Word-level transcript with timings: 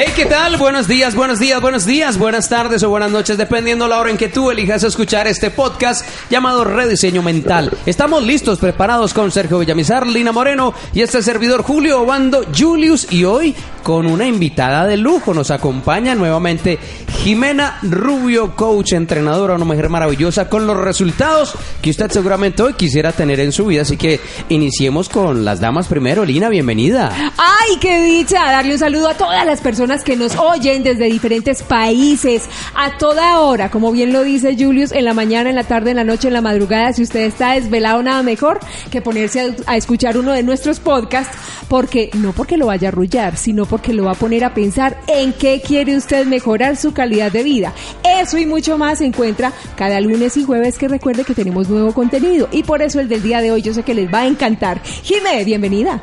Hey, 0.00 0.12
¿qué 0.14 0.26
tal? 0.26 0.58
Buenos 0.58 0.86
días, 0.86 1.16
buenos 1.16 1.40
días, 1.40 1.60
buenos 1.60 1.84
días, 1.84 2.18
buenas 2.18 2.48
tardes 2.48 2.84
o 2.84 2.88
buenas 2.88 3.10
noches, 3.10 3.36
dependiendo 3.36 3.88
la 3.88 3.98
hora 3.98 4.10
en 4.10 4.16
que 4.16 4.28
tú 4.28 4.48
elijas 4.48 4.84
escuchar 4.84 5.26
este 5.26 5.50
podcast 5.50 6.06
llamado 6.30 6.62
Rediseño 6.62 7.20
Mental. 7.20 7.76
Estamos 7.84 8.22
listos, 8.22 8.60
preparados 8.60 9.12
con 9.12 9.32
Sergio 9.32 9.58
Villamizar, 9.58 10.06
Lina 10.06 10.30
Moreno 10.30 10.72
y 10.94 11.00
este 11.00 11.20
servidor 11.20 11.64
Julio 11.64 12.02
Obando 12.02 12.44
Julius 12.56 13.12
y 13.12 13.24
hoy 13.24 13.56
con 13.82 14.06
una 14.06 14.28
invitada 14.28 14.86
de 14.86 14.96
lujo. 14.96 15.34
Nos 15.34 15.50
acompaña 15.50 16.14
nuevamente 16.14 16.78
Jimena 17.24 17.78
Rubio, 17.82 18.54
coach, 18.54 18.92
entrenadora, 18.92 19.54
una 19.54 19.64
mujer 19.64 19.88
maravillosa 19.88 20.48
con 20.48 20.66
los 20.66 20.76
resultados 20.76 21.54
que 21.82 21.90
usted 21.90 22.08
seguramente 22.10 22.62
hoy 22.62 22.74
quisiera 22.74 23.10
tener 23.10 23.40
en 23.40 23.50
su 23.50 23.66
vida. 23.66 23.82
Así 23.82 23.96
que 23.96 24.20
iniciemos 24.48 25.08
con 25.08 25.44
las 25.44 25.58
damas 25.58 25.88
primero. 25.88 26.24
Lina, 26.24 26.48
bienvenida. 26.48 27.10
¡Ay, 27.36 27.78
qué 27.80 28.00
dicha! 28.04 28.44
Darle 28.44 28.74
un 28.74 28.78
saludo 28.78 29.08
a 29.08 29.14
todas 29.14 29.44
las 29.44 29.60
personas 29.60 29.87
que 29.96 30.16
nos 30.16 30.36
oyen 30.36 30.82
desde 30.82 31.06
diferentes 31.06 31.62
países 31.62 32.44
a 32.74 32.98
toda 32.98 33.40
hora, 33.40 33.70
como 33.70 33.90
bien 33.90 34.12
lo 34.12 34.22
dice 34.22 34.54
Julius, 34.58 34.92
en 34.92 35.06
la 35.06 35.14
mañana, 35.14 35.48
en 35.48 35.56
la 35.56 35.64
tarde, 35.64 35.90
en 35.90 35.96
la 35.96 36.04
noche, 36.04 36.28
en 36.28 36.34
la 36.34 36.42
madrugada. 36.42 36.92
Si 36.92 37.02
usted 37.02 37.20
está 37.20 37.54
desvelado, 37.54 38.02
nada 38.02 38.22
mejor 38.22 38.60
que 38.90 39.00
ponerse 39.00 39.40
a, 39.40 39.72
a 39.72 39.76
escuchar 39.76 40.18
uno 40.18 40.32
de 40.32 40.42
nuestros 40.42 40.78
podcasts, 40.78 41.36
porque 41.68 42.10
no 42.14 42.32
porque 42.32 42.58
lo 42.58 42.66
vaya 42.66 42.88
a 42.88 42.90
arrullar, 42.90 43.36
sino 43.38 43.64
porque 43.64 43.94
lo 43.94 44.04
va 44.04 44.12
a 44.12 44.14
poner 44.14 44.44
a 44.44 44.52
pensar 44.52 45.00
en 45.06 45.32
qué 45.32 45.62
quiere 45.66 45.96
usted 45.96 46.26
mejorar 46.26 46.76
su 46.76 46.92
calidad 46.92 47.32
de 47.32 47.42
vida. 47.42 47.72
Eso 48.04 48.36
y 48.36 48.44
mucho 48.44 48.76
más 48.76 48.98
se 48.98 49.06
encuentra 49.06 49.52
cada 49.74 50.00
lunes 50.00 50.36
y 50.36 50.44
jueves 50.44 50.76
que 50.76 50.88
recuerde 50.88 51.24
que 51.24 51.34
tenemos 51.34 51.68
nuevo 51.68 51.94
contenido 51.94 52.48
y 52.52 52.62
por 52.62 52.82
eso 52.82 53.00
el 53.00 53.08
del 53.08 53.22
día 53.22 53.40
de 53.40 53.52
hoy 53.52 53.62
yo 53.62 53.72
sé 53.72 53.82
que 53.82 53.94
les 53.94 54.12
va 54.12 54.20
a 54.20 54.26
encantar. 54.26 54.82
Jimé, 54.82 55.44
bienvenida. 55.44 56.00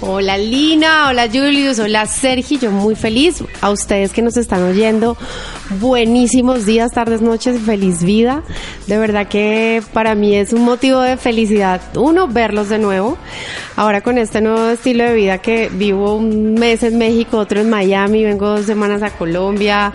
Hola 0.00 0.38
Lina, 0.38 1.08
hola 1.08 1.26
Julius, 1.26 1.80
hola 1.80 2.06
Sergi, 2.06 2.56
yo 2.56 2.70
muy 2.70 2.94
feliz. 2.94 3.07
A 3.62 3.70
ustedes 3.70 4.12
que 4.12 4.20
nos 4.20 4.36
están 4.36 4.62
oyendo, 4.64 5.16
buenísimos 5.80 6.66
días, 6.66 6.92
tardes, 6.92 7.22
noches, 7.22 7.58
feliz 7.62 8.02
vida. 8.02 8.42
De 8.86 8.98
verdad 8.98 9.28
que 9.28 9.82
para 9.94 10.14
mí 10.14 10.34
es 10.34 10.52
un 10.52 10.62
motivo 10.62 11.00
de 11.00 11.16
felicidad, 11.16 11.80
uno, 11.94 12.28
verlos 12.28 12.68
de 12.68 12.78
nuevo. 12.78 13.16
Ahora 13.76 14.02
con 14.02 14.18
este 14.18 14.42
nuevo 14.42 14.68
estilo 14.68 15.04
de 15.04 15.14
vida 15.14 15.38
que 15.38 15.70
vivo 15.72 16.16
un 16.16 16.52
mes 16.52 16.82
en 16.82 16.98
México, 16.98 17.38
otro 17.38 17.60
en 17.60 17.70
Miami, 17.70 18.24
vengo 18.24 18.46
dos 18.46 18.66
semanas 18.66 19.02
a 19.02 19.08
Colombia 19.08 19.94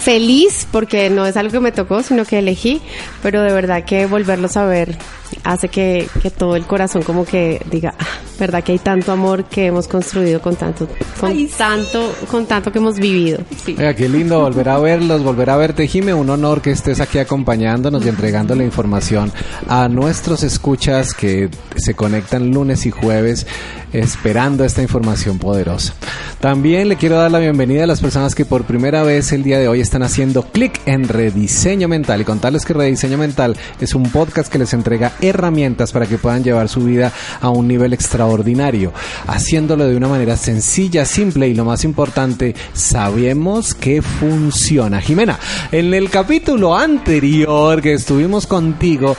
feliz 0.00 0.66
porque 0.70 1.10
no 1.10 1.26
es 1.26 1.36
algo 1.36 1.52
que 1.52 1.60
me 1.60 1.72
tocó, 1.72 2.02
sino 2.02 2.24
que 2.24 2.38
elegí, 2.38 2.80
pero 3.22 3.42
de 3.42 3.52
verdad 3.52 3.84
que 3.84 4.06
volverlos 4.06 4.56
a 4.56 4.64
ver 4.64 4.96
hace 5.44 5.68
que, 5.68 6.08
que 6.22 6.30
todo 6.30 6.56
el 6.56 6.64
corazón 6.64 7.02
como 7.02 7.24
que 7.24 7.60
diga, 7.70 7.94
ah, 7.98 8.04
verdad 8.38 8.64
que 8.64 8.72
hay 8.72 8.78
tanto 8.78 9.12
amor 9.12 9.44
que 9.44 9.66
hemos 9.66 9.86
construido 9.86 10.40
con 10.40 10.56
tanto, 10.56 10.88
con 11.20 11.30
Ay, 11.30 11.46
sí. 11.46 11.54
tanto, 11.56 12.12
con 12.30 12.46
tanto 12.46 12.72
que 12.72 12.78
hemos 12.78 12.98
vivido. 12.98 13.38
Sí. 13.64 13.76
Oiga, 13.78 13.94
qué 13.94 14.08
lindo 14.08 14.40
volver 14.40 14.68
a 14.68 14.78
verlos, 14.78 15.22
volver 15.22 15.50
a 15.50 15.56
verte, 15.56 15.86
Jime. 15.86 16.14
Un 16.14 16.30
honor 16.30 16.60
que 16.62 16.70
estés 16.70 17.00
aquí 17.00 17.18
acompañándonos 17.18 18.04
y 18.04 18.08
entregando 18.08 18.54
la 18.54 18.64
información 18.64 19.30
a 19.68 19.88
nuestros 19.88 20.42
escuchas 20.42 21.14
que 21.14 21.50
se 21.76 21.94
conectan 21.94 22.50
lunes 22.50 22.86
y 22.86 22.90
jueves 22.90 23.46
esperando 23.92 24.64
esta 24.64 24.82
información 24.82 25.38
poderosa. 25.38 25.94
También 26.40 26.88
le 26.88 26.96
quiero 26.96 27.16
dar 27.16 27.30
la 27.30 27.38
bienvenida 27.38 27.84
a 27.84 27.86
las 27.86 28.00
personas 28.00 28.34
que 28.34 28.44
por 28.44 28.64
primera 28.64 29.02
vez 29.02 29.32
el 29.32 29.42
día 29.42 29.58
de 29.58 29.68
hoy 29.68 29.80
están 29.80 29.89
haciendo 29.98 30.42
clic 30.44 30.80
en 30.86 31.08
Rediseño 31.08 31.88
Mental 31.88 32.20
y 32.20 32.24
contarles 32.24 32.64
que 32.64 32.72
Rediseño 32.72 33.18
Mental 33.18 33.56
es 33.80 33.94
un 33.94 34.04
podcast 34.04 34.50
que 34.50 34.58
les 34.58 34.72
entrega 34.72 35.12
herramientas 35.20 35.90
para 35.92 36.06
que 36.06 36.16
puedan 36.16 36.44
llevar 36.44 36.68
su 36.68 36.84
vida 36.84 37.12
a 37.40 37.50
un 37.50 37.66
nivel 37.66 37.92
extraordinario, 37.92 38.92
haciéndolo 39.26 39.86
de 39.86 39.96
una 39.96 40.08
manera 40.08 40.36
sencilla, 40.36 41.04
simple 41.04 41.48
y 41.48 41.54
lo 41.54 41.64
más 41.64 41.84
importante, 41.84 42.54
sabemos 42.72 43.74
que 43.74 44.00
funciona. 44.00 45.00
Jimena, 45.00 45.38
en 45.72 45.92
el 45.92 46.08
capítulo 46.08 46.76
anterior 46.76 47.82
que 47.82 47.94
estuvimos 47.94 48.46
contigo, 48.46 49.16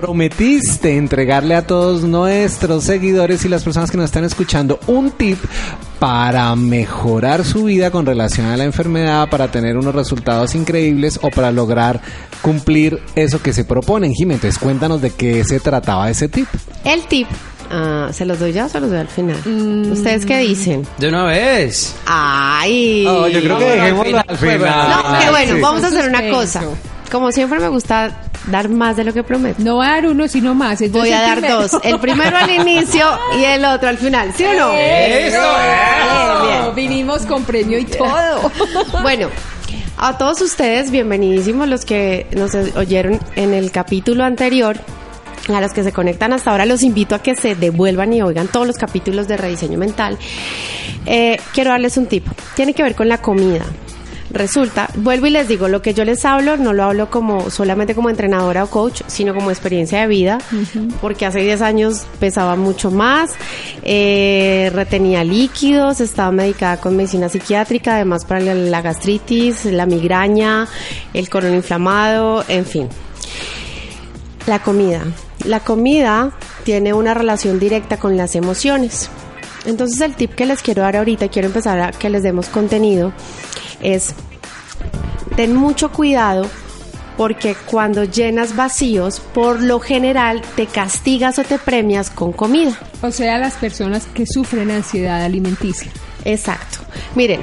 prometiste 0.00 0.96
entregarle 0.96 1.54
a 1.54 1.66
todos 1.66 2.02
nuestros 2.02 2.82
seguidores 2.82 3.44
y 3.44 3.48
las 3.48 3.62
personas 3.62 3.92
que 3.92 3.96
nos 3.96 4.06
están 4.06 4.24
escuchando 4.24 4.80
un 4.88 5.12
tip 5.12 5.38
para 6.00 6.54
mejorar 6.56 7.44
su 7.44 7.64
vida 7.64 7.92
con 7.92 8.04
relación 8.04 8.48
a 8.48 8.56
la 8.56 8.64
enfermedad, 8.64 9.28
para 9.30 9.52
tener 9.52 9.76
unos 9.76 9.94
resultados 9.94 10.56
increíbles 10.56 11.20
o 11.22 11.30
para 11.30 11.52
lograr 11.52 12.00
cumplir 12.42 13.00
eso 13.14 13.40
que 13.40 13.52
se 13.52 13.64
proponen. 13.64 14.12
Jimena, 14.12 14.34
entonces 14.34 14.58
cuéntanos 14.58 15.00
de 15.00 15.10
qué 15.10 15.44
se 15.44 15.60
trataba 15.60 16.10
ese 16.10 16.28
tip. 16.28 16.48
El 16.84 17.06
tip, 17.06 17.28
ah, 17.70 18.08
¿se 18.12 18.24
los 18.26 18.40
doy 18.40 18.52
ya 18.52 18.66
o 18.66 18.68
se 18.68 18.80
los 18.80 18.90
doy 18.90 18.98
al 18.98 19.08
final? 19.08 19.36
¿Ustedes 19.92 20.26
qué 20.26 20.38
dicen? 20.40 20.84
De 20.98 21.08
una 21.08 21.24
vez. 21.26 21.94
Ay. 22.06 23.06
Oh, 23.08 23.28
yo 23.28 23.40
creo 23.40 23.58
que 23.58 23.64
dejémoslo 23.64 24.18
al 24.26 24.36
final. 24.38 24.88
No, 24.90 25.18
que 25.20 25.30
bueno, 25.30 25.54
Sí. 25.54 25.60
vamos 25.60 25.84
a 25.84 25.86
hacer 25.86 26.08
una 26.08 26.28
cosa. 26.30 26.62
Como 27.12 27.30
siempre 27.30 27.60
me 27.60 27.68
gusta 27.68 28.23
dar 28.46 28.68
más 28.68 28.96
de 28.96 29.04
lo 29.04 29.12
que 29.12 29.22
prometo. 29.22 29.62
No 29.62 29.76
va 29.78 29.86
a 29.88 29.90
dar 29.92 30.06
uno, 30.06 30.28
sino 30.28 30.54
más. 30.54 30.80
Entonces, 30.80 31.10
Voy 31.10 31.18
a 31.18 31.22
dar 31.22 31.38
primero. 31.38 31.60
dos. 31.62 31.72
El 31.82 31.98
primero 31.98 32.36
al 32.36 32.50
inicio 32.50 33.06
y 33.38 33.44
el 33.44 33.64
otro 33.64 33.88
al 33.88 33.98
final. 33.98 34.32
¿Sí 34.36 34.44
o 34.44 34.52
no? 34.54 34.72
¡Eso! 34.74 35.38
Bien, 36.44 36.62
bien. 36.62 36.74
Vinimos 36.74 37.26
con 37.26 37.44
premio 37.44 37.78
y 37.78 37.84
todo. 37.84 38.50
Bueno, 39.02 39.28
a 39.98 40.16
todos 40.18 40.40
ustedes, 40.40 40.90
bienvenidísimos 40.90 41.68
los 41.68 41.84
que 41.84 42.26
nos 42.36 42.54
oyeron 42.76 43.18
en 43.36 43.54
el 43.54 43.70
capítulo 43.70 44.24
anterior. 44.24 44.76
A 45.54 45.60
los 45.60 45.72
que 45.74 45.84
se 45.84 45.92
conectan 45.92 46.32
hasta 46.32 46.50
ahora, 46.52 46.64
los 46.64 46.82
invito 46.82 47.14
a 47.14 47.18
que 47.18 47.34
se 47.36 47.54
devuelvan 47.54 48.12
y 48.14 48.22
oigan 48.22 48.48
todos 48.48 48.66
los 48.66 48.76
capítulos 48.78 49.28
de 49.28 49.36
rediseño 49.36 49.76
mental. 49.78 50.16
Eh, 51.04 51.38
quiero 51.52 51.70
darles 51.70 51.98
un 51.98 52.06
tip. 52.06 52.26
Tiene 52.56 52.72
que 52.72 52.82
ver 52.82 52.94
con 52.94 53.08
la 53.10 53.18
comida. 53.18 53.64
Resulta, 54.34 54.90
vuelvo 54.96 55.26
y 55.26 55.30
les 55.30 55.46
digo, 55.46 55.68
lo 55.68 55.80
que 55.80 55.94
yo 55.94 56.04
les 56.04 56.24
hablo 56.24 56.56
no 56.56 56.72
lo 56.72 56.82
hablo 56.82 57.08
como 57.08 57.50
solamente 57.50 57.94
como 57.94 58.10
entrenadora 58.10 58.64
o 58.64 58.66
coach, 58.66 59.02
sino 59.06 59.32
como 59.32 59.52
experiencia 59.52 60.00
de 60.00 60.08
vida, 60.08 60.38
porque 61.00 61.24
hace 61.24 61.38
10 61.38 61.62
años 61.62 62.04
pesaba 62.18 62.56
mucho 62.56 62.90
más, 62.90 63.30
eh, 63.84 64.72
retenía 64.74 65.22
líquidos, 65.22 66.00
estaba 66.00 66.32
medicada 66.32 66.78
con 66.78 66.96
medicina 66.96 67.28
psiquiátrica, 67.28 67.94
además 67.94 68.24
para 68.24 68.40
la, 68.40 68.54
la 68.54 68.82
gastritis, 68.82 69.66
la 69.66 69.86
migraña, 69.86 70.66
el 71.12 71.30
colon 71.30 71.54
inflamado, 71.54 72.44
en 72.48 72.66
fin. 72.66 72.88
La 74.48 74.58
comida. 74.58 75.04
La 75.44 75.60
comida 75.60 76.32
tiene 76.64 76.92
una 76.92 77.14
relación 77.14 77.60
directa 77.60 77.98
con 77.98 78.16
las 78.16 78.34
emociones. 78.34 79.10
Entonces 79.64 80.00
el 80.00 80.16
tip 80.16 80.34
que 80.34 80.44
les 80.44 80.60
quiero 80.60 80.82
dar 80.82 80.96
ahorita, 80.96 81.28
quiero 81.28 81.46
empezar 81.46 81.78
a 81.78 81.90
que 81.92 82.10
les 82.10 82.24
demos 82.24 82.48
contenido, 82.48 83.12
es 83.80 84.14
ten 85.36 85.54
mucho 85.54 85.90
cuidado 85.90 86.46
porque 87.16 87.54
cuando 87.66 88.04
llenas 88.04 88.56
vacíos, 88.56 89.20
por 89.20 89.62
lo 89.62 89.78
general 89.80 90.42
te 90.56 90.66
castigas 90.66 91.38
o 91.38 91.44
te 91.44 91.58
premias 91.58 92.10
con 92.10 92.32
comida. 92.32 92.76
O 93.02 93.10
sea, 93.10 93.38
las 93.38 93.54
personas 93.54 94.06
que 94.06 94.26
sufren 94.26 94.70
ansiedad 94.70 95.22
alimenticia. 95.22 95.90
Exacto. 96.24 96.78
Miren, 97.14 97.40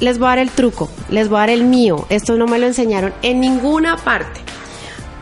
les 0.00 0.18
voy 0.18 0.26
a 0.26 0.30
dar 0.30 0.38
el 0.40 0.50
truco, 0.50 0.90
les 1.10 1.28
voy 1.28 1.38
a 1.38 1.40
dar 1.40 1.50
el 1.50 1.64
mío. 1.64 2.06
Esto 2.10 2.36
no 2.36 2.46
me 2.46 2.58
lo 2.58 2.66
enseñaron 2.66 3.14
en 3.22 3.40
ninguna 3.40 3.96
parte. 3.96 4.40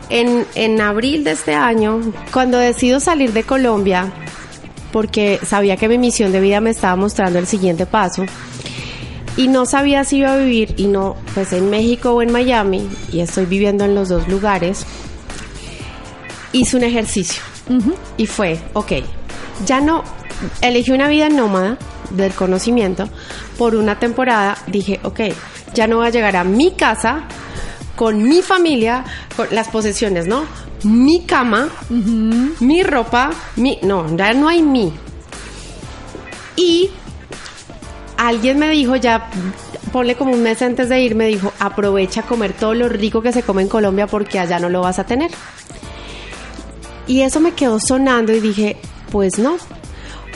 En, 0.09 0.45
en 0.55 0.81
abril 0.81 1.23
de 1.23 1.31
este 1.31 1.55
año, 1.55 1.99
cuando 2.31 2.59
decido 2.59 2.99
salir 2.99 3.33
de 3.33 3.43
Colombia, 3.43 4.11
porque 4.91 5.39
sabía 5.43 5.77
que 5.77 5.87
mi 5.87 5.97
misión 5.97 6.31
de 6.31 6.41
vida 6.41 6.61
me 6.61 6.69
estaba 6.69 6.95
mostrando 6.95 7.39
el 7.39 7.47
siguiente 7.47 7.85
paso, 7.85 8.25
y 9.37 9.47
no 9.47 9.65
sabía 9.65 10.03
si 10.03 10.17
iba 10.17 10.33
a 10.33 10.37
vivir, 10.37 10.75
y 10.77 10.87
no, 10.87 11.17
pues 11.33 11.53
en 11.53 11.69
México 11.69 12.11
o 12.11 12.21
en 12.21 12.31
Miami, 12.31 12.87
y 13.11 13.19
estoy 13.19 13.45
viviendo 13.45 13.83
en 13.85 13.95
los 13.95 14.09
dos 14.09 14.27
lugares, 14.27 14.85
hice 16.51 16.77
un 16.77 16.83
ejercicio. 16.83 17.41
Y 18.17 18.27
fue, 18.27 18.59
ok, 18.73 18.93
ya 19.65 19.81
no, 19.81 20.03
elegí 20.61 20.91
una 20.91 21.07
vida 21.07 21.29
nómada 21.29 21.77
del 22.11 22.33
conocimiento. 22.33 23.09
Por 23.57 23.75
una 23.75 23.99
temporada 23.99 24.57
dije, 24.67 24.99
ok, 25.03 25.21
ya 25.73 25.87
no 25.87 25.97
voy 25.97 26.07
a 26.07 26.11
llegar 26.11 26.35
a 26.35 26.43
mi 26.43 26.71
casa 26.71 27.23
con 27.95 28.23
mi 28.23 28.41
familia, 28.41 29.03
con 29.35 29.47
las 29.51 29.69
posesiones, 29.69 30.27
¿no? 30.27 30.45
Mi 30.83 31.25
cama, 31.25 31.69
mi 32.59 32.83
ropa, 32.83 33.31
mi... 33.55 33.79
No, 33.81 34.15
ya 34.15 34.33
no 34.33 34.47
hay 34.47 34.61
mi. 34.61 34.93
Y 36.55 36.91
alguien 38.17 38.59
me 38.59 38.69
dijo 38.69 38.95
ya, 38.95 39.29
ponle 39.91 40.15
como 40.15 40.33
un 40.33 40.43
mes 40.43 40.61
antes 40.61 40.89
de 40.89 41.01
ir, 41.01 41.15
me 41.15 41.27
dijo, 41.27 41.53
aprovecha 41.59 42.21
a 42.21 42.23
comer 42.23 42.53
todo 42.53 42.73
lo 42.73 42.89
rico 42.89 43.21
que 43.21 43.31
se 43.31 43.43
come 43.43 43.61
en 43.61 43.69
Colombia 43.69 44.07
porque 44.07 44.39
allá 44.39 44.59
no 44.59 44.69
lo 44.69 44.81
vas 44.81 44.99
a 44.99 45.05
tener. 45.05 45.31
Y 47.07 47.21
eso 47.21 47.39
me 47.39 47.53
quedó 47.53 47.79
sonando 47.79 48.33
y 48.33 48.39
dije, 48.39 48.77
pues 49.11 49.37
no, 49.37 49.57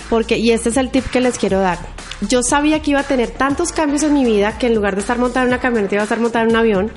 porque, 0.10 0.38
y 0.38 0.52
este 0.52 0.70
es 0.70 0.78
el 0.78 0.90
tip 0.90 1.06
que 1.06 1.22
les 1.22 1.38
quiero 1.38 1.60
dar. 1.60 1.80
Yo 2.22 2.44
sabía 2.44 2.82
que 2.82 2.92
iba 2.92 3.00
a 3.00 3.04
tener 3.04 3.32
tantos 3.32 3.72
cambios 3.72 4.04
en 4.04 4.14
mi 4.14 4.26
vida 4.26 4.58
que 4.58 4.68
en 4.68 4.76
lugar 4.76 4.96
de 4.96 5.02
estar 5.02 5.18
montada 5.18 5.46
en 5.46 5.54
una 5.54 5.62
camioneta 5.62 5.96
iba 5.96 6.02
a 6.02 6.04
estar 6.04 6.20
montada 6.20 6.44
en 6.44 6.52
un 6.52 6.58
avión 6.58 6.92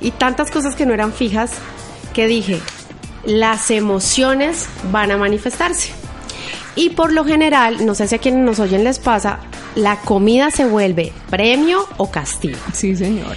y 0.00 0.12
tantas 0.12 0.50
cosas 0.50 0.74
que 0.74 0.86
no 0.86 0.94
eran 0.94 1.12
fijas 1.12 1.52
que 2.14 2.26
dije, 2.26 2.58
las 3.24 3.70
emociones 3.70 4.66
van 4.90 5.10
a 5.10 5.16
manifestarse. 5.16 5.92
Y 6.74 6.90
por 6.90 7.12
lo 7.12 7.24
general, 7.24 7.84
no 7.84 7.94
sé 7.94 8.08
si 8.08 8.14
a 8.14 8.18
quienes 8.18 8.44
nos 8.44 8.58
oyen 8.58 8.82
les 8.84 8.98
pasa, 8.98 9.40
la 9.74 9.96
comida 9.96 10.50
se 10.50 10.64
vuelve 10.64 11.12
premio 11.30 11.86
o 11.98 12.10
castigo. 12.10 12.58
Sí, 12.72 12.96
señor. 12.96 13.36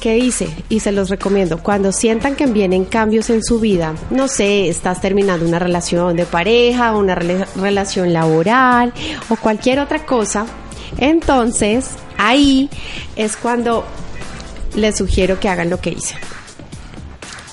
¿Qué 0.00 0.14
dice? 0.14 0.48
Y 0.68 0.78
se 0.78 0.92
los 0.92 1.10
recomiendo. 1.10 1.58
Cuando 1.60 1.90
sientan 1.90 2.36
que 2.36 2.46
vienen 2.46 2.84
cambios 2.84 3.30
en 3.30 3.42
su 3.42 3.58
vida, 3.58 3.94
no 4.10 4.28
sé, 4.28 4.68
estás 4.68 5.00
terminando 5.00 5.44
una 5.44 5.58
relación 5.58 6.14
de 6.16 6.24
pareja, 6.24 6.92
una 6.96 7.16
rela- 7.16 7.48
relación 7.56 8.12
laboral 8.12 8.92
o 9.28 9.34
cualquier 9.34 9.80
otra 9.80 10.06
cosa, 10.06 10.46
entonces 10.98 11.90
ahí 12.16 12.70
es 13.16 13.36
cuando 13.36 13.84
les 14.76 14.96
sugiero 14.96 15.40
que 15.40 15.48
hagan 15.48 15.68
lo 15.70 15.80
que 15.80 15.90
hice. 15.90 16.14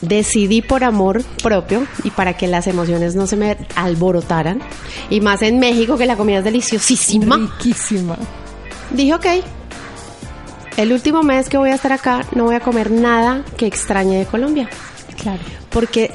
Decidí 0.08 0.62
por 0.62 0.84
amor 0.84 1.24
propio 1.42 1.86
y 2.04 2.10
para 2.12 2.36
que 2.38 2.48
las 2.48 2.68
emociones 2.68 3.16
no 3.16 3.28
se 3.28 3.36
me 3.38 3.58
alborotaran, 3.76 4.60
y 5.10 5.22
más 5.22 5.42
en 5.42 5.60
México 5.60 5.98
que 5.98 6.06
la 6.06 6.16
comida 6.18 6.40
es 6.40 6.44
deliciosísima. 6.44 7.38
Riquísima. 7.38 8.18
Dije, 8.92 9.14
ok, 9.14 9.26
el 10.78 10.92
último 10.92 11.24
mes 11.24 11.48
que 11.50 11.58
voy 11.58 11.70
a 11.70 11.76
estar 11.76 11.94
acá 11.94 12.22
no 12.34 12.46
voy 12.46 12.56
a 12.56 12.60
comer 12.60 12.92
nada 12.92 13.44
que 13.58 13.66
extrañe 13.66 14.20
de 14.20 14.26
Colombia. 14.26 14.70
Claro. 15.22 15.40
Porque 15.70 16.12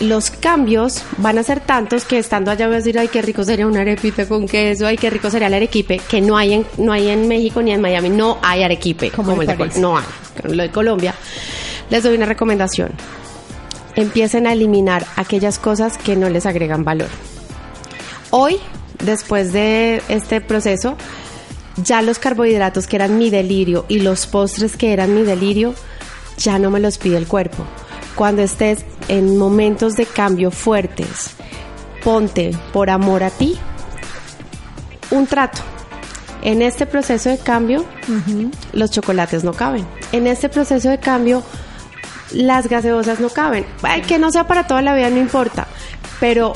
los 0.00 0.30
cambios 0.30 1.02
van 1.18 1.36
a 1.36 1.42
ser 1.42 1.60
tantos 1.60 2.04
que 2.06 2.18
estando 2.18 2.50
allá 2.50 2.66
voy 2.66 2.76
a 2.76 2.78
decir, 2.78 2.98
ay, 2.98 3.08
qué 3.08 3.20
rico 3.20 3.44
sería 3.44 3.66
una 3.66 3.82
arepita 3.82 4.26
con 4.26 4.48
queso, 4.48 4.86
ay, 4.86 4.96
qué 4.96 5.10
rico 5.10 5.30
sería 5.30 5.48
el 5.48 5.54
arequipe, 5.54 6.00
que 6.08 6.22
no 6.22 6.38
hay 6.38 6.54
en, 6.54 6.66
no 6.78 6.92
hay 6.92 7.10
en 7.10 7.28
México 7.28 7.60
ni 7.60 7.72
en 7.72 7.82
Miami, 7.82 8.08
no 8.08 8.38
hay 8.42 8.62
arequipe, 8.62 9.10
Como 9.10 9.32
el 9.42 9.46
de 9.46 9.54
Col- 9.56 9.68
París. 9.68 9.76
no 9.76 9.98
hay, 9.98 10.04
lo 10.44 10.62
de 10.62 10.70
Colombia. 10.70 11.14
Les 11.90 12.02
doy 12.02 12.16
una 12.16 12.24
recomendación. 12.24 12.90
Empiecen 13.96 14.46
a 14.46 14.52
eliminar 14.52 15.06
aquellas 15.16 15.58
cosas 15.58 15.98
que 15.98 16.16
no 16.16 16.28
les 16.28 16.46
agregan 16.46 16.84
valor. 16.84 17.08
Hoy, 18.30 18.56
después 19.04 19.52
de 19.52 20.02
este 20.08 20.40
proceso, 20.40 20.96
ya 21.76 22.02
los 22.02 22.18
carbohidratos 22.18 22.86
que 22.86 22.96
eran 22.96 23.18
mi 23.18 23.30
delirio 23.30 23.84
y 23.88 24.00
los 24.00 24.26
postres 24.26 24.76
que 24.76 24.92
eran 24.92 25.14
mi 25.14 25.22
delirio, 25.22 25.74
ya 26.38 26.58
no 26.58 26.70
me 26.70 26.80
los 26.80 26.98
pide 26.98 27.16
el 27.16 27.26
cuerpo. 27.26 27.64
Cuando 28.14 28.42
estés 28.42 28.84
en 29.08 29.36
momentos 29.36 29.94
de 29.94 30.06
cambio 30.06 30.50
fuertes, 30.50 31.30
ponte 32.04 32.52
por 32.72 32.90
amor 32.90 33.22
a 33.22 33.30
ti 33.30 33.58
un 35.10 35.26
trato. 35.26 35.60
En 36.42 36.62
este 36.62 36.86
proceso 36.86 37.28
de 37.28 37.38
cambio, 37.38 37.84
los 38.72 38.90
chocolates 38.90 39.44
no 39.44 39.52
caben. 39.52 39.86
En 40.12 40.26
este 40.26 40.48
proceso 40.48 40.88
de 40.88 40.98
cambio, 40.98 41.42
las 42.32 42.68
gaseosas 42.68 43.20
no 43.20 43.30
caben. 43.30 43.66
Ay, 43.82 44.02
que 44.02 44.18
no 44.18 44.30
sea 44.30 44.46
para 44.46 44.66
toda 44.66 44.82
la 44.82 44.94
vida, 44.94 45.10
no 45.10 45.18
importa. 45.18 45.66
Pero 46.18 46.52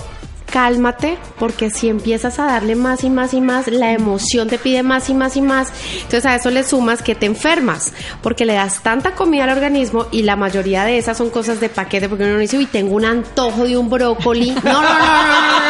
cálmate, 0.55 1.19
porque 1.41 1.69
si 1.69 1.89
empiezas 1.89 2.39
a 2.39 2.45
darle 2.45 2.77
más 2.77 3.03
y 3.03 3.11
más 3.11 3.35
y 3.35 3.41
más, 3.41 3.67
la 3.67 3.91
emoción 3.91 4.47
te 4.49 4.57
pide 4.57 4.85
más 4.85 5.11
y 5.11 5.15
más 5.15 5.37
y 5.37 5.41
más. 5.41 5.73
Entonces 5.97 6.27
a 6.27 6.37
eso 6.37 6.49
le 6.51 6.63
sumas 6.63 7.03
que 7.03 7.17
te 7.17 7.27
enfermas, 7.27 7.93
porque 8.23 8.45
le 8.45 8.55
das 8.55 8.81
tanta 8.81 9.17
comida 9.17 9.45
al 9.45 9.51
organismo 9.51 10.07
y 10.13 10.23
la 10.23 10.37
mayoría 10.37 10.85
de 10.85 10.97
esas 10.97 11.17
son 11.17 11.31
cosas 11.31 11.59
de 11.59 11.71
paquete, 11.71 12.09
porque 12.09 12.23
uno 12.23 12.39
dice, 12.39 12.57
uy, 12.57 12.67
tengo 12.67 12.95
un 12.95 13.05
antojo 13.05 13.65
de 13.65 13.77
un 13.77 13.91
brócoli. 13.91 14.53
No, 14.53 14.61
no, 14.63 14.81
no, 14.81 14.83
no, 14.83 15.59
no. 15.59 15.64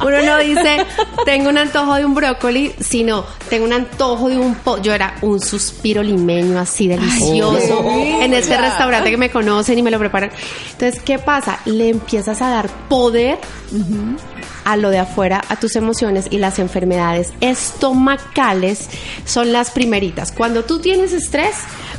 Uno 0.00 0.22
no 0.22 0.38
dice, 0.38 0.84
tengo 1.24 1.48
un 1.48 1.56
antojo 1.56 1.94
de 1.94 2.04
un 2.04 2.14
brócoli, 2.14 2.74
sino 2.78 3.24
tengo 3.48 3.64
un 3.64 3.72
antojo 3.72 4.28
de 4.28 4.38
un 4.38 4.54
pollo. 4.56 4.92
Era 4.92 5.14
un 5.22 5.40
suspiro 5.40 6.02
limeño 6.02 6.58
así 6.58 6.88
delicioso 6.88 7.84
en 8.20 8.34
este 8.34 8.56
restaurante 8.56 9.10
que 9.10 9.16
me 9.16 9.30
conocen 9.30 9.78
y 9.78 9.82
me 9.82 9.90
lo 9.90 9.98
preparan. 9.98 10.30
Entonces, 10.72 11.00
¿qué 11.02 11.18
pasa? 11.18 11.60
Le 11.64 11.88
empiezas 11.88 12.42
a 12.42 12.50
dar 12.50 12.68
poder 12.88 13.38
a 14.64 14.76
lo 14.76 14.90
de 14.90 14.98
afuera, 14.98 15.42
a 15.48 15.56
tus 15.56 15.76
emociones 15.76 16.26
y 16.30 16.38
las 16.38 16.58
enfermedades 16.58 17.32
estomacales 17.40 18.88
son 19.24 19.52
las 19.52 19.70
primeritas. 19.70 20.32
Cuando 20.32 20.64
tú 20.64 20.80
tienes 20.80 21.12
estrés, 21.12 21.54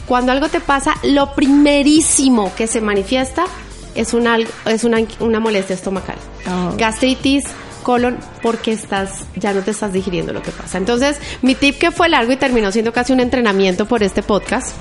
cuando 0.08 0.32
algo 0.32 0.50
te 0.50 0.60
pasa, 0.60 0.96
lo 1.04 1.34
primerísimo 1.34 2.54
que 2.56 2.68
se 2.68 2.82
manifiesta 2.82 3.46
es 3.96 4.14
una, 4.14 4.38
es 4.66 4.84
una, 4.84 5.00
una 5.20 5.40
molestia 5.40 5.74
estomacal. 5.74 6.18
Oh. 6.48 6.76
Gastritis, 6.78 7.46
colon, 7.84 8.18
porque 8.42 8.72
estás, 8.72 9.22
ya 9.36 9.54
no 9.54 9.62
te 9.62 9.72
estás 9.72 9.94
digiriendo 9.94 10.34
lo 10.34 10.42
que 10.42 10.52
pasa. 10.52 10.78
Entonces, 10.78 11.18
mi 11.42 11.56
tip 11.56 11.78
que 11.78 11.92
fue 11.92 12.10
largo 12.10 12.32
y 12.32 12.38
terminó 12.38 12.72
siendo 12.72 12.92
casi 12.92 13.14
un 13.14 13.20
entrenamiento 13.20 13.86
por 13.86 14.04
este 14.04 14.24
podcast 14.24 14.76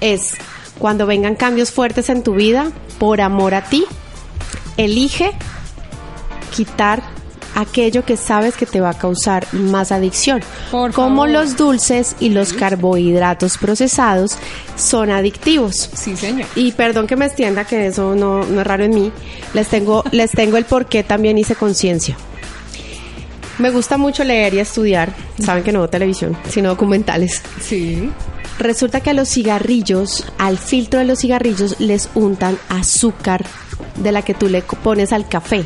es 0.00 0.34
cuando 0.78 1.06
vengan 1.06 1.34
cambios 1.34 1.70
fuertes 1.70 2.08
en 2.08 2.22
tu 2.22 2.34
vida, 2.34 2.70
por 2.98 3.20
amor 3.20 3.54
a 3.54 3.62
ti, 3.62 3.84
elige 4.76 5.32
quitar 6.54 7.02
aquello 7.58 8.04
que 8.04 8.16
sabes 8.16 8.56
que 8.56 8.66
te 8.66 8.80
va 8.80 8.90
a 8.90 8.94
causar 8.98 9.46
más 9.52 9.90
adicción. 9.90 10.42
Por 10.70 10.92
como 10.92 11.22
favor. 11.22 11.30
los 11.30 11.56
dulces 11.56 12.14
y 12.20 12.28
los 12.28 12.52
carbohidratos 12.52 13.58
procesados 13.58 14.38
son 14.76 15.10
adictivos. 15.10 15.90
Sí, 15.92 16.16
señor. 16.16 16.46
Y 16.54 16.72
perdón 16.72 17.06
que 17.06 17.16
me 17.16 17.26
extienda, 17.26 17.64
que 17.64 17.88
eso 17.88 18.14
no, 18.14 18.44
no 18.44 18.60
es 18.60 18.66
raro 18.66 18.84
en 18.84 18.94
mí. 18.94 19.12
Les 19.54 19.66
tengo, 19.68 20.04
les 20.12 20.30
tengo 20.30 20.56
el 20.56 20.64
por 20.64 20.86
qué 20.86 21.02
también 21.02 21.36
hice 21.36 21.56
conciencia. 21.56 22.16
Me 23.58 23.70
gusta 23.70 23.98
mucho 23.98 24.22
leer 24.22 24.54
y 24.54 24.60
estudiar. 24.60 25.12
Saben 25.42 25.64
que 25.64 25.72
no 25.72 25.80
veo 25.80 25.88
televisión, 25.88 26.36
sino 26.48 26.68
documentales. 26.68 27.42
Sí. 27.60 28.08
Resulta 28.60 29.00
que 29.00 29.10
a 29.10 29.14
los 29.14 29.28
cigarrillos, 29.28 30.24
al 30.38 30.58
filtro 30.58 31.00
de 31.00 31.06
los 31.06 31.20
cigarrillos, 31.20 31.80
les 31.80 32.08
untan 32.14 32.56
azúcar 32.68 33.44
de 33.96 34.12
la 34.12 34.22
que 34.22 34.34
tú 34.34 34.48
le 34.48 34.62
pones 34.62 35.12
al 35.12 35.28
café. 35.28 35.64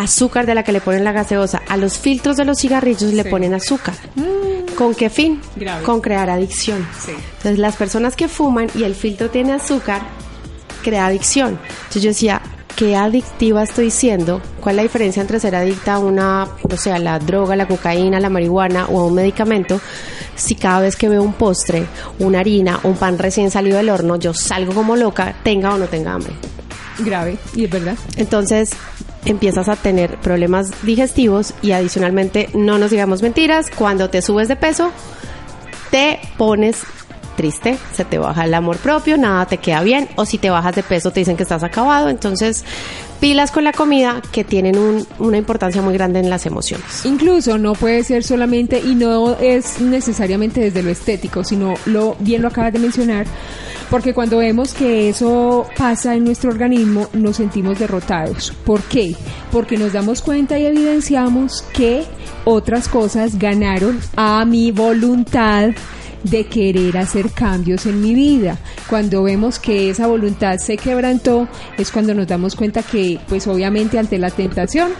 Azúcar 0.00 0.46
de 0.46 0.54
la 0.54 0.62
que 0.62 0.72
le 0.72 0.80
ponen 0.80 1.04
la 1.04 1.12
gaseosa. 1.12 1.60
A 1.68 1.76
los 1.76 1.98
filtros 1.98 2.38
de 2.38 2.46
los 2.46 2.58
cigarrillos 2.58 3.12
le 3.12 3.22
ponen 3.24 3.52
azúcar. 3.52 3.94
¿Con 4.74 4.94
qué 4.94 5.10
fin? 5.10 5.42
Grave. 5.56 5.82
Con 5.84 6.00
crear 6.00 6.30
adicción. 6.30 6.86
Sí. 6.98 7.12
Entonces 7.12 7.58
las 7.58 7.76
personas 7.76 8.16
que 8.16 8.26
fuman 8.26 8.68
y 8.74 8.84
el 8.84 8.94
filtro 8.94 9.28
tiene 9.28 9.52
azúcar, 9.52 10.00
crea 10.82 11.04
adicción. 11.04 11.58
Entonces 11.68 12.02
yo 12.02 12.08
decía, 12.08 12.40
¿qué 12.76 12.96
adictiva 12.96 13.62
estoy 13.62 13.90
siendo? 13.90 14.40
¿Cuál 14.62 14.76
es 14.76 14.76
la 14.76 14.82
diferencia 14.84 15.20
entre 15.20 15.38
ser 15.38 15.54
adicta 15.54 15.94
a 15.94 15.98
una, 15.98 16.48
o 16.62 16.76
sea, 16.78 16.98
la 16.98 17.18
droga, 17.18 17.54
la 17.54 17.68
cocaína, 17.68 18.20
la 18.20 18.30
marihuana 18.30 18.86
o 18.86 19.00
a 19.00 19.04
un 19.04 19.14
medicamento? 19.14 19.82
Si 20.34 20.54
cada 20.54 20.80
vez 20.80 20.96
que 20.96 21.10
veo 21.10 21.22
un 21.22 21.34
postre, 21.34 21.84
una 22.18 22.40
harina, 22.40 22.80
un 22.84 22.96
pan 22.96 23.18
recién 23.18 23.50
salido 23.50 23.76
del 23.76 23.90
horno, 23.90 24.16
yo 24.16 24.32
salgo 24.32 24.72
como 24.72 24.96
loca, 24.96 25.34
tenga 25.42 25.74
o 25.74 25.76
no 25.76 25.88
tenga 25.88 26.14
hambre. 26.14 26.32
Grave. 27.00 27.36
Y 27.54 27.64
es 27.64 27.70
verdad. 27.70 27.96
Entonces 28.16 28.70
empiezas 29.24 29.68
a 29.68 29.76
tener 29.76 30.16
problemas 30.18 30.82
digestivos 30.82 31.54
y 31.62 31.72
adicionalmente, 31.72 32.48
no 32.54 32.78
nos 32.78 32.90
digamos 32.90 33.22
mentiras, 33.22 33.66
cuando 33.70 34.10
te 34.10 34.22
subes 34.22 34.48
de 34.48 34.56
peso, 34.56 34.92
te 35.90 36.20
pones 36.36 36.82
triste, 37.36 37.78
se 37.92 38.04
te 38.04 38.18
baja 38.18 38.44
el 38.44 38.54
amor 38.54 38.78
propio, 38.78 39.16
nada 39.16 39.46
te 39.46 39.58
queda 39.58 39.82
bien, 39.82 40.08
o 40.16 40.24
si 40.24 40.38
te 40.38 40.50
bajas 40.50 40.74
de 40.74 40.82
peso 40.82 41.10
te 41.10 41.20
dicen 41.20 41.36
que 41.36 41.42
estás 41.42 41.62
acabado, 41.62 42.08
entonces 42.08 42.64
pilas 43.20 43.50
con 43.50 43.64
la 43.64 43.72
comida 43.72 44.22
que 44.32 44.44
tienen 44.44 44.78
un- 44.78 45.06
una 45.18 45.36
importancia 45.36 45.82
muy 45.82 45.94
grande 45.94 46.20
en 46.20 46.30
las 46.30 46.46
emociones. 46.46 47.04
Incluso 47.04 47.58
no 47.58 47.74
puede 47.74 48.02
ser 48.02 48.24
solamente 48.24 48.80
y 48.80 48.94
no 48.94 49.36
es 49.38 49.80
necesariamente 49.80 50.60
desde 50.60 50.82
lo 50.82 50.90
estético, 50.90 51.44
sino 51.44 51.74
lo 51.86 52.16
bien 52.20 52.42
lo 52.42 52.48
acabas 52.48 52.72
de 52.72 52.78
mencionar, 52.78 53.26
porque 53.90 54.14
cuando 54.14 54.38
vemos 54.38 54.72
que 54.72 55.08
eso 55.10 55.66
pasa 55.76 56.14
en 56.14 56.24
nuestro 56.24 56.50
organismo 56.50 57.08
nos 57.12 57.36
sentimos 57.36 57.78
derrotados. 57.78 58.52
¿Por 58.64 58.80
qué? 58.82 59.14
Porque 59.52 59.76
nos 59.76 59.92
damos 59.92 60.22
cuenta 60.22 60.58
y 60.58 60.66
evidenciamos 60.66 61.62
que 61.74 62.04
otras 62.44 62.88
cosas 62.88 63.38
ganaron 63.38 64.00
a 64.16 64.44
mi 64.46 64.70
voluntad 64.72 65.70
de 66.24 66.46
querer 66.46 66.98
hacer 66.98 67.30
cambios 67.30 67.86
en 67.86 68.00
mi 68.00 68.14
vida. 68.14 68.58
Cuando 68.88 69.22
vemos 69.22 69.58
que 69.58 69.90
esa 69.90 70.06
voluntad 70.06 70.58
se 70.58 70.76
quebrantó, 70.76 71.48
es 71.78 71.90
cuando 71.90 72.14
nos 72.14 72.26
damos 72.26 72.54
cuenta 72.54 72.82
que, 72.82 73.18
pues 73.28 73.46
obviamente 73.46 73.98
ante 73.98 74.18
la 74.18 74.30
tentación, 74.30 74.92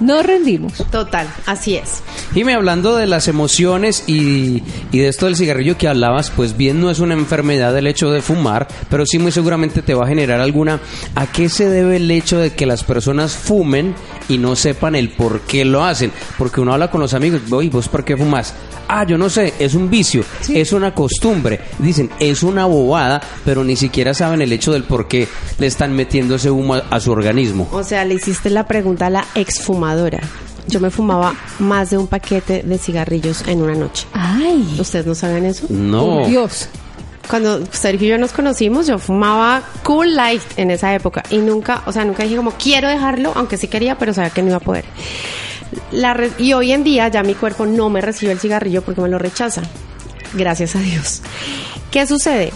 No 0.00 0.22
rendimos. 0.22 0.72
Total, 0.90 1.28
así 1.44 1.74
es. 1.76 2.02
Jimmy, 2.32 2.54
hablando 2.54 2.96
de 2.96 3.06
las 3.06 3.28
emociones 3.28 4.04
y, 4.06 4.62
y 4.92 4.98
de 4.98 5.08
esto 5.08 5.26
del 5.26 5.36
cigarrillo 5.36 5.76
que 5.76 5.88
hablabas, 5.88 6.30
pues 6.30 6.56
bien 6.56 6.80
no 6.80 6.90
es 6.90 7.00
una 7.00 7.12
enfermedad 7.12 7.76
el 7.76 7.86
hecho 7.86 8.10
de 8.10 8.22
fumar, 8.22 8.66
pero 8.88 9.04
sí 9.04 9.18
muy 9.18 9.30
seguramente 9.30 9.82
te 9.82 9.92
va 9.92 10.06
a 10.06 10.08
generar 10.08 10.40
alguna. 10.40 10.80
¿A 11.14 11.26
qué 11.26 11.50
se 11.50 11.68
debe 11.68 11.96
el 11.96 12.10
hecho 12.10 12.38
de 12.38 12.54
que 12.54 12.64
las 12.64 12.82
personas 12.82 13.34
fumen 13.34 13.94
y 14.30 14.38
no 14.38 14.56
sepan 14.56 14.94
el 14.94 15.10
por 15.10 15.42
qué 15.42 15.66
lo 15.66 15.84
hacen? 15.84 16.12
Porque 16.38 16.62
uno 16.62 16.72
habla 16.72 16.90
con 16.90 17.02
los 17.02 17.12
amigos, 17.12 17.42
oye, 17.50 17.68
¿vos 17.68 17.88
por 17.88 18.02
qué 18.02 18.16
fumas? 18.16 18.54
Ah, 18.92 19.04
yo 19.06 19.16
no 19.16 19.30
sé, 19.30 19.54
es 19.60 19.74
un 19.74 19.88
vicio, 19.88 20.24
es 20.48 20.72
una 20.72 20.92
costumbre. 20.92 21.60
Dicen, 21.78 22.10
es 22.18 22.42
una 22.42 22.66
bobada, 22.66 23.20
pero 23.44 23.62
ni 23.62 23.76
siquiera 23.76 24.14
saben 24.14 24.42
el 24.42 24.52
hecho 24.52 24.72
del 24.72 24.82
por 24.82 25.06
qué 25.06 25.28
le 25.58 25.66
están 25.68 25.92
metiendo 25.94 26.34
ese 26.34 26.50
humo 26.50 26.74
a, 26.74 26.78
a 26.90 26.98
su 26.98 27.12
organismo. 27.12 27.68
O 27.70 27.84
sea, 27.84 28.04
le 28.04 28.14
hiciste 28.14 28.50
la 28.50 28.66
pregunta 28.66 29.06
a 29.06 29.10
la 29.10 29.24
exfumadora. 29.36 30.20
Yo 30.66 30.80
me 30.80 30.90
fumaba 30.90 31.34
más 31.60 31.90
de 31.90 31.98
un 31.98 32.08
paquete 32.08 32.62
de 32.64 32.78
cigarrillos 32.78 33.46
en 33.46 33.62
una 33.62 33.74
noche. 33.74 34.06
Ay, 34.12 34.76
¿Ustedes 34.80 35.06
no 35.06 35.14
saben 35.14 35.44
eso? 35.46 35.66
No. 35.68 36.04
por 36.04 36.26
Dios. 36.26 36.68
Cuando 37.28 37.64
Sergio 37.70 38.08
y 38.08 38.10
yo 38.10 38.18
nos 38.18 38.32
conocimos, 38.32 38.88
yo 38.88 38.98
fumaba 38.98 39.62
Cool 39.84 40.16
Life 40.16 40.60
en 40.60 40.72
esa 40.72 40.92
época 40.94 41.22
y 41.30 41.38
nunca, 41.38 41.82
o 41.86 41.92
sea, 41.92 42.04
nunca 42.04 42.24
dije 42.24 42.34
como 42.34 42.50
quiero 42.52 42.88
dejarlo, 42.88 43.32
aunque 43.36 43.56
sí 43.56 43.68
quería, 43.68 43.96
pero 43.96 44.12
sabía 44.12 44.30
que 44.30 44.42
no 44.42 44.48
iba 44.48 44.56
a 44.56 44.60
poder. 44.60 44.84
Y 46.38 46.52
hoy 46.52 46.72
en 46.72 46.84
día 46.84 47.08
ya 47.08 47.22
mi 47.22 47.34
cuerpo 47.34 47.66
no 47.66 47.90
me 47.90 48.00
recibe 48.00 48.32
el 48.32 48.40
cigarrillo 48.40 48.82
porque 48.82 49.00
me 49.00 49.08
lo 49.08 49.18
rechaza. 49.18 49.62
Gracias 50.34 50.76
a 50.76 50.80
Dios. 50.80 51.22
¿Qué 51.90 52.06
sucede? 52.06 52.52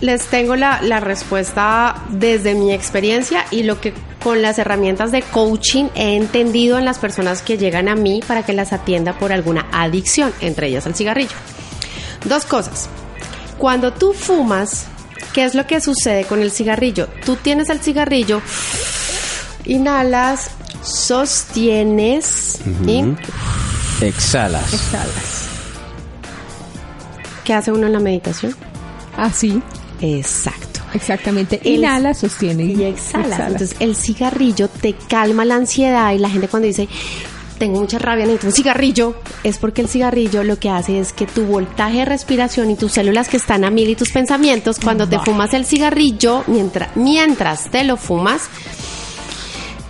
Les 0.00 0.26
tengo 0.26 0.56
la, 0.56 0.82
la 0.82 1.00
respuesta 1.00 2.02
desde 2.10 2.54
mi 2.54 2.72
experiencia 2.72 3.46
y 3.50 3.62
lo 3.62 3.80
que 3.80 3.94
con 4.22 4.42
las 4.42 4.58
herramientas 4.58 5.12
de 5.12 5.22
coaching 5.22 5.86
he 5.94 6.16
entendido 6.16 6.78
en 6.78 6.84
las 6.84 6.98
personas 6.98 7.42
que 7.42 7.58
llegan 7.58 7.88
a 7.88 7.94
mí 7.94 8.22
para 8.26 8.42
que 8.42 8.54
las 8.54 8.72
atienda 8.72 9.18
por 9.18 9.32
alguna 9.32 9.66
adicción, 9.70 10.32
entre 10.40 10.68
ellas 10.68 10.86
el 10.86 10.94
cigarrillo. 10.94 11.36
Dos 12.24 12.44
cosas. 12.46 12.88
Cuando 13.58 13.92
tú 13.92 14.14
fumas, 14.14 14.86
¿qué 15.32 15.44
es 15.44 15.54
lo 15.54 15.66
que 15.66 15.80
sucede 15.80 16.24
con 16.24 16.40
el 16.40 16.50
cigarrillo? 16.50 17.08
Tú 17.24 17.36
tienes 17.36 17.68
el 17.68 17.80
cigarrillo, 17.80 18.40
inhalas, 19.64 20.50
sostienes 20.84 22.58
y 22.86 23.04
Exhalas. 24.04 24.72
Exhalas. 24.72 25.48
¿qué 27.44 27.52
hace 27.54 27.72
uno 27.72 27.86
en 27.86 27.92
la 27.92 28.00
meditación? 28.00 28.54
Así, 29.16 29.62
Exacto. 30.00 30.80
exactamente. 30.94 31.60
El- 31.64 31.76
Inhala, 31.76 32.14
sostiene 32.14 32.64
Y 32.64 32.82
exhalas. 32.84 33.38
Entonces 33.40 33.76
el 33.80 33.94
cigarrillo 33.96 34.68
te 34.68 34.94
calma 34.94 35.44
la 35.44 35.56
ansiedad 35.56 36.12
y 36.12 36.18
la 36.18 36.30
gente 36.30 36.48
cuando 36.48 36.66
dice 36.66 36.88
tengo 37.58 37.78
mucha 37.80 37.98
rabia, 38.00 38.24
necesito 38.26 38.48
un 38.48 38.52
cigarrillo, 38.52 39.14
es 39.44 39.58
porque 39.58 39.80
el 39.82 39.88
cigarrillo 39.88 40.42
lo 40.42 40.58
que 40.58 40.70
hace 40.70 40.98
es 40.98 41.12
que 41.12 41.24
tu 41.24 41.44
voltaje 41.44 41.98
de 41.98 42.04
respiración 42.04 42.68
y 42.70 42.74
tus 42.74 42.92
células 42.92 43.28
que 43.28 43.36
están 43.36 43.62
a 43.64 43.70
mil 43.70 43.88
y 43.88 43.94
tus 43.94 44.10
pensamientos, 44.10 44.80
cuando 44.82 45.08
te 45.08 45.20
fumas 45.20 45.54
el 45.54 45.64
cigarrillo, 45.64 46.42
mientras, 46.48 46.96
mientras 46.96 47.70
te 47.70 47.84
lo 47.84 47.96
fumas, 47.96 48.42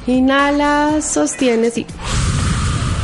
inhalas, 0.06 1.04
sostienes 1.04 1.78
y 1.78 1.86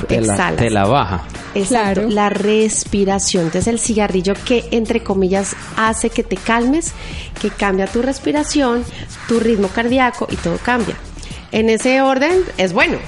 Te 0.08 0.20
la, 0.20 0.32
exhalas. 0.34 0.56
te 0.60 0.70
la 0.70 0.84
baja. 0.84 1.22
Exacto, 1.54 2.00
Claro. 2.02 2.08
la 2.10 2.28
respiración. 2.30 3.44
Entonces 3.46 3.66
el 3.66 3.78
cigarrillo 3.80 4.34
que 4.44 4.68
entre 4.70 5.02
comillas 5.02 5.56
hace 5.76 6.10
que 6.10 6.22
te 6.22 6.36
calmes, 6.36 6.92
que 7.40 7.50
cambia 7.50 7.86
tu 7.86 8.02
respiración, 8.02 8.84
tu 9.28 9.40
ritmo 9.40 9.68
cardíaco 9.68 10.28
y 10.30 10.36
todo 10.36 10.58
cambia. 10.58 10.94
En 11.52 11.68
ese 11.68 12.02
orden 12.02 12.44
es 12.56 12.72
bueno. 12.72 12.98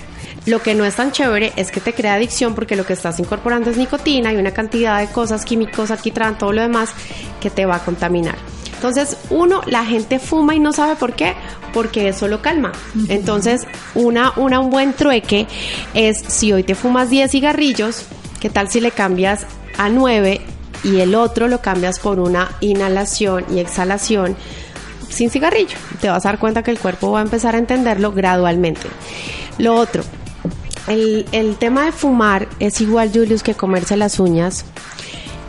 Lo 0.45 0.61
que 0.61 0.75
no 0.75 0.85
es 0.85 0.97
tan 0.97 1.13
chévere 1.13 1.53
es 1.55 1.71
que 1.71 1.81
te 1.81 1.93
crea 1.95 2.15
adicción 2.15 2.57
porque 2.57 2.75
lo 2.75 2.85
que 2.85 2.95
estás 2.95 3.21
incorporando 3.21 3.71
es 3.71 3.77
nicotina 3.77 4.33
y 4.33 4.37
una 4.37 4.51
cantidad 4.51 4.99
de 4.99 5.07
cosas 5.07 5.45
químicos, 5.45 5.93
alquitrán, 5.93 6.37
todo 6.37 6.53
lo 6.53 6.63
demás 6.63 6.91
que 7.41 7.49
te 7.49 7.65
va 7.65 7.77
a 7.77 7.85
contaminar. 7.85 8.35
Entonces, 8.83 9.17
uno, 9.31 9.61
la 9.67 9.85
gente 9.85 10.19
fuma 10.19 10.57
y 10.57 10.59
no 10.59 10.73
sabe 10.73 10.97
por 10.97 11.13
qué, 11.13 11.35
porque 11.73 12.09
eso 12.09 12.27
lo 12.27 12.43
calma. 12.43 12.73
Entonces, 13.09 13.63
una, 13.95 14.33
una, 14.35 14.59
un 14.59 14.71
buen 14.71 14.93
trueque 14.93 15.47
es 15.95 16.17
si 16.27 16.53
hoy 16.53 16.65
te 16.65 16.75
fumas 16.75 17.09
10 17.09 17.31
cigarrillos, 17.31 18.07
¿qué 18.41 18.51
tal 18.51 18.69
si 18.71 18.81
le 18.81 18.91
cambias 18.91 19.47
a 19.79 19.89
9 19.89 20.41
y 20.83 20.99
el 20.99 21.15
otro 21.15 21.47
lo 21.47 21.61
cambias 21.61 22.01
por 22.01 22.19
una 22.19 22.57
inhalación 22.61 23.45
y 23.55 23.61
exhalación 23.61 24.35
sin 25.09 25.31
cigarrillo? 25.31 25.77
Te 26.01 26.09
vas 26.09 26.27
a 26.27 26.31
dar 26.31 26.41
cuenta 26.41 26.65
que 26.65 26.73
el 26.73 26.81
cuerpo 26.81 27.13
va 27.13 27.21
a 27.21 27.23
empezar 27.23 27.55
a 27.55 27.59
entenderlo 27.59 28.11
gradualmente. 28.11 28.89
Lo 29.59 29.77
otro, 29.77 30.03
el, 30.89 31.25
el 31.31 31.55
tema 31.55 31.85
de 31.85 31.93
fumar 31.93 32.49
es 32.59 32.81
igual, 32.81 33.13
Julius, 33.15 33.45
que 33.45 33.55
comerse 33.55 33.97
las 33.97 34.19
uñas. 34.19 34.65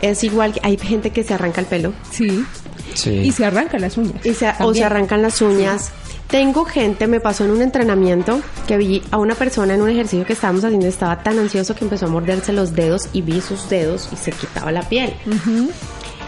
Es 0.02 0.22
igual, 0.22 0.52
que 0.52 0.60
hay 0.62 0.76
gente 0.76 1.10
que 1.10 1.24
se 1.24 1.34
arranca 1.34 1.60
el 1.60 1.66
pelo 1.66 1.94
Sí. 2.12 2.44
Sí. 2.94 3.10
Y 3.10 3.32
se 3.32 3.44
arrancan 3.44 3.80
las 3.82 3.96
uñas. 3.98 4.24
y 4.24 4.34
se- 4.34 4.52
o 4.60 4.72
se 4.74 4.84
arrancan 4.84 5.20
las 5.22 5.40
uñas. 5.42 5.90
Tengo 6.28 6.64
gente, 6.64 7.06
me 7.06 7.20
pasó 7.20 7.44
en 7.44 7.50
un 7.50 7.60
entrenamiento 7.62 8.40
que 8.66 8.76
vi 8.78 9.02
a 9.10 9.18
una 9.18 9.34
persona 9.34 9.74
en 9.74 9.82
un 9.82 9.90
ejercicio 9.90 10.24
que 10.24 10.32
estábamos 10.32 10.64
haciendo, 10.64 10.86
estaba 10.86 11.22
tan 11.22 11.38
ansioso 11.38 11.74
que 11.74 11.84
empezó 11.84 12.06
a 12.06 12.08
morderse 12.08 12.52
los 12.52 12.72
dedos 12.74 13.08
y 13.12 13.20
vi 13.20 13.40
sus 13.42 13.68
dedos 13.68 14.08
y 14.12 14.16
se 14.16 14.32
quitaba 14.32 14.72
la 14.72 14.82
piel. 14.88 15.12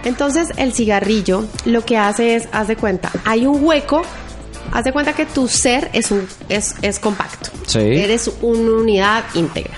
Entonces 0.04 0.49
el 0.56 0.73
cigarrillo 0.73 1.44
lo 1.64 1.85
que 1.85 1.96
hace 1.96 2.37
es, 2.37 2.49
haz 2.52 2.68
de 2.68 2.76
cuenta, 2.76 3.11
hay 3.25 3.46
un 3.46 3.64
hueco, 3.64 4.02
haz 4.73 4.85
de 4.85 4.92
cuenta 4.92 5.12
que 5.14 5.26
tu 5.26 5.49
ser 5.49 5.90
es, 5.92 6.11
un, 6.11 6.26
es, 6.49 6.75
es 6.82 6.99
compacto. 6.99 7.50
Sí. 7.66 7.78
Eres 7.80 8.30
una 8.42 8.73
unidad 8.82 9.25
íntegra. 9.35 9.75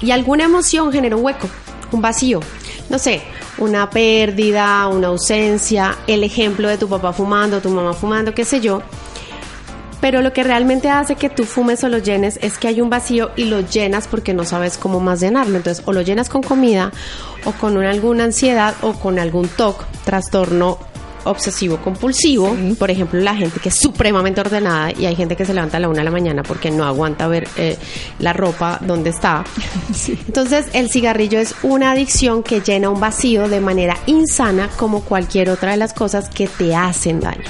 Y 0.00 0.10
alguna 0.10 0.44
emoción 0.44 0.92
genera 0.92 1.16
un 1.16 1.24
hueco, 1.24 1.48
un 1.90 2.02
vacío. 2.02 2.40
No 2.90 2.98
sé, 2.98 3.22
una 3.62 3.88
pérdida, 3.90 4.86
una 4.88 5.06
ausencia, 5.08 5.96
el 6.06 6.24
ejemplo 6.24 6.68
de 6.68 6.78
tu 6.78 6.88
papá 6.88 7.12
fumando, 7.12 7.60
tu 7.60 7.70
mamá 7.70 7.92
fumando, 7.94 8.34
qué 8.34 8.44
sé 8.44 8.60
yo. 8.60 8.82
Pero 10.00 10.20
lo 10.20 10.32
que 10.32 10.42
realmente 10.42 10.90
hace 10.90 11.14
que 11.14 11.30
tú 11.30 11.44
fumes 11.44 11.84
o 11.84 11.88
lo 11.88 11.98
llenes 11.98 12.36
es 12.42 12.58
que 12.58 12.66
hay 12.66 12.80
un 12.80 12.90
vacío 12.90 13.30
y 13.36 13.44
lo 13.44 13.60
llenas 13.60 14.08
porque 14.08 14.34
no 14.34 14.44
sabes 14.44 14.76
cómo 14.76 14.98
más 14.98 15.20
llenarlo. 15.20 15.56
Entonces, 15.56 15.84
o 15.86 15.92
lo 15.92 16.00
llenas 16.02 16.28
con 16.28 16.42
comida, 16.42 16.90
o 17.44 17.52
con 17.52 17.76
una- 17.76 17.90
alguna 17.90 18.24
ansiedad, 18.24 18.74
o 18.82 18.94
con 18.94 19.20
algún 19.20 19.46
TOC, 19.46 19.84
trastorno 20.04 20.78
obsesivo 21.24 21.78
compulsivo. 21.78 22.54
Sí. 22.56 22.74
Por 22.78 22.90
ejemplo, 22.90 23.20
la 23.20 23.34
gente 23.34 23.60
que 23.60 23.68
es 23.68 23.76
supremamente 23.76 24.40
ordenada 24.40 24.92
y 24.92 25.06
hay 25.06 25.14
gente 25.14 25.36
que 25.36 25.44
se 25.44 25.54
levanta 25.54 25.76
a 25.76 25.80
la 25.80 25.88
una 25.88 25.98
de 25.98 26.04
la 26.04 26.10
mañana 26.10 26.42
porque 26.42 26.70
no 26.70 26.84
aguanta 26.84 27.28
ver 27.28 27.48
eh, 27.56 27.76
la 28.18 28.32
ropa 28.32 28.78
donde 28.80 29.10
está. 29.10 29.44
Entonces, 30.26 30.66
el 30.72 30.90
cigarrillo 30.90 31.38
es 31.38 31.54
una 31.62 31.92
adicción 31.92 32.42
que 32.42 32.60
llena 32.60 32.90
un 32.90 33.00
vacío 33.00 33.48
de 33.48 33.60
manera 33.60 33.96
insana 34.06 34.68
como 34.76 35.02
cualquier 35.02 35.50
otra 35.50 35.72
de 35.72 35.76
las 35.76 35.92
cosas 35.92 36.28
que 36.28 36.46
te 36.46 36.74
hacen 36.74 37.20
daño. 37.20 37.44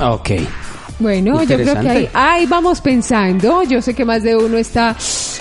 Ok. 0.00 0.30
Bueno, 1.04 1.34
yo 1.42 1.56
creo 1.64 1.74
que 1.82 1.88
ahí, 1.90 2.08
ahí 2.14 2.46
vamos 2.46 2.80
pensando. 2.80 3.62
Yo 3.64 3.82
sé 3.82 3.92
que 3.92 4.06
más 4.06 4.22
de 4.22 4.34
uno 4.36 4.56
está, 4.56 4.96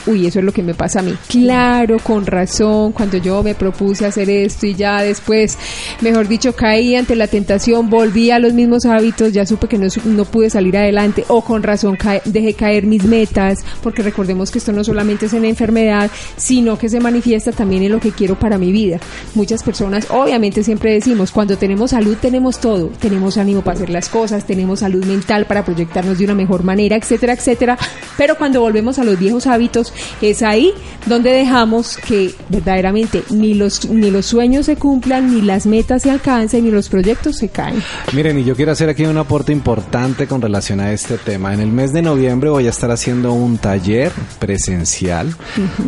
uy, 0.07 0.27
eso 0.27 0.39
es 0.39 0.45
lo 0.45 0.51
que 0.51 0.61
me 0.61 0.73
pasa 0.73 0.99
a 0.99 1.03
mí. 1.03 1.13
Claro, 1.29 1.97
con 2.03 2.25
razón, 2.25 2.91
cuando 2.91 3.15
yo 3.15 3.41
me 3.43 3.55
propuse 3.55 4.05
hacer 4.05 4.29
esto 4.29 4.65
y 4.65 4.75
ya 4.75 5.01
después, 5.01 5.57
mejor 6.01 6.27
dicho, 6.27 6.53
caí 6.53 6.95
ante 6.97 7.15
la 7.15 7.27
tentación, 7.27 7.89
volví 7.89 8.29
a 8.29 8.39
los 8.39 8.51
mismos 8.53 8.85
hábitos, 8.85 9.31
ya 9.31 9.45
supe 9.45 9.69
que 9.69 9.77
no, 9.77 9.87
no 10.03 10.25
pude 10.25 10.49
salir 10.49 10.75
adelante 10.77 11.23
o 11.29 11.41
con 11.43 11.63
razón 11.63 11.95
cae- 11.95 12.21
dejé 12.25 12.53
caer 12.55 12.85
mis 12.85 13.05
metas, 13.05 13.59
porque 13.81 14.01
recordemos 14.03 14.51
que 14.51 14.57
esto 14.57 14.73
no 14.73 14.83
solamente 14.83 15.27
es 15.27 15.33
en 15.33 15.43
la 15.43 15.47
enfermedad, 15.47 16.11
sino 16.35 16.77
que 16.77 16.89
se 16.89 16.99
manifiesta 16.99 17.53
también 17.53 17.83
en 17.83 17.93
lo 17.93 18.01
que 18.01 18.11
quiero 18.11 18.37
para 18.37 18.57
mi 18.57 18.73
vida. 18.73 18.99
Muchas 19.33 19.63
personas, 19.63 20.07
obviamente 20.09 20.61
siempre 20.61 20.91
decimos, 20.91 21.31
cuando 21.31 21.57
tenemos 21.57 21.91
salud 21.91 22.17
tenemos 22.21 22.59
todo, 22.59 22.87
tenemos 22.99 23.37
ánimo 23.37 23.61
para 23.61 23.75
hacer 23.77 23.89
las 23.89 24.09
cosas, 24.09 24.45
tenemos 24.45 24.79
salud 24.81 25.05
mental 25.05 25.45
para 25.45 25.52
proyectarnos 25.61 26.17
de 26.17 26.25
una 26.25 26.35
mejor 26.35 26.63
manera, 26.63 26.95
etcétera, 26.95 27.33
etcétera. 27.33 27.77
Pero 28.17 28.37
cuando 28.37 28.61
volvemos 28.61 28.97
a 28.97 29.03
los 29.03 29.19
viejos 29.19 29.45
hábitos, 29.45 29.93
es 30.21 30.41
ahí 30.41 30.73
donde 31.05 31.31
dejamos 31.31 31.97
que 31.97 32.33
verdaderamente 32.49 33.23
ni 33.29 33.53
los, 33.53 33.89
ni 33.89 34.09
los 34.09 34.25
sueños 34.25 34.65
se 34.65 34.75
cumplan, 34.75 35.33
ni 35.33 35.41
las 35.41 35.65
metas 35.65 36.03
se 36.03 36.11
alcancen, 36.11 36.63
ni 36.63 36.71
los 36.71 36.89
proyectos 36.89 37.37
se 37.37 37.49
caen. 37.49 37.81
Miren, 38.13 38.39
y 38.39 38.43
yo 38.43 38.55
quiero 38.55 38.71
hacer 38.71 38.89
aquí 38.89 39.05
un 39.05 39.17
aporte 39.17 39.51
importante 39.51 40.27
con 40.27 40.41
relación 40.41 40.79
a 40.79 40.91
este 40.91 41.17
tema. 41.17 41.53
En 41.53 41.59
el 41.59 41.71
mes 41.71 41.93
de 41.93 42.01
noviembre 42.01 42.49
voy 42.49 42.67
a 42.67 42.69
estar 42.69 42.91
haciendo 42.91 43.33
un 43.33 43.57
taller 43.57 44.11
presencial 44.39 45.35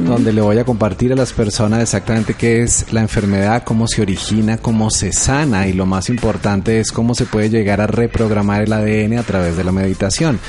donde 0.05 0.33
le 0.33 0.41
voy 0.41 0.57
a 0.57 0.65
compartir 0.65 1.13
a 1.13 1.15
las 1.15 1.33
personas 1.33 1.81
exactamente 1.81 2.33
qué 2.33 2.63
es 2.63 2.91
la 2.91 3.01
enfermedad, 3.01 3.63
cómo 3.63 3.87
se 3.87 4.01
origina, 4.01 4.57
cómo 4.57 4.89
se 4.89 5.11
sana 5.11 5.67
y 5.67 5.73
lo 5.73 5.85
más 5.85 6.09
importante 6.09 6.79
es 6.79 6.91
cómo 6.91 7.15
se 7.15 7.25
puede 7.25 7.49
llegar 7.49 7.81
a 7.81 7.87
reprogramar 7.87 8.63
el 8.63 8.73
ADN 8.73 9.19
a 9.19 9.23
través 9.23 9.44
de 9.53 9.63
la 9.63 9.71
meditación. 9.71 10.39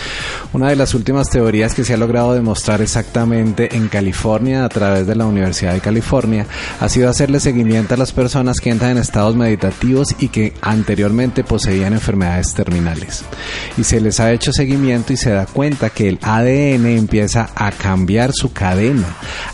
Una 0.52 0.70
de 0.70 0.76
las 0.76 0.94
últimas 0.94 1.28
teorías 1.28 1.74
que 1.74 1.84
se 1.84 1.94
ha 1.94 1.98
logrado 1.98 2.34
demostrar 2.34 2.80
exactamente 2.80 3.76
en 3.76 3.88
California 3.88 4.64
a 4.64 4.68
través 4.68 5.06
de 5.06 5.14
la 5.14 5.26
Universidad 5.26 5.74
de 5.74 5.80
California 5.80 6.46
ha 6.80 6.88
sido 6.88 7.10
hacerle 7.10 7.40
seguimiento 7.40 7.94
a 7.94 7.98
las 7.98 8.12
personas 8.12 8.58
que 8.58 8.70
entran 8.70 8.92
en 8.92 8.98
estados 8.98 9.36
meditativos 9.36 10.14
y 10.18 10.28
que 10.28 10.54
anteriormente 10.62 11.44
poseían 11.44 11.92
enfermedades 11.92 12.54
terminales. 12.54 13.24
Y 13.76 13.84
se 13.84 14.00
les 14.00 14.20
ha 14.20 14.32
hecho 14.32 14.52
seguimiento 14.52 15.12
y 15.12 15.16
se 15.16 15.30
da 15.30 15.46
cuenta 15.46 15.90
que 15.90 16.08
el 16.08 16.18
ADN 16.22 16.86
empieza 16.86 17.50
a 17.54 17.70
cambiar 17.72 18.32
su 18.32 18.52
cadena, 18.52 19.06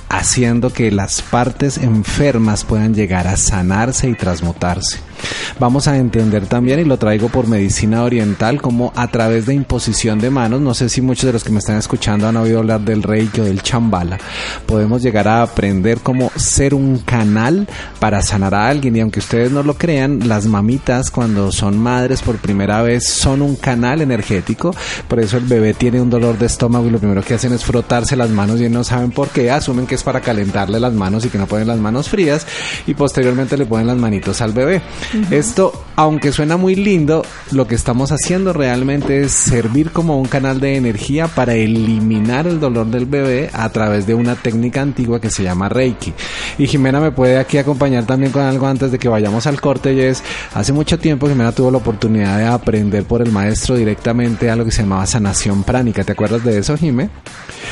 haciendo 0.09 0.73
que 0.73 0.91
las 0.91 1.23
partes 1.23 1.79
enfermas 1.79 2.65
puedan 2.65 2.95
llegar 2.95 3.27
a 3.27 3.37
sanarse 3.37 4.09
y 4.09 4.15
transmutarse. 4.15 5.12
Vamos 5.59 5.89
a 5.89 5.97
entender 5.97 6.47
también, 6.47 6.81
y 6.81 6.85
lo 6.85 6.99
traigo 6.99 7.29
por 7.29 7.47
medicina 7.47 8.03
oriental, 8.03 8.61
como 8.61 8.93
a 8.97 9.09
través 9.09 9.47
de 9.47 9.55
imposición 9.55 10.19
de 10.19 10.31
manos, 10.31 10.61
no 10.61 10.75
sé 10.75 10.89
si 10.89 11.01
muchos 11.01 11.27
de 11.27 11.33
los 11.33 11.45
que 11.45 11.51
me 11.51 11.59
están 11.59 11.77
escuchando 11.77 12.29
han 12.29 12.37
oído 12.37 12.59
hablar 12.59 12.81
del 12.81 13.03
reiki 13.03 13.41
o 13.41 13.45
del 13.45 13.63
chambala, 13.63 14.19
podemos 14.67 15.03
llegar 15.03 15.29
a 15.29 15.43
aprender 15.43 15.99
cómo 16.03 16.31
ser 16.37 16.75
un 16.75 16.99
canal 16.99 17.69
para 18.01 18.23
sanar 18.23 18.55
a 18.55 18.69
alguien. 18.69 18.97
Y 18.97 19.01
aunque 19.01 19.21
ustedes 19.21 19.51
no 19.51 19.63
lo 19.63 19.75
crean, 19.75 20.29
las 20.29 20.47
mamitas 20.47 21.11
cuando 21.11 21.53
son 21.53 21.79
madres 21.79 22.23
por 22.23 22.37
primera 22.37 22.83
vez 22.83 23.09
son 23.09 23.43
un 23.43 23.57
canal 23.57 24.01
energético, 24.01 24.75
por 25.09 25.21
eso 25.21 25.37
el 25.37 25.45
bebé 25.45 25.75
tiene 25.75 26.01
un 26.01 26.11
dolor 26.11 26.39
de 26.39 26.47
estómago 26.47 26.87
y 26.87 26.91
lo 26.91 26.99
primero 26.99 27.23
que 27.23 27.35
hacen 27.35 27.53
es 27.53 27.65
frotarse 27.65 28.17
las 28.17 28.31
manos 28.31 28.61
y 28.61 28.69
no 28.69 28.85
saben 28.85 29.11
por 29.11 29.29
qué, 29.29 29.51
asumen 29.51 29.87
que 29.87 29.95
es 29.95 30.03
para 30.03 30.21
calentarle 30.21 30.81
las 30.81 30.93
manos 30.93 31.25
y 31.25 31.29
que 31.29 31.39
no 31.39 31.47
ponen 31.47 31.69
las 31.69 31.79
manos 31.79 32.09
frías 32.09 32.47
y 32.87 32.95
posteriormente 32.95 33.57
le 33.57 33.67
ponen 33.67 33.87
las 33.87 33.97
manitos 33.97 34.41
al 34.41 34.53
bebé. 34.53 34.83
Esto, 35.31 35.73
aunque 35.97 36.33
suena 36.33 36.57
muy 36.57 36.75
lindo, 36.75 37.25
lo 37.51 37.67
que 37.67 37.75
estamos 37.75 38.13
haciendo 38.13 38.53
realmente 38.53 39.23
es 39.23 39.33
servir 39.33 39.91
como 39.91 40.19
un 40.19 40.27
canal 40.27 40.61
de 40.61 40.77
energía 40.77 41.29
para 41.29 41.55
eliminar 41.55 42.47
el 42.47 42.61
dolor 42.61 42.87
del 42.87 43.07
bebé 43.07 43.51
a 43.53 43.69
través 43.69 44.07
de 44.07 44.15
una 44.15 44.35
técnica 44.35 44.81
antigua 44.81 45.21
que 45.21 45.31
se 45.31 45.43
llama 45.43 45.69
Reiki. 45.69 46.15
Y 46.59 46.67
Jimena 46.67 47.01
me 47.01 47.13
puede 47.13 47.39
aquí 47.39 47.59
acompañar 47.59 48.05
también 48.05 48.33
con 48.33 48.43
algo 48.43 48.67
antes 48.67 48.91
de 48.91 48.99
que 48.99 49.09
vayamos 49.09 49.47
al 49.47 49.61
corte 49.61 49.93
y 49.93 50.01
es, 50.01 50.23
hace 50.55 50.73
mucho 50.73 50.99
tiempo 50.99 51.29
Jimena 51.29 51.53
tuvo 51.53 51.71
la 51.71 51.79
oportunidad 51.79 52.39
de 52.39 52.47
aprender 52.47 53.05
por 53.05 53.23
el 53.23 53.31
maestro 53.31 53.77
directamente 53.77 54.51
algo 54.51 54.65
que 54.65 54.71
se 54.71 54.83
llamaba 54.83 55.07
sanación 55.07 55.63
pránica. 55.63 56.05
¿Te 56.05 56.13
acuerdas 56.13 56.45
de 56.45 56.59
eso, 56.59 56.77
Jimé? 56.77 57.11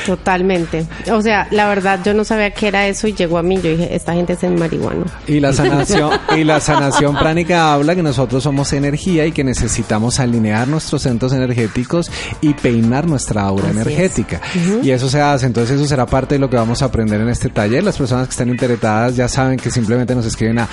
Totalmente. 0.05 0.85
O 1.11 1.21
sea, 1.21 1.47
la 1.51 1.67
verdad 1.67 1.99
yo 2.03 2.13
no 2.13 2.23
sabía 2.23 2.51
qué 2.51 2.67
era 2.67 2.87
eso 2.87 3.07
y 3.07 3.13
llegó 3.13 3.37
a 3.37 3.43
mí. 3.43 3.55
Yo 3.61 3.69
dije, 3.69 3.95
esta 3.95 4.13
gente 4.13 4.33
es 4.33 4.43
en 4.43 4.57
marihuana. 4.57 5.05
Y 5.27 5.39
la 5.39 5.53
sanación 5.53 6.11
y 6.35 6.43
la 6.43 6.59
sanación 6.59 7.15
pránica 7.21 7.73
habla 7.73 7.95
que 7.95 8.01
nosotros 8.01 8.41
somos 8.43 8.73
energía 8.73 9.27
y 9.27 9.31
que 9.31 9.43
necesitamos 9.43 10.19
alinear 10.19 10.67
nuestros 10.67 11.03
centros 11.03 11.31
energéticos 11.33 12.09
y 12.41 12.55
peinar 12.55 13.05
nuestra 13.05 13.43
aura 13.43 13.69
energética. 13.69 14.41
Y 14.81 14.89
eso 14.89 15.07
se 15.07 15.21
hace, 15.21 15.45
entonces 15.45 15.75
eso 15.75 15.87
será 15.87 16.07
parte 16.07 16.35
de 16.35 16.39
lo 16.39 16.49
que 16.49 16.55
vamos 16.55 16.81
a 16.81 16.85
aprender 16.85 17.21
en 17.21 17.29
este 17.29 17.49
taller. 17.49 17.83
Las 17.83 17.97
personas 17.97 18.27
que 18.27 18.31
están 18.31 18.49
interesadas 18.49 19.15
ya 19.15 19.27
saben 19.27 19.57
que 19.57 19.69
simplemente 19.69 20.15
nos 20.15 20.25
escriben 20.25 20.57
a 20.59 20.67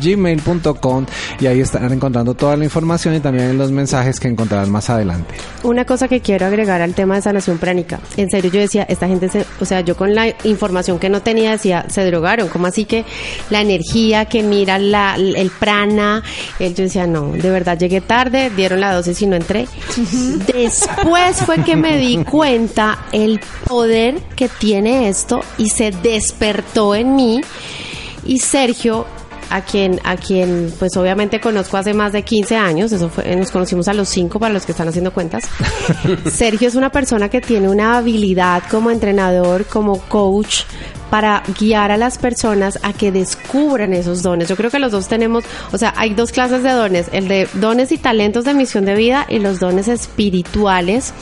gmail.com 0.00 1.06
y 1.38 1.46
ahí 1.46 1.60
estarán 1.60 1.92
encontrando 1.92 2.32
toda 2.34 2.56
la 2.56 2.64
información 2.64 3.14
y 3.14 3.20
también 3.20 3.58
los 3.58 3.70
mensajes 3.70 4.18
que 4.18 4.28
encontrarán 4.28 4.70
más 4.70 4.88
adelante. 4.88 5.34
Una 5.62 5.84
cosa 5.84 6.08
que 6.08 6.20
quiero 6.20 6.46
agregar 6.46 6.80
al 6.80 6.94
tema 6.94 7.16
de 7.16 7.22
sanación 7.22 7.58
pránica. 7.58 8.00
En 8.16 8.30
serio, 8.30 8.50
yo 8.50 8.60
decía, 8.60 8.84
esta 8.84 9.06
gente, 9.08 9.28
se, 9.28 9.44
o 9.60 9.66
sea, 9.66 9.82
yo 9.82 9.94
con 9.94 10.14
la 10.14 10.34
información 10.44 10.98
que 10.98 11.10
no 11.10 11.20
tenía 11.20 11.50
decía, 11.50 11.84
se 11.90 12.02
drogaron. 12.06 12.48
como 12.48 12.66
así 12.66 12.86
que 12.86 13.04
la 13.50 13.60
energía 13.60 13.89
que 14.28 14.42
mira 14.42 14.78
la, 14.78 15.16
el 15.16 15.50
prana? 15.50 16.22
Yo 16.58 16.68
decía, 16.70 17.06
no, 17.06 17.32
de 17.32 17.50
verdad 17.50 17.78
llegué 17.78 18.00
tarde, 18.00 18.50
dieron 18.50 18.80
la 18.80 18.94
dosis 18.94 19.20
y 19.22 19.26
no 19.26 19.36
entré. 19.36 19.66
Después 20.52 21.36
fue 21.44 21.62
que 21.62 21.76
me 21.76 21.98
di 21.98 22.24
cuenta 22.30 23.06
el 23.12 23.40
poder 23.66 24.20
que 24.36 24.48
tiene 24.48 25.08
esto 25.08 25.40
y 25.58 25.68
se 25.68 25.90
despertó 25.90 26.94
en 26.94 27.16
mí. 27.16 27.40
Y 28.24 28.38
Sergio 28.38 29.06
a 29.50 29.62
quien, 29.62 30.00
a 30.04 30.16
quien 30.16 30.72
pues 30.78 30.96
obviamente 30.96 31.40
conozco 31.40 31.76
hace 31.76 31.92
más 31.92 32.12
de 32.12 32.22
15 32.22 32.56
años, 32.56 32.92
eso 32.92 33.08
fue, 33.10 33.34
nos 33.36 33.50
conocimos 33.50 33.88
a 33.88 33.94
los 33.94 34.08
5 34.08 34.38
para 34.38 34.54
los 34.54 34.64
que 34.64 34.72
están 34.72 34.88
haciendo 34.88 35.12
cuentas. 35.12 35.44
Sergio 36.32 36.68
es 36.68 36.76
una 36.76 36.90
persona 36.90 37.28
que 37.28 37.40
tiene 37.40 37.68
una 37.68 37.98
habilidad 37.98 38.62
como 38.70 38.90
entrenador, 38.90 39.66
como 39.66 39.98
coach, 40.02 40.62
para 41.10 41.42
guiar 41.58 41.90
a 41.90 41.96
las 41.96 42.18
personas 42.18 42.78
a 42.82 42.92
que 42.92 43.12
descubran 43.12 43.92
esos 43.92 44.22
dones. 44.22 44.48
Yo 44.48 44.56
creo 44.56 44.70
que 44.70 44.78
los 44.78 44.92
dos 44.92 45.08
tenemos, 45.08 45.44
o 45.72 45.78
sea, 45.78 45.92
hay 45.96 46.14
dos 46.14 46.32
clases 46.32 46.62
de 46.62 46.70
dones, 46.70 47.08
el 47.12 47.28
de 47.28 47.48
dones 47.54 47.92
y 47.92 47.98
talentos 47.98 48.44
de 48.44 48.54
misión 48.54 48.84
de 48.84 48.94
vida 48.94 49.26
y 49.28 49.40
los 49.40 49.60
dones 49.60 49.88
espirituales 49.88 51.12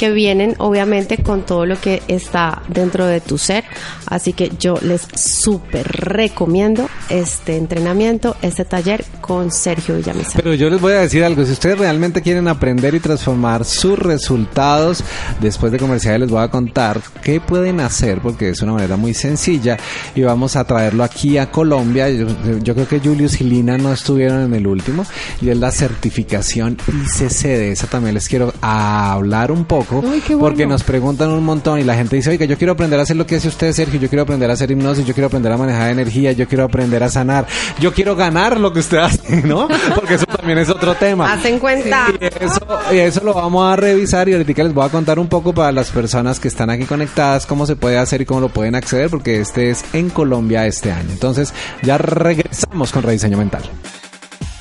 que 0.00 0.10
vienen 0.10 0.54
obviamente 0.56 1.18
con 1.18 1.42
todo 1.42 1.66
lo 1.66 1.78
que 1.78 2.02
está 2.08 2.62
dentro 2.68 3.04
de 3.04 3.20
tu 3.20 3.36
ser. 3.36 3.64
Así 4.06 4.32
que 4.32 4.50
yo 4.58 4.78
les 4.80 5.06
súper 5.14 5.86
recomiendo 5.86 6.88
este 7.10 7.58
entrenamiento, 7.58 8.34
este 8.40 8.64
taller 8.64 9.04
con 9.20 9.50
Sergio 9.52 9.96
Villamizar. 9.96 10.42
Pero 10.42 10.54
yo 10.54 10.70
les 10.70 10.80
voy 10.80 10.94
a 10.94 11.00
decir 11.00 11.22
algo, 11.22 11.44
si 11.44 11.52
ustedes 11.52 11.78
realmente 11.78 12.22
quieren 12.22 12.48
aprender 12.48 12.94
y 12.94 13.00
transformar 13.00 13.66
sus 13.66 13.98
resultados, 13.98 15.04
después 15.38 15.70
de 15.70 15.78
comerciales 15.78 16.20
les 16.20 16.30
voy 16.30 16.42
a 16.42 16.48
contar 16.48 17.02
qué 17.22 17.38
pueden 17.38 17.80
hacer, 17.80 18.22
porque 18.22 18.48
es 18.48 18.62
una 18.62 18.72
manera 18.72 18.96
muy 18.96 19.12
sencilla 19.12 19.76
y 20.14 20.22
vamos 20.22 20.56
a 20.56 20.64
traerlo 20.64 21.04
aquí 21.04 21.36
a 21.36 21.50
Colombia. 21.50 22.08
Yo, 22.08 22.74
creo 22.74 22.88
que 22.88 23.00
Julius 23.00 23.38
y 23.42 23.44
Lina 23.44 23.76
no 23.76 23.92
estuvieron 23.92 24.44
en 24.44 24.54
el 24.54 24.66
último 24.66 25.04
y 25.42 25.50
es 25.50 25.58
la 25.58 25.70
certificación 25.70 26.78
ICC. 26.88 27.42
De 27.42 27.72
esa 27.72 27.86
también 27.86 28.14
les 28.14 28.28
quiero 28.30 28.54
hablar 28.62 29.52
un 29.52 29.66
poco 29.66 29.89
porque 30.38 30.66
nos 30.66 30.82
preguntan 30.82 31.30
un 31.30 31.44
montón 31.44 31.80
y 31.80 31.84
la 31.84 31.94
gente 31.94 32.16
dice, 32.16 32.30
oiga, 32.30 32.44
yo 32.44 32.56
quiero 32.56 32.72
aprender 32.72 32.98
a 32.98 33.02
hacer 33.02 33.16
lo 33.16 33.26
que 33.26 33.36
hace 33.36 33.48
usted, 33.48 33.72
Sergio, 33.72 34.00
yo 34.00 34.08
quiero 34.08 34.22
aprender 34.22 34.50
a 34.50 34.54
hacer 34.54 34.70
hipnosis, 34.70 35.04
yo 35.04 35.14
quiero 35.14 35.26
aprender 35.26 35.52
a 35.52 35.56
manejar 35.56 35.90
energía, 35.90 36.32
yo 36.32 36.46
quiero 36.46 36.64
aprender 36.64 37.02
a 37.02 37.08
sanar, 37.08 37.46
yo 37.78 37.92
quiero 37.92 38.16
ganar 38.16 38.60
lo 38.60 38.72
que 38.72 38.80
usted 38.80 38.98
hace, 39.02 39.42
¿no? 39.42 39.68
Porque 39.94 40.14
eso 40.14 40.26
también 40.26 40.58
es 40.58 40.68
otro 40.68 40.94
tema. 40.94 41.32
Hacen 41.32 41.58
cuenta. 41.58 42.06
Y 42.20 42.24
eso, 42.24 42.66
y 42.92 42.98
eso 42.98 43.24
lo 43.24 43.34
vamos 43.34 43.72
a 43.72 43.76
revisar 43.76 44.28
y 44.28 44.32
ahorita 44.32 44.64
les 44.64 44.74
voy 44.74 44.86
a 44.86 44.88
contar 44.88 45.18
un 45.18 45.28
poco 45.28 45.52
para 45.52 45.72
las 45.72 45.90
personas 45.90 46.40
que 46.40 46.48
están 46.48 46.70
aquí 46.70 46.84
conectadas 46.84 47.46
cómo 47.46 47.66
se 47.66 47.76
puede 47.76 47.98
hacer 47.98 48.20
y 48.20 48.26
cómo 48.26 48.40
lo 48.40 48.48
pueden 48.48 48.74
acceder, 48.74 49.10
porque 49.10 49.40
este 49.40 49.70
es 49.70 49.84
en 49.92 50.10
Colombia 50.10 50.66
este 50.66 50.92
año. 50.92 51.10
Entonces, 51.10 51.52
ya 51.82 51.98
regresamos 51.98 52.92
con 52.92 53.02
Rediseño 53.02 53.38
Mental. 53.38 53.62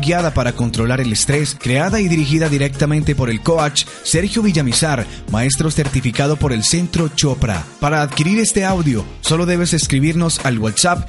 guiada 0.00 0.34
para 0.34 0.52
controlar 0.52 1.00
el 1.00 1.12
estrés, 1.12 1.56
creada 1.58 2.00
y 2.00 2.08
dirigida 2.08 2.48
directamente 2.48 3.14
por 3.14 3.30
el 3.30 3.42
coach 3.42 3.84
Sergio 4.02 4.42
Villamizar, 4.42 5.06
maestro 5.30 5.70
certificado 5.70 6.36
por 6.36 6.52
el 6.52 6.64
Centro 6.64 7.08
Chopra. 7.08 7.64
Para 7.80 8.02
adquirir 8.02 8.38
este 8.38 8.64
audio, 8.64 9.04
solo 9.20 9.46
debes 9.46 9.72
escribirnos 9.72 10.44
al 10.44 10.58
WhatsApp 10.58 11.08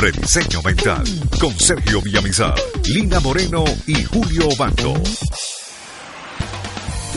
Rediseño 0.00 0.62
Mental 0.62 1.04
con 1.38 1.52
Sergio 1.58 2.00
Villamizar, 2.00 2.54
Lina 2.86 3.20
Moreno 3.20 3.64
y 3.86 4.02
Julio 4.02 4.48
Bando. 4.56 4.94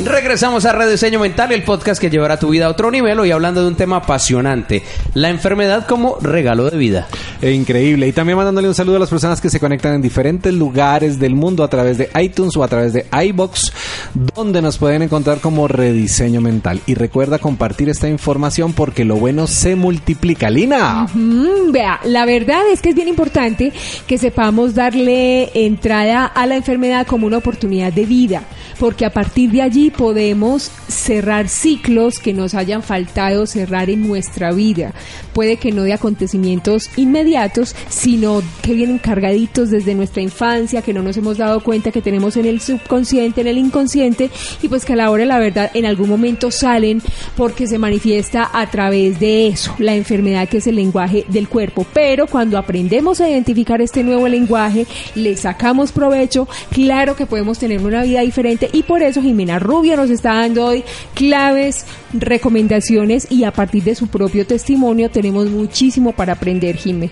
Regresamos 0.02 0.66
a 0.66 0.72
Rediseño 0.72 1.20
Mental, 1.20 1.52
el 1.52 1.62
podcast 1.62 2.02
que 2.02 2.10
llevará 2.10 2.40
tu 2.40 2.50
vida 2.50 2.66
a 2.66 2.70
otro 2.70 2.90
nivel. 2.90 3.20
Hoy 3.20 3.30
hablando 3.30 3.62
de 3.62 3.68
un 3.68 3.76
tema 3.76 3.98
apasionante: 3.98 4.82
la 5.14 5.30
enfermedad 5.30 5.86
como 5.86 6.18
regalo 6.20 6.68
de 6.70 6.78
vida. 6.78 7.08
E 7.44 7.52
increíble. 7.52 8.08
Y 8.08 8.12
también 8.12 8.36
mandándole 8.36 8.68
un 8.68 8.74
saludo 8.74 8.96
a 8.96 9.00
las 9.00 9.10
personas 9.10 9.40
que 9.40 9.52
se 9.52 9.60
conectan 9.60 9.94
en 9.94 10.02
diferentes 10.02 10.52
lugares 10.52 11.20
del 11.20 11.36
mundo 11.36 11.64
a 11.64 11.68
través 11.68 12.00
de 12.00 12.10
iTunes 12.20 12.58
o 12.58 12.64
a 12.64 12.68
través 12.68 12.94
de 12.94 13.06
iBox, 13.12 13.72
donde 14.14 14.64
nos 14.64 14.80
pueden 14.80 15.04
encontrar 15.04 15.40
como 15.40 15.68
Rediseño 15.68 16.42
Mental. 16.42 16.82
Y 16.88 16.96
recuerda 16.96 17.38
compartir 17.38 17.88
esta 17.90 18.10
información 18.10 18.74
porque 18.74 19.06
lo 19.06 19.18
bueno 19.18 19.46
se 19.46 19.76
multiplica. 19.76 20.50
Lina. 20.50 21.06
Mm, 21.14 21.72
vea, 21.72 22.00
la 22.06 22.26
verdad 22.26 22.62
es 22.72 22.82
que 22.82 22.90
es 22.90 22.96
bien 22.96 23.10
importante 23.10 23.72
que 24.08 24.18
sepamos 24.18 24.74
darle 24.74 25.52
entrada 25.54 26.26
a 26.26 26.48
la 26.48 26.56
enfermedad 26.56 27.06
como 27.06 27.28
una 27.28 27.38
oportunidad 27.38 27.94
de 27.94 28.06
vida, 28.06 28.44
porque 28.80 29.06
a 29.06 29.12
partir 29.12 29.52
de 29.52 29.62
allí 29.62 29.83
podemos 29.92 30.72
cerrar 30.88 31.50
ciclos 31.50 32.20
que 32.20 32.34
nos 32.34 32.54
hayan 32.54 32.84
faltado 32.84 33.46
cerrar 33.46 33.90
en 33.90 34.08
nuestra 34.08 34.52
vida. 34.52 34.94
Puede 35.34 35.58
que 35.58 35.72
no 35.72 35.84
de 35.84 35.94
acontecimientos 35.94 36.90
inmediatos, 36.96 37.76
sino 37.90 38.42
que 38.62 38.74
vienen 38.74 39.00
cargaditos 39.00 39.70
desde 39.70 39.96
nuestra 39.96 40.22
infancia, 40.22 40.82
que 40.82 40.94
no 40.94 41.02
nos 41.02 41.18
hemos 41.18 41.38
dado 41.38 41.62
cuenta 41.62 41.92
que 41.92 42.02
tenemos 42.02 42.38
en 42.38 42.46
el 42.46 42.62
subconsciente, 42.62 43.42
en 43.42 43.48
el 43.48 43.58
inconsciente, 43.58 44.30
y 44.62 44.68
pues 44.68 44.86
que 44.86 44.94
a 44.94 44.96
la 44.96 45.10
hora 45.10 45.22
de 45.22 45.28
la 45.28 45.40
verdad 45.40 45.72
en 45.74 45.86
algún 45.86 46.10
momento 46.10 46.52
salen 46.52 47.02
porque 47.36 47.68
se 47.68 47.80
manifiesta 47.80 48.50
a 48.54 48.70
través 48.70 49.20
de 49.20 49.48
eso, 49.48 49.74
la 49.80 49.96
enfermedad 49.96 50.48
que 50.48 50.58
es 50.58 50.68
el 50.68 50.76
lenguaje 50.76 51.26
del 51.28 51.48
cuerpo. 51.48 51.86
Pero 51.94 52.28
cuando 52.28 52.58
aprendemos 52.58 53.22
a 53.22 53.30
identificar 53.30 53.82
este 53.82 54.04
nuevo 54.04 54.28
lenguaje, 54.28 54.86
le 55.16 55.36
sacamos 55.36 55.92
provecho, 55.92 56.48
claro 56.72 57.16
que 57.16 57.26
podemos 57.26 57.60
tener 57.60 57.84
una 57.84 58.04
vida 58.04 58.22
diferente 58.22 58.70
y 58.72 58.84
por 58.84 59.02
eso 59.02 59.22
Jimena 59.22 59.60
Rubio 59.74 59.98
nos 59.98 60.12
está 60.12 60.36
dando 60.36 60.68
hoy 60.68 60.84
claves, 61.16 61.88
recomendaciones 62.14 63.26
y 63.32 63.44
a 63.44 63.52
partir 63.52 63.84
de 63.84 63.96
su 63.96 64.06
propio 64.06 64.46
testimonio 64.46 65.10
tenemos 65.10 65.50
muchísimo 65.50 66.12
para 66.12 66.34
aprender, 66.34 66.78
Jime. 66.78 67.10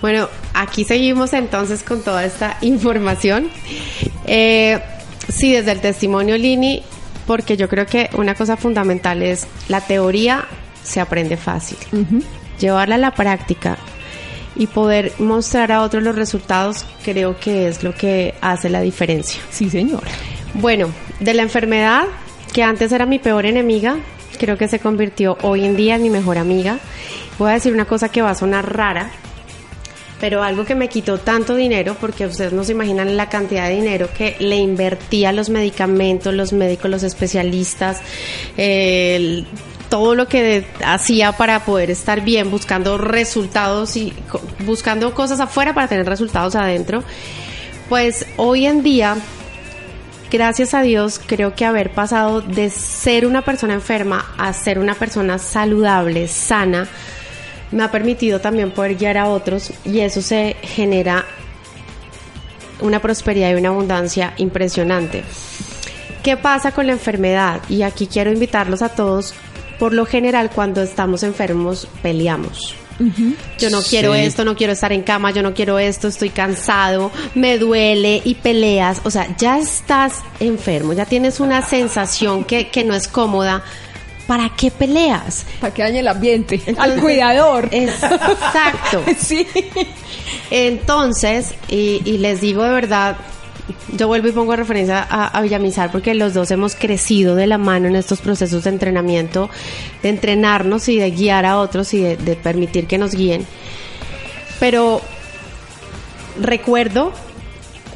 Bueno, 0.00 0.28
aquí 0.54 0.84
seguimos 0.84 1.32
entonces 1.32 1.82
con 1.82 2.02
toda 2.02 2.24
esta 2.24 2.56
información. 2.60 3.48
Eh, 4.28 4.78
sí, 5.28 5.52
desde 5.52 5.72
el 5.72 5.80
testimonio 5.80 6.38
Lini, 6.38 6.84
porque 7.26 7.56
yo 7.56 7.68
creo 7.68 7.84
que 7.84 8.10
una 8.14 8.36
cosa 8.36 8.56
fundamental 8.56 9.20
es 9.20 9.48
la 9.66 9.80
teoría 9.80 10.44
se 10.84 11.00
aprende 11.00 11.36
fácil. 11.36 11.78
Llevarla 12.60 12.94
a 12.94 12.98
la 12.98 13.10
práctica 13.10 13.76
y 14.54 14.68
poder 14.68 15.14
mostrar 15.18 15.72
a 15.72 15.82
otros 15.82 16.04
los 16.04 16.14
resultados 16.14 16.84
creo 17.04 17.40
que 17.40 17.66
es 17.66 17.82
lo 17.82 17.92
que 17.92 18.36
hace 18.40 18.70
la 18.70 18.80
diferencia. 18.80 19.40
Sí, 19.50 19.68
señor. 19.68 20.04
Bueno, 20.54 20.90
de 21.20 21.34
la 21.34 21.42
enfermedad, 21.42 22.04
que 22.52 22.62
antes 22.62 22.92
era 22.92 23.06
mi 23.06 23.18
peor 23.18 23.46
enemiga, 23.46 23.96
creo 24.38 24.58
que 24.58 24.68
se 24.68 24.80
convirtió 24.80 25.38
hoy 25.42 25.64
en 25.64 25.76
día 25.76 25.94
en 25.94 26.02
mi 26.02 26.10
mejor 26.10 26.36
amiga. 26.36 26.78
Voy 27.38 27.50
a 27.50 27.54
decir 27.54 27.72
una 27.72 27.86
cosa 27.86 28.10
que 28.10 28.20
va 28.20 28.30
a 28.30 28.34
sonar 28.34 28.76
rara, 28.76 29.10
pero 30.20 30.42
algo 30.42 30.64
que 30.66 30.74
me 30.74 30.88
quitó 30.88 31.18
tanto 31.18 31.56
dinero, 31.56 31.96
porque 31.98 32.26
ustedes 32.26 32.52
no 32.52 32.64
se 32.64 32.72
imaginan 32.72 33.16
la 33.16 33.28
cantidad 33.30 33.68
de 33.68 33.76
dinero 33.76 34.08
que 34.16 34.36
le 34.40 34.56
invertía 34.56 35.32
los 35.32 35.48
medicamentos, 35.48 36.34
los 36.34 36.52
médicos, 36.52 36.90
los 36.90 37.02
especialistas, 37.02 38.02
todo 39.88 40.14
lo 40.14 40.28
que 40.28 40.66
hacía 40.84 41.32
para 41.32 41.64
poder 41.64 41.90
estar 41.90 42.20
bien, 42.20 42.50
buscando 42.50 42.98
resultados 42.98 43.96
y 43.96 44.12
buscando 44.66 45.14
cosas 45.14 45.40
afuera 45.40 45.74
para 45.74 45.88
tener 45.88 46.06
resultados 46.06 46.54
adentro. 46.56 47.02
Pues 47.88 48.26
hoy 48.36 48.66
en 48.66 48.82
día 48.82 49.16
gracias 50.32 50.72
a 50.72 50.80
Dios, 50.80 51.20
creo 51.24 51.54
que 51.54 51.66
haber 51.66 51.92
pasado 51.92 52.40
de 52.40 52.70
ser 52.70 53.26
una 53.26 53.42
persona 53.42 53.74
enferma 53.74 54.34
a 54.38 54.54
ser 54.54 54.78
una 54.78 54.94
persona 54.94 55.38
saludable, 55.38 56.26
sana, 56.26 56.88
me 57.70 57.84
ha 57.84 57.90
permitido 57.90 58.40
también 58.40 58.70
poder 58.70 58.96
guiar 58.96 59.18
a 59.18 59.28
otros 59.28 59.72
y 59.84 60.00
eso 60.00 60.22
se 60.22 60.56
genera 60.62 61.26
una 62.80 63.00
prosperidad 63.00 63.50
y 63.50 63.54
una 63.54 63.68
abundancia 63.68 64.32
impresionante. 64.38 65.22
¿Qué 66.22 66.38
pasa 66.38 66.72
con 66.72 66.86
la 66.86 66.92
enfermedad? 66.92 67.60
Y 67.68 67.82
aquí 67.82 68.06
quiero 68.06 68.32
invitarlos 68.32 68.80
a 68.80 68.88
todos. 68.88 69.34
Por 69.78 69.92
lo 69.92 70.06
general, 70.06 70.50
cuando 70.50 70.82
estamos 70.82 71.24
enfermos, 71.24 71.88
peleamos. 72.02 72.81
Yo 73.58 73.70
no 73.70 73.80
quiero 73.82 74.14
Sí. 74.14 74.20
esto, 74.20 74.44
no 74.44 74.56
quiero 74.56 74.72
estar 74.72 74.92
en 74.92 75.02
cama, 75.02 75.30
yo 75.30 75.42
no 75.42 75.54
quiero 75.54 75.78
esto, 75.78 76.08
estoy 76.08 76.30
cansado, 76.30 77.10
me 77.34 77.58
duele 77.58 78.20
y 78.24 78.34
peleas. 78.34 79.00
O 79.04 79.10
sea, 79.10 79.34
ya 79.36 79.58
estás 79.58 80.20
enfermo, 80.40 80.92
ya 80.92 81.06
tienes 81.06 81.40
una 81.40 81.62
sensación 81.62 82.44
que, 82.44 82.68
que 82.68 82.84
no 82.84 82.94
es 82.94 83.08
cómoda. 83.08 83.62
¿Para 84.26 84.50
qué 84.56 84.70
peleas? 84.70 85.44
Para 85.60 85.74
que 85.74 85.82
dañe 85.82 85.98
el 85.98 86.08
ambiente. 86.08 86.60
Al 86.78 87.00
cuidador. 87.00 87.68
Exacto. 87.72 89.02
sí. 89.18 89.46
Entonces, 90.50 91.54
y, 91.68 92.02
y 92.04 92.18
les 92.18 92.40
digo 92.40 92.62
de 92.62 92.70
verdad, 92.70 93.16
yo 93.92 94.08
vuelvo 94.08 94.28
y 94.28 94.32
pongo 94.32 94.56
referencia 94.56 95.06
a, 95.08 95.40
Villamizar 95.40 95.90
porque 95.92 96.14
los 96.14 96.34
dos 96.34 96.50
hemos 96.50 96.74
crecido 96.74 97.34
de 97.34 97.46
la 97.46 97.58
mano 97.58 97.88
en 97.88 97.96
estos 97.96 98.20
procesos 98.20 98.64
de 98.64 98.70
entrenamiento, 98.70 99.50
de 100.02 100.08
entrenarnos 100.08 100.88
y 100.88 100.98
de 100.98 101.10
guiar 101.10 101.46
a 101.46 101.58
otros 101.58 101.94
y 101.94 102.00
de, 102.00 102.36
permitir 102.36 102.86
que 102.86 102.98
nos 102.98 103.14
guíen. 103.14 103.46
Pero 104.58 105.00
recuerdo 106.40 107.12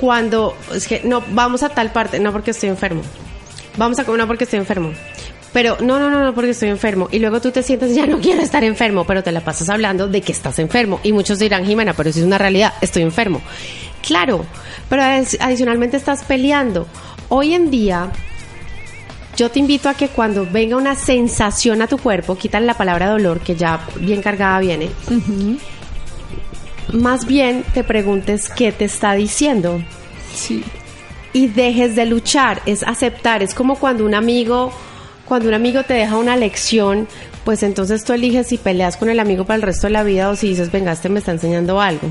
cuando, 0.01 0.57
es 0.75 0.87
que 0.87 1.03
no, 1.05 1.23
vamos 1.31 1.63
a 1.63 1.69
tal 1.71 1.93
parte, 1.93 2.21
no 2.21 2.33
porque 2.33 2.51
estoy 2.51 2.69
enfermo. 2.69 3.03
Vamos 3.77 3.99
a 3.99 4.05
no 4.05 4.27
porque 4.27 4.45
estoy 4.45 4.59
enfermo. 4.59 4.93
Pero 5.53 5.79
no, 5.81 5.99
no, 5.99 6.11
no, 6.11 6.23
no, 6.23 6.35
porque 6.35 6.51
estoy 6.51 6.69
enfermo. 6.69 7.09
Y 7.11 7.19
luego 7.19 7.41
tú 7.41 7.51
te 7.51 7.63
sientes, 7.63 7.95
ya 7.95 8.07
no 8.07 8.19
quiero 8.21 8.43
estar 8.43 8.63
enfermo, 8.65 9.07
pero 9.07 9.23
te 9.23 9.33
la 9.33 9.41
pasas 9.41 9.69
hablando 9.71 10.09
de 10.09 10.21
que 10.21 10.33
estás 10.33 10.59
enfermo. 10.59 11.01
Y 11.03 11.13
muchos 11.13 11.39
dirán, 11.39 11.65
Jimena, 11.65 11.95
pero 11.95 12.11
eso 12.11 12.21
es 12.21 12.27
una 12.27 12.39
realidad, 12.39 12.75
estoy 12.81 13.03
enfermo. 13.03 13.41
Claro, 14.07 14.45
pero 14.89 15.03
adi- 15.03 15.37
adicionalmente 15.41 15.97
estás 15.97 16.23
peleando. 16.25 16.87
Hoy 17.29 17.55
en 17.55 17.71
día, 17.71 18.11
yo 19.37 19.51
te 19.51 19.59
invito 19.59 19.89
a 19.89 19.95
que 19.95 20.09
cuando 20.09 20.47
venga 20.47 20.77
una 20.77 20.95
sensación 20.95 21.83
a 21.83 21.87
tu 21.89 21.99
cuerpo, 21.99 22.37
quítale 22.37 22.67
la 22.67 22.75
palabra 22.75 23.11
dolor, 23.11 23.41
que 23.41 23.57
ya 23.57 23.81
bien 24.01 24.23
cargada 24.23 24.59
viene, 24.61 24.91
más 26.93 27.27
bien 27.27 27.65
te 27.75 27.83
preguntes 27.85 28.49
qué 28.49 28.73
te 28.73 28.85
está 28.85 29.15
diciendo 29.15 29.83
Sí. 30.35 30.63
y 31.33 31.49
dejes 31.49 31.97
de 31.97 32.07
luchar, 32.07 32.63
es 32.67 32.83
aceptar, 32.85 33.43
es 33.43 33.55
como 33.55 33.77
cuando 33.77 34.05
un 34.07 34.15
amigo, 34.15 34.73
cuando 35.27 35.49
un 35.49 35.55
amigo 35.55 35.83
te 35.83 35.95
deja 35.95 36.17
una 36.17 36.37
lección, 36.37 37.09
pues 37.45 37.63
entonces 37.63 38.05
tú 38.05 38.13
eliges 38.13 38.47
si 38.49 38.59
peleas 38.59 38.97
con 38.97 39.09
el 39.11 39.19
amigo 39.21 39.45
para 39.45 39.57
el 39.57 39.63
resto 39.63 39.87
de 39.89 39.93
la 39.93 40.03
vida 40.05 40.31
o 40.31 40.37
si 40.37 40.49
dices, 40.49 40.71
venga, 40.73 40.93
este 40.93 41.09
me 41.09 41.19
está 41.19 41.33
enseñando 41.33 41.81
algo. 41.81 42.09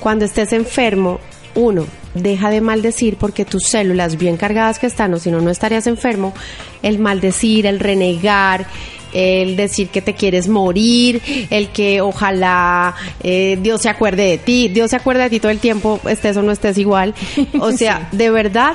Cuando 0.00 0.24
estés 0.24 0.52
enfermo, 0.52 1.20
uno, 1.54 1.86
deja 2.14 2.50
de 2.50 2.60
maldecir 2.60 3.16
porque 3.16 3.44
tus 3.44 3.64
células 3.64 4.16
bien 4.16 4.36
cargadas 4.36 4.78
que 4.78 4.86
están, 4.86 5.14
o 5.14 5.18
si 5.18 5.30
no, 5.30 5.40
no 5.40 5.50
estarías 5.50 5.86
enfermo, 5.86 6.34
el 6.82 6.98
maldecir, 6.98 7.66
el 7.66 7.80
renegar, 7.80 8.66
el 9.12 9.56
decir 9.56 9.88
que 9.88 10.02
te 10.02 10.14
quieres 10.14 10.48
morir, 10.48 11.20
el 11.50 11.68
que 11.68 12.00
ojalá 12.00 12.94
eh, 13.22 13.58
Dios 13.60 13.82
se 13.82 13.88
acuerde 13.88 14.24
de 14.24 14.38
ti, 14.38 14.68
Dios 14.68 14.90
se 14.90 14.96
acuerda 14.96 15.24
de 15.24 15.30
ti 15.30 15.40
todo 15.40 15.52
el 15.52 15.58
tiempo, 15.58 16.00
estés 16.08 16.36
o 16.36 16.42
no 16.42 16.52
estés 16.52 16.78
igual. 16.78 17.14
O 17.60 17.72
sea, 17.76 18.08
de 18.12 18.30
verdad, 18.30 18.74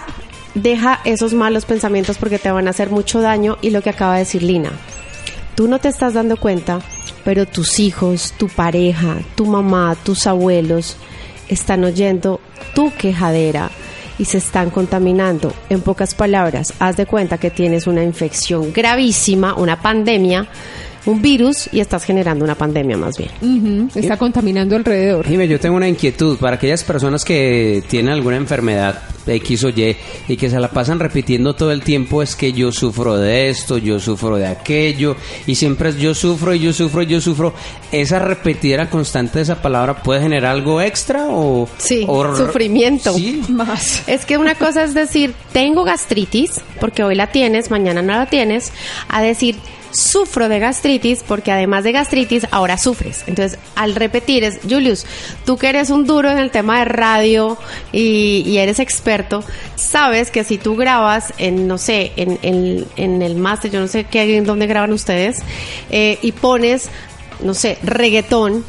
deja 0.53 0.99
esos 1.05 1.33
malos 1.33 1.65
pensamientos 1.65 2.17
porque 2.17 2.39
te 2.39 2.51
van 2.51 2.67
a 2.67 2.71
hacer 2.71 2.89
mucho 2.89 3.21
daño 3.21 3.57
y 3.61 3.69
lo 3.69 3.81
que 3.81 3.89
acaba 3.89 4.13
de 4.13 4.19
decir 4.19 4.43
Lina, 4.43 4.71
tú 5.55 5.67
no 5.67 5.79
te 5.79 5.87
estás 5.87 6.13
dando 6.13 6.37
cuenta, 6.37 6.79
pero 7.23 7.45
tus 7.45 7.79
hijos, 7.79 8.33
tu 8.37 8.47
pareja, 8.47 9.17
tu 9.35 9.45
mamá, 9.45 9.95
tus 10.03 10.27
abuelos 10.27 10.97
están 11.49 11.83
oyendo 11.83 12.39
tu 12.73 12.91
quejadera 12.93 13.69
y 14.17 14.25
se 14.25 14.37
están 14.37 14.69
contaminando. 14.69 15.53
En 15.69 15.81
pocas 15.81 16.15
palabras, 16.15 16.73
haz 16.79 16.97
de 16.97 17.05
cuenta 17.05 17.37
que 17.37 17.51
tienes 17.51 17.87
una 17.87 18.03
infección 18.03 18.71
gravísima, 18.71 19.55
una 19.55 19.81
pandemia, 19.81 20.47
un 21.05 21.21
virus 21.21 21.69
y 21.71 21.79
estás 21.79 22.03
generando 22.03 22.43
una 22.43 22.55
pandemia 22.55 22.97
más 22.97 23.15
bien. 23.17 23.89
Está 23.95 24.17
contaminando 24.17 24.75
alrededor. 24.75 25.25
Jimé, 25.27 25.47
yo 25.47 25.59
tengo 25.59 25.75
una 25.75 25.87
inquietud 25.87 26.37
para 26.37 26.55
aquellas 26.55 26.83
personas 26.83 27.23
que 27.23 27.83
tienen 27.87 28.13
alguna 28.13 28.37
enfermedad 28.37 29.01
X 29.27 29.63
o 29.63 29.69
Y 29.69 29.95
y 30.27 30.37
que 30.37 30.49
se 30.51 30.59
la 30.59 30.69
pasan 30.69 30.99
repitiendo 30.99 31.55
todo 31.55 31.71
el 31.71 31.81
tiempo 31.81 32.21
es 32.21 32.35
que 32.35 32.53
yo 32.53 32.71
sufro 32.71 33.17
de 33.17 33.49
esto, 33.49 33.77
yo 33.79 33.99
sufro 33.99 34.37
de 34.37 34.45
aquello 34.45 35.15
y 35.47 35.55
siempre 35.55 35.89
es 35.89 35.97
yo 35.97 36.13
sufro 36.13 36.53
y 36.53 36.59
yo 36.59 36.73
sufro 36.73 37.01
y 37.01 37.07
yo 37.07 37.19
sufro. 37.21 37.53
Esa 37.91 38.19
repetida 38.19 38.89
constante 38.89 39.39
de 39.39 39.43
esa 39.43 39.61
palabra 39.61 40.01
puede 40.03 40.21
generar 40.21 40.51
algo 40.51 40.79
extra 40.81 41.25
o 41.29 41.67
Sí, 41.77 42.05
o- 42.07 42.35
sufrimiento. 42.35 43.13
Sí. 43.13 43.41
Más. 43.49 44.03
Es 44.07 44.25
que 44.25 44.37
una 44.37 44.55
cosa 44.55 44.83
es 44.83 44.93
decir, 44.93 45.33
tengo 45.53 45.83
gastritis, 45.83 46.61
porque 46.79 47.03
hoy 47.03 47.15
la 47.15 47.27
tienes, 47.27 47.71
mañana 47.71 48.01
no 48.03 48.13
la 48.13 48.25
tienes, 48.27 48.71
a 49.09 49.21
decir, 49.21 49.55
sufro 49.95 50.49
de 50.49 50.59
gastritis, 50.59 51.23
porque 51.27 51.51
además 51.51 51.83
de 51.83 51.91
gastritis, 51.93 52.45
ahora 52.51 52.77
sufres. 52.77 53.23
Entonces, 53.27 53.57
al 53.75 53.95
repetir 53.95 54.43
es, 54.43 54.59
Julius, 54.69 55.05
tú 55.45 55.57
que 55.57 55.69
eres 55.69 55.89
un 55.89 56.05
duro 56.05 56.29
en 56.29 56.37
el 56.37 56.51
tema 56.51 56.79
de 56.79 56.85
radio 56.85 57.57
y, 57.91 58.57
eres 58.57 58.79
experto, 58.79 59.43
sabes 59.75 60.31
que 60.31 60.43
si 60.43 60.57
tú 60.57 60.75
grabas 60.75 61.33
en, 61.37 61.67
no 61.67 61.77
sé, 61.77 62.11
en, 62.17 62.37
en- 62.41 62.85
en 62.97 63.21
el 63.21 63.35
máster, 63.35 63.71
yo 63.71 63.79
no 63.79 63.87
sé 63.87 64.03
qué, 64.03 64.37
en 64.37 64.45
dónde 64.45 64.67
graban 64.67 64.91
ustedes, 64.93 65.39
eh, 65.89 66.19
y 66.21 66.31
pones, 66.33 66.89
no 67.41 67.53
sé, 67.53 67.77
reggaetón, 67.83 68.65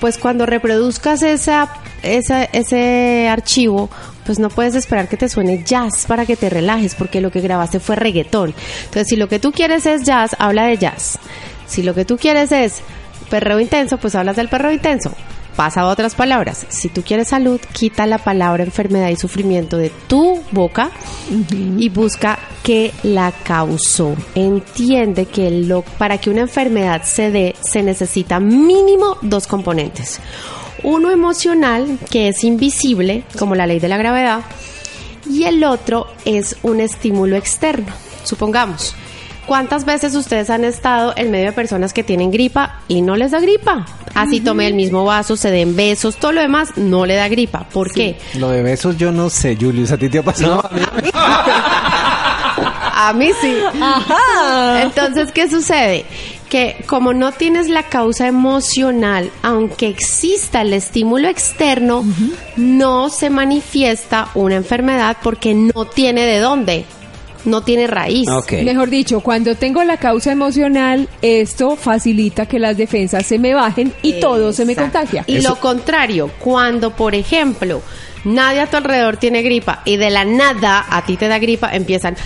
pues 0.00 0.18
cuando 0.18 0.46
reproduzcas 0.46 1.22
esa, 1.22 1.72
esa, 2.02 2.44
ese 2.44 3.28
archivo, 3.28 3.88
pues 4.24 4.38
no 4.38 4.48
puedes 4.48 4.74
esperar 4.74 5.08
que 5.08 5.16
te 5.16 5.28
suene 5.28 5.62
jazz 5.64 6.06
para 6.06 6.26
que 6.26 6.36
te 6.36 6.50
relajes, 6.50 6.94
porque 6.94 7.20
lo 7.20 7.30
que 7.30 7.40
grabaste 7.40 7.80
fue 7.80 7.96
reggaetón. 7.96 8.54
Entonces, 8.84 9.08
si 9.08 9.16
lo 9.16 9.28
que 9.28 9.38
tú 9.38 9.52
quieres 9.52 9.86
es 9.86 10.04
jazz, 10.04 10.36
habla 10.38 10.66
de 10.66 10.78
jazz. 10.78 11.18
Si 11.66 11.82
lo 11.82 11.94
que 11.94 12.04
tú 12.04 12.16
quieres 12.16 12.52
es 12.52 12.82
perreo 13.30 13.60
intenso, 13.60 13.98
pues 13.98 14.14
hablas 14.14 14.36
del 14.36 14.48
perreo 14.48 14.72
intenso. 14.72 15.12
Pasa 15.56 15.82
a 15.82 15.86
otras 15.86 16.16
palabras. 16.16 16.66
Si 16.68 16.88
tú 16.88 17.02
quieres 17.02 17.28
salud, 17.28 17.60
quita 17.72 18.06
la 18.06 18.18
palabra 18.18 18.64
enfermedad 18.64 19.10
y 19.10 19.16
sufrimiento 19.16 19.76
de 19.76 19.90
tu 20.08 20.42
boca 20.50 20.90
y 21.78 21.88
busca 21.90 22.38
qué 22.64 22.92
la 23.04 23.30
causó. 23.30 24.16
Entiende 24.34 25.26
que 25.26 25.50
lo, 25.52 25.82
para 25.82 26.18
que 26.18 26.30
una 26.30 26.40
enfermedad 26.40 27.02
se 27.04 27.30
dé 27.30 27.54
se 27.60 27.84
necesita 27.84 28.40
mínimo 28.40 29.16
dos 29.22 29.46
componentes. 29.46 30.18
Uno 30.84 31.10
emocional, 31.10 31.98
que 32.10 32.28
es 32.28 32.44
invisible, 32.44 33.24
como 33.38 33.54
la 33.54 33.66
ley 33.66 33.80
de 33.80 33.88
la 33.88 33.96
gravedad, 33.96 34.40
y 35.28 35.44
el 35.44 35.64
otro 35.64 36.06
es 36.26 36.56
un 36.62 36.78
estímulo 36.78 37.36
externo. 37.36 37.90
Supongamos, 38.22 38.94
¿cuántas 39.46 39.86
veces 39.86 40.14
ustedes 40.14 40.50
han 40.50 40.62
estado 40.62 41.14
en 41.16 41.30
medio 41.30 41.46
de 41.46 41.52
personas 41.52 41.94
que 41.94 42.04
tienen 42.04 42.30
gripa 42.30 42.82
y 42.86 43.00
no 43.00 43.16
les 43.16 43.30
da 43.30 43.40
gripa? 43.40 43.86
Así 44.14 44.40
tome 44.40 44.66
el 44.66 44.74
mismo 44.74 45.06
vaso, 45.06 45.36
se 45.36 45.50
den 45.50 45.74
besos, 45.74 46.16
todo 46.16 46.32
lo 46.32 46.42
demás 46.42 46.76
no 46.76 47.06
le 47.06 47.16
da 47.16 47.28
gripa. 47.28 47.66
¿Por 47.72 47.90
qué? 47.90 48.18
Lo 48.34 48.50
de 48.50 48.62
besos 48.62 48.96
yo 48.98 49.10
no 49.10 49.30
sé, 49.30 49.56
Julius, 49.58 49.90
¿a 49.90 49.96
ti 49.96 50.08
te 50.10 50.18
ha 50.18 50.22
pasado? 50.22 50.68
A 52.96 53.12
mí 53.12 53.30
sí. 53.40 53.56
Entonces, 54.82 55.32
¿qué 55.32 55.50
sucede? 55.50 56.06
Que 56.48 56.76
como 56.86 57.12
no 57.12 57.32
tienes 57.32 57.68
la 57.68 57.84
causa 57.84 58.28
emocional, 58.28 59.30
aunque 59.42 59.88
exista 59.88 60.60
el 60.60 60.72
estímulo 60.72 61.28
externo, 61.28 62.04
no 62.56 63.08
se 63.08 63.30
manifiesta 63.30 64.28
una 64.34 64.56
enfermedad 64.56 65.16
porque 65.22 65.54
no 65.54 65.84
tiene 65.86 66.24
de 66.24 66.38
dónde, 66.38 66.84
no 67.44 67.62
tiene 67.62 67.86
raíz. 67.86 68.28
Mejor 68.64 68.90
dicho, 68.90 69.20
cuando 69.20 69.54
tengo 69.54 69.82
la 69.84 69.96
causa 69.96 70.32
emocional, 70.32 71.08
esto 71.22 71.76
facilita 71.76 72.46
que 72.46 72.58
las 72.58 72.76
defensas 72.76 73.26
se 73.26 73.38
me 73.38 73.54
bajen 73.54 73.92
y 74.02 74.20
todo 74.20 74.52
se 74.52 74.64
me 74.64 74.76
contagia. 74.76 75.24
Y 75.26 75.40
lo 75.40 75.56
contrario, 75.56 76.30
cuando, 76.38 76.94
por 76.94 77.14
ejemplo, 77.14 77.82
nadie 78.24 78.60
a 78.60 78.66
tu 78.66 78.76
alrededor 78.76 79.16
tiene 79.16 79.42
gripa 79.42 79.82
y 79.84 79.96
de 79.96 80.10
la 80.10 80.24
nada 80.24 80.84
a 80.88 81.04
ti 81.04 81.16
te 81.16 81.28
da 81.28 81.38
gripa, 81.38 81.74
empiezan. 81.74 82.16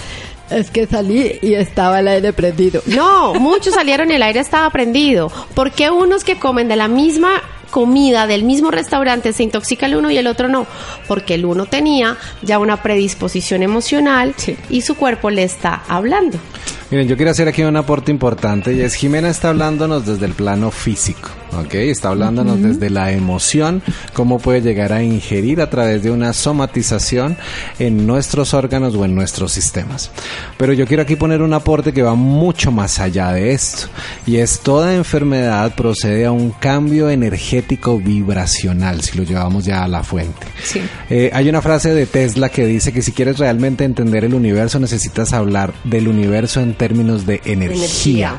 Es 0.50 0.70
que 0.70 0.86
salí 0.86 1.38
y 1.42 1.54
estaba 1.54 2.00
el 2.00 2.08
aire 2.08 2.32
prendido. 2.32 2.82
No, 2.86 3.34
muchos 3.34 3.74
salieron 3.74 4.10
y 4.10 4.14
el 4.14 4.22
aire 4.22 4.40
estaba 4.40 4.70
prendido. 4.70 5.30
¿Por 5.54 5.72
qué 5.72 5.90
unos 5.90 6.24
que 6.24 6.38
comen 6.38 6.68
de 6.68 6.76
la 6.76 6.88
misma 6.88 7.42
comida 7.70 8.26
del 8.26 8.44
mismo 8.44 8.70
restaurante 8.70 9.32
se 9.34 9.42
intoxica 9.42 9.86
el 9.86 9.96
uno 9.96 10.10
y 10.10 10.16
el 10.16 10.26
otro 10.26 10.48
no? 10.48 10.66
Porque 11.06 11.34
el 11.34 11.44
uno 11.44 11.66
tenía 11.66 12.16
ya 12.42 12.58
una 12.58 12.82
predisposición 12.82 13.62
emocional 13.62 14.34
y 14.70 14.80
su 14.80 14.94
cuerpo 14.94 15.30
le 15.30 15.42
está 15.42 15.82
hablando. 15.88 16.38
Miren, 16.90 17.06
yo 17.06 17.16
quiero 17.16 17.32
hacer 17.32 17.48
aquí 17.48 17.62
un 17.62 17.76
aporte 17.76 18.10
importante 18.10 18.72
y 18.72 18.80
es 18.80 18.94
Jimena 18.94 19.28
está 19.28 19.50
hablándonos 19.50 20.06
desde 20.06 20.24
el 20.24 20.32
plano 20.32 20.70
físico, 20.70 21.28
¿ok? 21.52 21.74
Está 21.74 22.08
hablándonos 22.08 22.62
desde 22.62 22.90
la 22.90 23.12
emoción, 23.12 23.82
cómo 24.12 24.38
puede 24.38 24.62
llegar 24.62 24.92
a 24.92 25.02
ingerir 25.02 25.60
a 25.60 25.70
través 25.70 26.02
de 26.02 26.10
una 26.10 26.32
somatización 26.32 27.36
en 27.78 28.06
nuestros 28.06 28.54
órganos 28.54 28.94
o 28.94 29.04
en 29.04 29.14
nuestros 29.14 29.52
sistemas. 29.52 30.10
Pero 30.56 30.72
yo 30.72 30.86
quiero 30.86 31.02
aquí 31.02 31.16
poner 31.16 31.42
un 31.42 31.54
aporte 31.54 31.92
que 31.92 32.02
va 32.02 32.14
mucho 32.14 32.70
más 32.70 32.98
allá 32.98 33.32
de 33.32 33.52
esto 33.52 33.88
y 34.26 34.36
es 34.36 34.60
toda 34.60 34.94
enfermedad 34.94 35.74
procede 35.74 36.26
a 36.26 36.32
un 36.32 36.50
cambio 36.50 37.10
energético 37.10 37.98
vibracional, 37.98 39.02
si 39.02 39.16
lo 39.16 39.24
llevamos 39.24 39.64
ya 39.64 39.84
a 39.84 39.88
la 39.88 40.02
fuente. 40.02 40.46
Sí. 40.62 40.80
Eh, 41.10 41.30
hay 41.32 41.48
una 41.48 41.62
frase 41.62 41.94
de 41.94 42.06
Tesla 42.06 42.48
que 42.48 42.66
dice 42.66 42.92
que 42.92 43.02
si 43.02 43.12
quieres 43.12 43.38
realmente 43.38 43.84
entender 43.84 44.24
el 44.24 44.34
universo 44.34 44.78
necesitas 44.78 45.32
hablar 45.32 45.72
del 45.84 46.08
universo 46.08 46.60
en 46.60 46.74
términos 46.74 47.26
de 47.26 47.40
energía. 47.44 48.34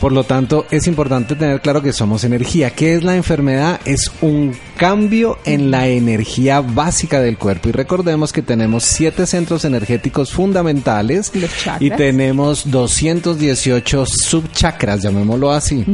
Por 0.00 0.12
lo 0.12 0.24
tanto, 0.24 0.66
es 0.70 0.86
importante 0.86 1.34
tener 1.34 1.60
claro 1.60 1.82
que 1.82 1.92
somos 1.92 2.23
energía. 2.24 2.70
¿Qué 2.70 2.94
es 2.94 3.04
la 3.04 3.16
enfermedad? 3.16 3.80
Es 3.84 4.10
un 4.20 4.54
cambio 4.76 5.38
en 5.44 5.70
la 5.70 5.86
energía 5.88 6.60
básica 6.60 7.20
del 7.20 7.38
cuerpo. 7.38 7.68
Y 7.68 7.72
recordemos 7.72 8.32
que 8.32 8.42
tenemos 8.42 8.84
siete 8.84 9.26
centros 9.26 9.64
energéticos 9.64 10.32
fundamentales 10.32 11.32
y 11.80 11.90
tenemos 11.90 12.70
218 12.70 14.06
subchakras, 14.06 15.02
llamémoslo 15.02 15.52
así. 15.52 15.84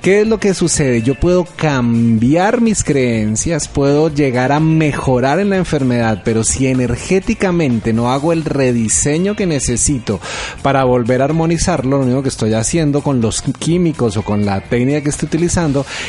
¿Qué 0.00 0.22
es 0.22 0.26
lo 0.26 0.38
que 0.38 0.54
sucede? 0.54 1.02
Yo 1.02 1.14
puedo 1.14 1.44
cambiar 1.44 2.60
mis 2.60 2.82
creencias, 2.82 3.68
puedo 3.68 4.08
llegar 4.12 4.52
a 4.52 4.60
mejorar 4.60 5.40
en 5.40 5.50
la 5.50 5.56
enfermedad, 5.56 6.22
pero 6.24 6.44
si 6.44 6.66
energéticamente 6.66 7.92
no 7.92 8.10
hago 8.10 8.32
el 8.32 8.44
rediseño 8.44 9.36
que 9.36 9.46
necesito 9.46 10.20
para 10.62 10.84
volver 10.84 11.20
a 11.20 11.26
armonizarlo, 11.26 11.98
lo 11.98 12.04
único 12.04 12.22
que 12.22 12.28
estoy 12.28 12.54
haciendo 12.54 13.02
con 13.02 13.20
los 13.20 13.42
químicos 13.58 14.16
o 14.16 14.22
con 14.22 14.44
la 14.44 14.60
técnica 14.60 15.02
que 15.02 15.10
estoy 15.10 15.26
utilizando 15.26 15.63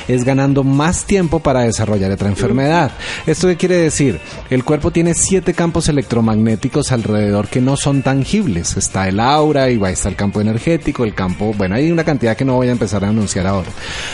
es 0.07 0.23
ganando 0.23 0.63
más 0.63 1.05
tiempo 1.05 1.39
para 1.39 1.61
desarrollar 1.61 2.11
otra 2.11 2.29
enfermedad. 2.29 2.91
¿Esto 3.25 3.47
qué 3.47 3.57
quiere 3.57 3.77
decir? 3.77 4.19
El 4.49 4.63
cuerpo 4.63 4.91
tiene 4.91 5.13
siete 5.13 5.53
campos 5.53 5.87
electromagnéticos 5.89 6.91
alrededor 6.91 7.47
que 7.47 7.61
no 7.61 7.77
son 7.77 8.03
tangibles. 8.03 8.77
Está 8.77 9.07
el 9.07 9.19
aura 9.19 9.69
y 9.69 9.77
va 9.77 9.89
a 9.89 9.91
estar 9.91 10.11
el 10.11 10.17
campo 10.17 10.41
energético, 10.41 11.03
el 11.03 11.13
campo, 11.13 11.53
bueno, 11.57 11.75
hay 11.75 11.91
una 11.91 12.03
cantidad 12.03 12.35
que 12.35 12.45
no 12.45 12.55
voy 12.55 12.67
a 12.67 12.71
empezar 12.71 13.03
a 13.05 13.09
anunciar 13.09 13.47
ahora. 13.47 13.69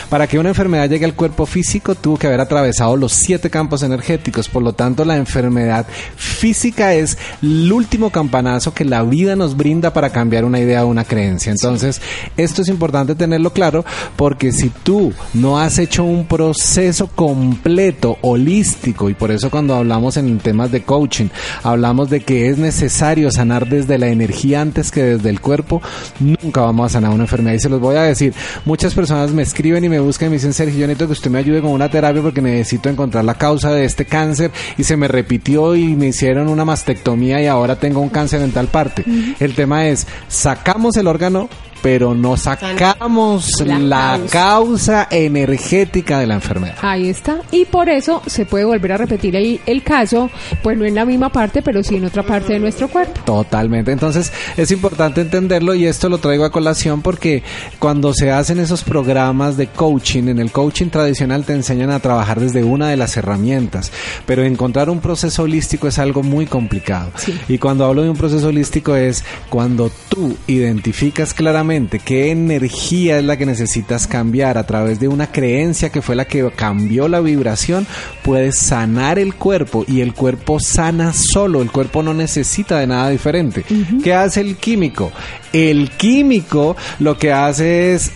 Para 0.08 0.26
que 0.26 0.38
una 0.38 0.50
enfermedad 0.50 0.88
llegue 0.88 1.04
al 1.04 1.14
cuerpo 1.14 1.46
físico, 1.46 1.94
tuvo 1.94 2.18
que 2.18 2.26
haber 2.26 2.40
atravesado 2.40 2.96
los 2.96 3.12
siete 3.12 3.50
campos 3.50 3.82
energéticos. 3.82 4.48
Por 4.48 4.62
lo 4.62 4.72
tanto, 4.72 5.04
la 5.04 5.16
enfermedad 5.16 5.86
física 6.16 6.94
es 6.94 7.18
el 7.42 7.72
último 7.72 8.10
campanazo 8.10 8.74
que 8.74 8.84
la 8.84 9.02
vida 9.02 9.36
nos 9.36 9.56
brinda 9.56 9.92
para 9.92 10.10
cambiar 10.10 10.44
una 10.44 10.60
idea 10.60 10.84
o 10.84 10.88
una 10.88 11.04
creencia. 11.04 11.52
Entonces, 11.52 12.00
esto 12.36 12.62
es 12.62 12.68
importante 12.68 13.14
tenerlo 13.14 13.52
claro 13.52 13.84
porque 14.16 14.52
si 14.52 14.70
tú 14.70 15.12
no 15.34 15.58
has 15.58 15.78
hecho 15.78 16.04
un 16.04 16.26
proceso 16.26 17.08
completo, 17.08 18.18
holístico, 18.22 19.10
y 19.10 19.14
por 19.14 19.30
eso 19.30 19.50
cuando 19.50 19.74
hablamos 19.74 20.16
en 20.16 20.38
temas 20.38 20.70
de 20.70 20.82
coaching, 20.82 21.28
hablamos 21.62 22.10
de 22.10 22.20
que 22.20 22.48
es 22.48 22.58
necesario 22.58 23.30
sanar 23.30 23.68
desde 23.68 23.98
la 23.98 24.08
energía 24.08 24.60
antes 24.60 24.90
que 24.90 25.02
desde 25.02 25.30
el 25.30 25.40
cuerpo, 25.40 25.80
nunca 26.20 26.60
vamos 26.60 26.86
a 26.86 26.94
sanar 26.94 27.10
una 27.10 27.24
enfermedad. 27.24 27.54
Y 27.54 27.60
se 27.60 27.68
los 27.68 27.80
voy 27.80 27.96
a 27.96 28.02
decir, 28.02 28.34
muchas 28.64 28.94
personas 28.94 29.32
me 29.32 29.42
escriben 29.42 29.84
y 29.84 29.88
me 29.88 30.00
buscan 30.00 30.26
y 30.26 30.30
me 30.30 30.36
dicen, 30.36 30.52
Sergio, 30.52 30.80
yo 30.80 30.86
necesito 30.86 31.06
que 31.06 31.12
usted 31.12 31.30
me 31.30 31.38
ayude 31.38 31.60
con 31.60 31.70
una 31.70 31.90
terapia 31.90 32.22
porque 32.22 32.42
necesito 32.42 32.88
encontrar 32.88 33.24
la 33.24 33.34
causa 33.34 33.72
de 33.72 33.84
este 33.84 34.04
cáncer 34.04 34.50
y 34.76 34.84
se 34.84 34.96
me 34.96 35.08
repitió 35.08 35.74
y 35.74 35.96
me 35.96 36.08
hicieron 36.08 36.48
una 36.48 36.64
mastectomía 36.64 37.42
y 37.42 37.46
ahora 37.46 37.76
tengo 37.76 38.00
un 38.00 38.08
cáncer 38.08 38.42
en 38.42 38.52
tal 38.52 38.68
parte. 38.68 39.04
El 39.40 39.54
tema 39.54 39.88
es, 39.88 40.06
sacamos 40.28 40.96
el 40.96 41.06
órgano 41.06 41.48
pero 41.82 42.14
no 42.14 42.36
sacamos 42.36 43.60
La 43.66 43.78
la, 43.78 44.18
causa. 44.18 44.28
causa 44.30 45.08
energética 45.10 46.18
de 46.20 46.26
la 46.26 46.34
enfermedad. 46.34 46.76
Ahí 46.80 47.08
está. 47.08 47.40
Y 47.50 47.64
por 47.64 47.88
eso 47.88 48.22
se 48.26 48.46
puede 48.46 48.64
volver 48.64 48.92
a 48.92 48.96
repetir 48.98 49.34
el, 49.36 49.60
el 49.66 49.82
caso, 49.82 50.30
pues 50.62 50.78
no 50.78 50.84
en 50.84 50.94
la 50.94 51.04
misma 51.04 51.30
parte, 51.30 51.60
pero 51.62 51.82
sí 51.82 51.96
en 51.96 52.04
otra 52.04 52.22
parte 52.22 52.52
de 52.54 52.60
nuestro 52.60 52.88
cuerpo. 52.88 53.20
Totalmente. 53.24 53.90
Entonces 53.92 54.32
es 54.56 54.70
importante 54.70 55.20
entenderlo 55.20 55.74
y 55.74 55.86
esto 55.86 56.08
lo 56.08 56.18
traigo 56.18 56.44
a 56.44 56.52
colación 56.52 57.02
porque 57.02 57.42
cuando 57.78 58.14
se 58.14 58.30
hacen 58.30 58.58
esos 58.60 58.82
programas 58.84 59.56
de 59.56 59.66
coaching, 59.66 60.28
en 60.28 60.38
el 60.38 60.52
coaching 60.52 60.86
tradicional 60.88 61.44
te 61.44 61.52
enseñan 61.52 61.90
a 61.90 61.98
trabajar 62.00 62.40
desde 62.40 62.62
una 62.62 62.88
de 62.88 62.96
las 62.96 63.16
herramientas, 63.16 63.90
pero 64.26 64.44
encontrar 64.44 64.88
un 64.88 65.00
proceso 65.00 65.42
holístico 65.42 65.88
es 65.88 65.98
algo 65.98 66.22
muy 66.22 66.46
complicado. 66.46 67.10
Sí. 67.16 67.38
Y 67.48 67.58
cuando 67.58 67.84
hablo 67.84 68.02
de 68.02 68.10
un 68.10 68.16
proceso 68.16 68.48
holístico 68.48 68.94
es 68.94 69.24
cuando 69.48 69.90
tú 70.08 70.36
identificas 70.46 71.34
claramente 71.34 71.71
qué 72.04 72.30
energía 72.30 73.18
es 73.18 73.24
la 73.24 73.36
que 73.36 73.46
necesitas 73.46 74.06
cambiar 74.06 74.58
a 74.58 74.66
través 74.66 75.00
de 75.00 75.08
una 75.08 75.32
creencia 75.32 75.90
que 75.90 76.02
fue 76.02 76.16
la 76.16 76.26
que 76.26 76.50
cambió 76.54 77.08
la 77.08 77.20
vibración, 77.20 77.86
puedes 78.22 78.58
sanar 78.58 79.18
el 79.18 79.34
cuerpo 79.34 79.84
y 79.88 80.00
el 80.00 80.12
cuerpo 80.12 80.60
sana 80.60 81.12
solo, 81.12 81.62
el 81.62 81.70
cuerpo 81.70 82.02
no 82.02 82.12
necesita 82.12 82.78
de 82.78 82.86
nada 82.86 83.08
diferente. 83.08 83.64
¿Qué 84.02 84.12
hace 84.12 84.40
el 84.40 84.56
químico? 84.56 85.12
El 85.52 85.90
químico 85.90 86.76
lo 86.98 87.16
que 87.16 87.32
hace 87.32 87.94
es 87.94 88.12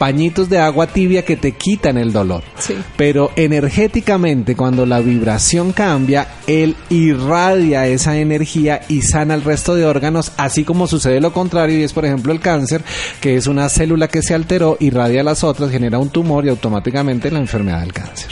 pañitos 0.00 0.48
de 0.48 0.58
agua 0.58 0.86
tibia 0.86 1.26
que 1.26 1.36
te 1.36 1.52
quitan 1.52 1.98
el 1.98 2.10
dolor. 2.10 2.42
Sí. 2.58 2.74
Pero 2.96 3.32
energéticamente, 3.36 4.56
cuando 4.56 4.86
la 4.86 5.00
vibración 5.00 5.72
cambia, 5.72 6.26
él 6.46 6.74
irradia 6.88 7.86
esa 7.86 8.16
energía 8.16 8.80
y 8.88 9.02
sana 9.02 9.34
el 9.34 9.44
resto 9.44 9.74
de 9.74 9.84
órganos, 9.84 10.32
así 10.38 10.64
como 10.64 10.86
sucede 10.86 11.20
lo 11.20 11.34
contrario, 11.34 11.78
y 11.78 11.82
es 11.82 11.92
por 11.92 12.06
ejemplo 12.06 12.32
el 12.32 12.40
cáncer, 12.40 12.82
que 13.20 13.36
es 13.36 13.46
una 13.46 13.68
célula 13.68 14.08
que 14.08 14.22
se 14.22 14.32
alteró, 14.32 14.78
irradia 14.80 15.20
a 15.20 15.24
las 15.24 15.44
otras, 15.44 15.70
genera 15.70 15.98
un 15.98 16.08
tumor 16.08 16.46
y 16.46 16.48
automáticamente 16.48 17.30
la 17.30 17.40
enfermedad 17.40 17.80
del 17.80 17.92
cáncer. 17.92 18.30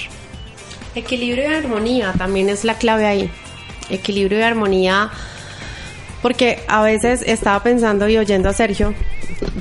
Equilibrio 0.95 1.51
y 1.51 1.55
armonía 1.55 2.15
también 2.17 2.49
es 2.49 2.65
la 2.65 2.79
clave 2.79 3.05
ahí. 3.05 3.31
Equilibrio 3.91 4.39
y 4.39 4.43
armonía, 4.43 5.11
porque 6.23 6.61
a 6.69 6.83
veces 6.83 7.23
estaba 7.27 7.63
pensando 7.63 8.09
y 8.09 8.17
oyendo 8.17 8.49
a 8.49 8.53
Sergio, 8.53 8.95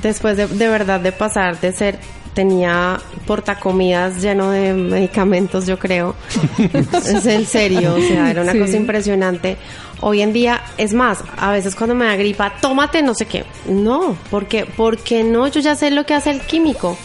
después 0.02 0.36
de, 0.36 0.46
de 0.46 0.68
verdad 0.68 1.00
de 1.00 1.12
pasar 1.12 1.60
de 1.60 1.72
ser, 1.72 1.98
tenía 2.34 3.00
portacomidas 3.26 4.22
lleno 4.22 4.50
de 4.50 4.72
medicamentos, 4.74 5.66
yo 5.66 5.78
creo. 5.78 6.14
es 6.92 7.26
en 7.26 7.46
serio, 7.46 7.94
o 7.94 8.00
sea, 8.00 8.30
era 8.30 8.42
una 8.42 8.52
Sí. 8.52 8.58
cosa 8.60 8.76
impresionante. 8.76 9.56
Hoy 10.00 10.22
en 10.22 10.32
día, 10.32 10.62
es 10.76 10.94
más, 10.94 11.24
a 11.36 11.50
veces 11.50 11.74
cuando 11.74 11.94
me 11.96 12.04
da 12.06 12.14
gripa, 12.16 12.52
tómate 12.60 13.02
no 13.02 13.14
sé 13.14 13.26
qué. 13.26 13.44
No, 13.66 14.16
porque, 14.30 14.64
porque 14.64 15.24
no, 15.24 15.48
yo 15.48 15.60
ya 15.60 15.74
sé 15.74 15.90
lo 15.90 16.06
que 16.06 16.14
hace 16.14 16.30
el 16.30 16.40
químico. 16.42 16.96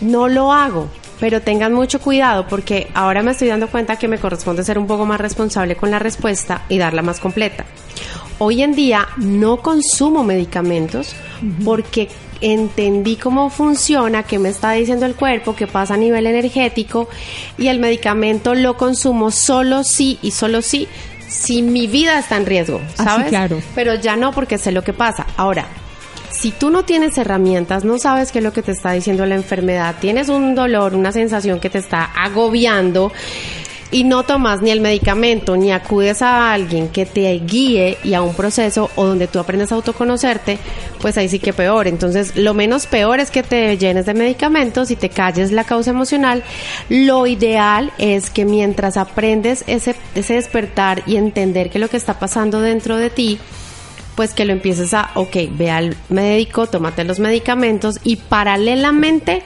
No 0.00 0.28
lo 0.28 0.52
hago, 0.52 0.88
pero 1.18 1.40
tengan 1.40 1.72
mucho 1.72 2.00
cuidado 2.00 2.46
porque 2.46 2.88
ahora 2.94 3.22
me 3.22 3.32
estoy 3.32 3.48
dando 3.48 3.68
cuenta 3.68 3.96
que 3.96 4.06
me 4.08 4.18
corresponde 4.18 4.62
ser 4.64 4.78
un 4.78 4.86
poco 4.86 5.04
más 5.06 5.20
responsable 5.20 5.74
con 5.74 5.90
la 5.90 5.98
respuesta 5.98 6.62
y 6.68 6.78
darla 6.78 7.02
más 7.02 7.18
completa. 7.18 7.64
Hoy 8.44 8.62
en 8.62 8.74
día 8.74 9.06
no 9.18 9.58
consumo 9.58 10.24
medicamentos 10.24 11.14
porque 11.64 12.08
entendí 12.40 13.14
cómo 13.14 13.50
funciona, 13.50 14.24
qué 14.24 14.40
me 14.40 14.48
está 14.48 14.72
diciendo 14.72 15.06
el 15.06 15.14
cuerpo, 15.14 15.54
qué 15.54 15.68
pasa 15.68 15.94
a 15.94 15.96
nivel 15.96 16.26
energético 16.26 17.08
y 17.56 17.68
el 17.68 17.78
medicamento 17.78 18.56
lo 18.56 18.76
consumo 18.76 19.30
solo 19.30 19.84
sí 19.84 20.18
y 20.22 20.32
solo 20.32 20.60
sí 20.60 20.88
si 21.28 21.62
mi 21.62 21.86
vida 21.86 22.18
está 22.18 22.36
en 22.36 22.46
riesgo, 22.46 22.80
Ah, 22.98 23.04
¿sabes? 23.04 23.28
claro. 23.28 23.62
Pero 23.76 23.94
ya 23.94 24.16
no 24.16 24.32
porque 24.32 24.58
sé 24.58 24.72
lo 24.72 24.82
que 24.82 24.92
pasa. 24.92 25.24
Ahora, 25.36 25.66
si 26.30 26.50
tú 26.50 26.70
no 26.70 26.82
tienes 26.84 27.16
herramientas, 27.18 27.84
no 27.84 27.96
sabes 27.98 28.32
qué 28.32 28.38
es 28.40 28.44
lo 28.44 28.52
que 28.52 28.62
te 28.62 28.72
está 28.72 28.90
diciendo 28.90 29.24
la 29.24 29.36
enfermedad, 29.36 29.94
tienes 30.00 30.28
un 30.28 30.56
dolor, 30.56 30.96
una 30.96 31.12
sensación 31.12 31.60
que 31.60 31.70
te 31.70 31.78
está 31.78 32.04
agobiando 32.04 33.12
y 33.92 34.04
no 34.04 34.24
tomas 34.24 34.62
ni 34.62 34.70
el 34.70 34.80
medicamento 34.80 35.56
ni 35.56 35.70
acudes 35.70 36.22
a 36.22 36.52
alguien 36.52 36.88
que 36.88 37.06
te 37.06 37.30
guíe 37.38 37.98
y 38.02 38.14
a 38.14 38.22
un 38.22 38.34
proceso 38.34 38.90
o 38.96 39.06
donde 39.06 39.28
tú 39.28 39.38
aprendes 39.38 39.70
a 39.70 39.76
autoconocerte, 39.76 40.58
pues 41.00 41.18
ahí 41.18 41.28
sí 41.28 41.38
que 41.38 41.52
peor. 41.52 41.86
Entonces, 41.86 42.34
lo 42.36 42.54
menos 42.54 42.86
peor 42.86 43.20
es 43.20 43.30
que 43.30 43.42
te 43.42 43.76
llenes 43.76 44.06
de 44.06 44.14
medicamentos 44.14 44.90
y 44.90 44.96
te 44.96 45.10
calles 45.10 45.52
la 45.52 45.64
causa 45.64 45.90
emocional. 45.90 46.42
Lo 46.88 47.26
ideal 47.26 47.92
es 47.98 48.30
que 48.30 48.46
mientras 48.46 48.96
aprendes 48.96 49.62
ese, 49.66 49.94
ese 50.14 50.34
despertar 50.34 51.02
y 51.06 51.16
entender 51.16 51.68
qué 51.68 51.76
es 51.76 51.82
lo 51.82 51.90
que 51.90 51.98
está 51.98 52.18
pasando 52.18 52.60
dentro 52.60 52.96
de 52.96 53.10
ti, 53.10 53.38
pues 54.14 54.32
que 54.32 54.46
lo 54.46 54.52
empieces 54.52 54.94
a, 54.94 55.10
ok, 55.14 55.36
ve 55.52 55.70
al 55.70 55.96
médico, 56.08 56.66
tómate 56.66 57.04
los 57.04 57.18
medicamentos 57.18 57.98
y 58.02 58.16
paralelamente 58.16 59.42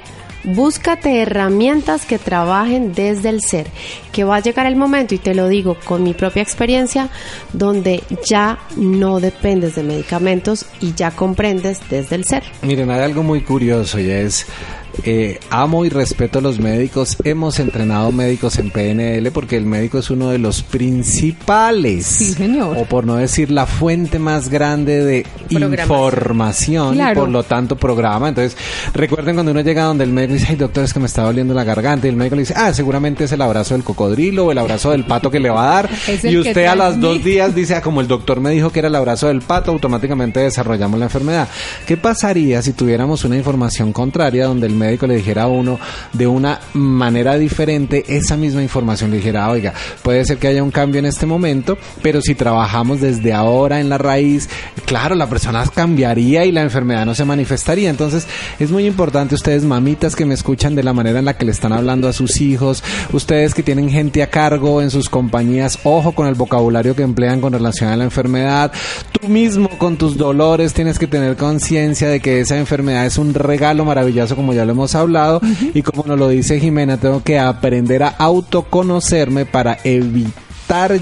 búscate 0.46 1.20
herramientas 1.20 2.06
que 2.06 2.18
trabajen 2.18 2.94
desde 2.94 3.28
el 3.28 3.42
ser, 3.42 3.66
que 4.12 4.24
va 4.24 4.37
a 4.37 4.40
llegar 4.40 4.66
el 4.66 4.76
momento, 4.76 5.14
y 5.14 5.18
te 5.18 5.35
lo 5.35 5.48
digo 5.48 5.76
con 5.85 6.02
mi 6.02 6.14
propia 6.14 6.42
experiencia, 6.42 7.11
donde 7.52 8.02
ya 8.24 8.59
no 8.76 9.20
dependes 9.20 9.74
de 9.74 9.82
medicamentos 9.82 10.66
y 10.80 10.94
ya 10.94 11.11
comprendes 11.11 11.80
desde 11.90 12.16
el 12.16 12.24
ser. 12.24 12.42
Miren, 12.62 12.90
hay 12.90 13.00
algo 13.00 13.22
muy 13.22 13.42
curioso 13.42 13.98
y 13.98 14.11
es, 14.11 14.46
eh, 15.04 15.38
amo 15.50 15.85
y 15.85 15.88
respeto 15.88 16.38
a 16.38 16.42
los 16.42 16.59
médicos. 16.59 17.16
Hemos 17.24 17.59
entrenado 17.59 18.12
médicos 18.12 18.59
en 18.59 18.70
PNL 18.70 19.30
porque 19.30 19.56
el 19.56 19.66
médico 19.66 19.98
es 19.98 20.11
uno 20.11 20.30
de 20.30 20.38
los 20.38 20.62
principales. 20.62 22.06
Sí, 22.06 22.32
señor. 22.32 22.76
O 22.78 22.85
por 22.85 23.06
no 23.06 23.16
decir 23.16 23.50
la 23.50 23.66
fuente 23.66 24.18
más 24.18 24.48
grande 24.48 25.04
de 25.04 25.26
información 25.50 26.98
y 26.98 27.14
por 27.14 27.28
lo 27.28 27.42
tanto 27.42 27.76
programa. 27.76 28.28
Entonces, 28.28 28.56
recuerden 28.94 29.37
cuando 29.37 29.52
uno 29.52 29.61
llega 29.61 29.85
donde 29.85 30.04
el 30.04 30.12
médico 30.12 30.35
dice, 30.35 30.46
ay 30.50 30.56
doctor, 30.56 30.85
es 30.85 30.92
que 30.92 31.00
me 31.00 31.06
está 31.06 31.22
doliendo 31.22 31.54
la 31.54 31.64
garganta. 31.64 32.06
Y 32.06 32.11
el 32.11 32.16
médico 32.16 32.37
le 32.37 32.42
dice, 32.42 32.54
ah, 32.56 32.72
seguramente 32.72 33.24
es 33.24 33.32
el 33.32 33.42
abrazo 33.42 33.74
del 33.74 33.85
cocodrilo 33.85 34.46
o 34.46 34.52
el 34.52 34.59
abrazo 34.59 34.90
del 34.90 35.04
pato 35.04 35.30
que 35.30 35.40
le 35.40 35.50
va 35.50 35.64
a 35.64 35.74
dar. 35.82 35.90
Y 36.26 36.37
usted 36.38 36.66
a 36.66 36.74
las 36.74 37.00
dos 37.00 37.22
días 37.22 37.54
dice, 37.54 37.74
ah, 37.74 37.82
como 37.82 38.00
el 38.00 38.09
doctor 38.09 38.40
me 38.40 38.50
dijo 38.50 38.70
que 38.70 38.80
era 38.80 38.88
el 38.88 38.94
abrazo 38.94 39.28
del 39.28 39.42
pato, 39.42 39.70
automáticamente 39.70 40.40
desarrollamos 40.40 40.98
la 40.98 41.06
enfermedad. 41.06 41.48
¿Qué 41.87 41.96
pasaría 41.96 42.62
si 42.62 42.72
tuviéramos 42.72 43.24
una 43.24 43.37
información 43.37 43.92
contraria 43.92 44.46
donde 44.46 44.66
el 44.66 44.74
médico 44.74 44.86
le 45.07 45.16
dijera 45.16 45.44
a 45.44 45.46
uno 45.49 45.79
de 46.12 46.27
una 46.27 46.61
manera 46.75 47.37
diferente 47.38 48.05
esa 48.09 48.37
misma 48.37 48.62
información? 48.62 49.11
Le 49.11 49.18
dijera, 49.18 49.49
oiga, 49.51 49.72
puede 50.03 50.25
ser 50.25 50.38
que 50.38 50.49
haya 50.49 50.62
un 50.62 50.70
cambio 50.70 50.99
en 50.99 51.07
este 51.07 51.27
momento, 51.27 51.79
pero 52.03 52.20
si 52.20 52.35
trabajamos 52.35 53.01
desde 53.01 53.33
ahora 53.33 53.81
en 53.81 53.88
la 53.88 53.99
raíz, 53.99 54.49
claro, 54.85 55.14
la 55.14 55.29
persona 55.29 55.64
cambiaría 55.75 56.44
y 56.44 56.53
la 56.53 56.62
enfermedad 56.62 57.07
no 57.07 57.14
se 57.14 57.25
manifestaría. 57.25 57.90
Entonces, 57.90 58.27
es 58.59 58.70
muy 58.70 58.87
importante 58.87 59.35
ustedes, 59.35 59.64
mamitas 59.64 60.16
que 60.16 60.25
me 60.25 60.35
escuchan 60.35 60.75
de 60.75 60.83
la 60.83 60.92
manera 60.92 61.18
en 61.18 61.25
la 61.25 61.37
que 61.37 61.44
le 61.44 61.53
están 61.53 61.72
hablando 61.72 62.09
a 62.09 62.12
sus 62.12 62.40
hijos, 62.40 62.83
ustedes 63.12 63.55
que 63.55 63.62
tienen 63.62 63.90
gente 63.90 64.22
a 64.22 64.31
cargo 64.31 64.83
en 64.83 64.90
sus 64.90 65.09
compañías, 65.09 65.79
ojo 65.85 66.12
con 66.12 66.27
el 66.27 66.35
vocabulario 66.35 66.94
que 66.94 67.03
emplean 67.03 67.40
con 67.40 67.53
relación 67.53 67.90
a 67.90 67.96
la 67.96 68.05
enfermedad. 68.05 68.72
Tú 69.12 69.29
mismo 69.29 69.68
con 69.79 69.96
tus 69.96 70.16
dolores 70.16 70.72
tienes 70.72 70.99
que 70.99 71.07
tener 71.07 71.37
conciencia 71.37 72.09
de 72.09 72.20
que 72.20 72.40
esa 72.40 72.57
enfermedad 72.59 73.07
es 73.07 73.18
un 73.18 73.35
regalo 73.35 73.85
maravilloso, 73.85 74.37
como 74.37 74.53
ya 74.53 74.64
lo 74.64 74.72
hemos 74.77 74.95
hablado, 74.95 75.41
y 75.75 75.83
como 75.83 76.05
nos 76.07 76.19
lo 76.19 76.29
dice 76.29 76.61
Jimena, 76.61 76.99
tengo 76.99 77.23
que 77.23 77.39
aprender 77.39 78.03
a 78.03 78.09
autoconocerme 78.09 79.47
para 79.47 79.79
evitar 79.85 80.45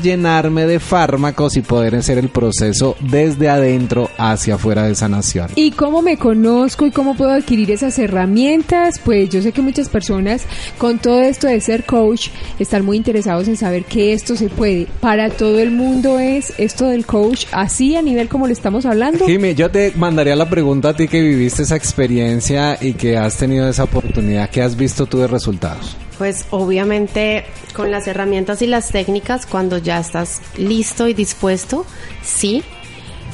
llenarme 0.02 0.66
de 0.66 0.78
fármacos 0.78 1.56
y 1.56 1.62
poder 1.62 1.96
hacer 1.96 2.18
el 2.18 2.28
proceso 2.28 2.96
desde 3.00 3.48
adentro 3.48 4.10
hacia 4.18 4.54
afuera 4.54 4.84
de 4.84 4.94
sanación. 4.94 5.48
¿Y 5.54 5.72
cómo 5.72 6.02
me 6.02 6.16
conozco 6.16 6.86
y 6.86 6.90
cómo 6.90 7.16
puedo 7.16 7.32
adquirir 7.32 7.70
esas 7.70 7.98
herramientas? 7.98 9.00
Pues 9.04 9.30
yo 9.30 9.42
sé 9.42 9.52
que 9.52 9.62
muchas 9.62 9.88
personas 9.88 10.42
con 10.78 10.98
todo 10.98 11.20
esto 11.20 11.46
de 11.46 11.60
ser 11.60 11.84
coach 11.84 12.28
están 12.58 12.84
muy 12.84 12.96
interesados 12.96 13.48
en 13.48 13.56
saber 13.56 13.84
que 13.84 14.12
esto 14.12 14.36
se 14.36 14.48
puede. 14.48 14.86
Para 15.00 15.30
todo 15.30 15.58
el 15.58 15.70
mundo 15.70 16.18
es 16.18 16.52
esto 16.58 16.86
del 16.86 17.06
coach 17.06 17.46
así 17.52 17.96
a 17.96 18.02
nivel 18.02 18.28
como 18.28 18.46
le 18.46 18.52
estamos 18.52 18.86
hablando. 18.86 19.26
Jimmy, 19.26 19.54
yo 19.54 19.70
te 19.70 19.92
mandaría 19.96 20.36
la 20.36 20.48
pregunta 20.48 20.90
a 20.90 20.96
ti 20.96 21.08
que 21.08 21.20
viviste 21.20 21.62
esa 21.62 21.76
experiencia 21.76 22.78
y 22.80 22.94
que 22.94 23.16
has 23.16 23.36
tenido 23.36 23.68
esa 23.68 23.84
oportunidad. 23.84 24.50
¿Qué 24.50 24.62
has 24.62 24.76
visto 24.76 25.06
tú 25.06 25.18
de 25.18 25.26
resultados? 25.26 25.96
Pues 26.18 26.46
obviamente 26.50 27.44
con 27.74 27.90
las 27.90 28.06
herramientas 28.06 28.62
y 28.62 28.66
las 28.66 28.90
técnicas, 28.90 29.46
cuando 29.46 29.78
ya 29.78 29.98
estás 29.98 30.40
listo 30.56 31.08
y 31.08 31.14
dispuesto, 31.14 31.84
sí. 32.22 32.62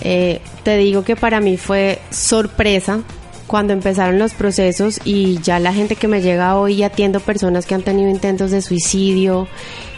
Eh, 0.02 0.40
te 0.62 0.78
digo 0.78 1.04
que 1.04 1.14
para 1.14 1.40
mí 1.40 1.58
fue 1.58 1.98
sorpresa 2.10 3.00
cuando 3.50 3.72
empezaron 3.72 4.20
los 4.20 4.32
procesos 4.32 5.00
y 5.04 5.40
ya 5.40 5.58
la 5.58 5.72
gente 5.72 5.96
que 5.96 6.06
me 6.06 6.22
llega 6.22 6.54
hoy 6.54 6.84
atiendo 6.84 7.18
personas 7.18 7.66
que 7.66 7.74
han 7.74 7.82
tenido 7.82 8.08
intentos 8.08 8.52
de 8.52 8.62
suicidio 8.62 9.48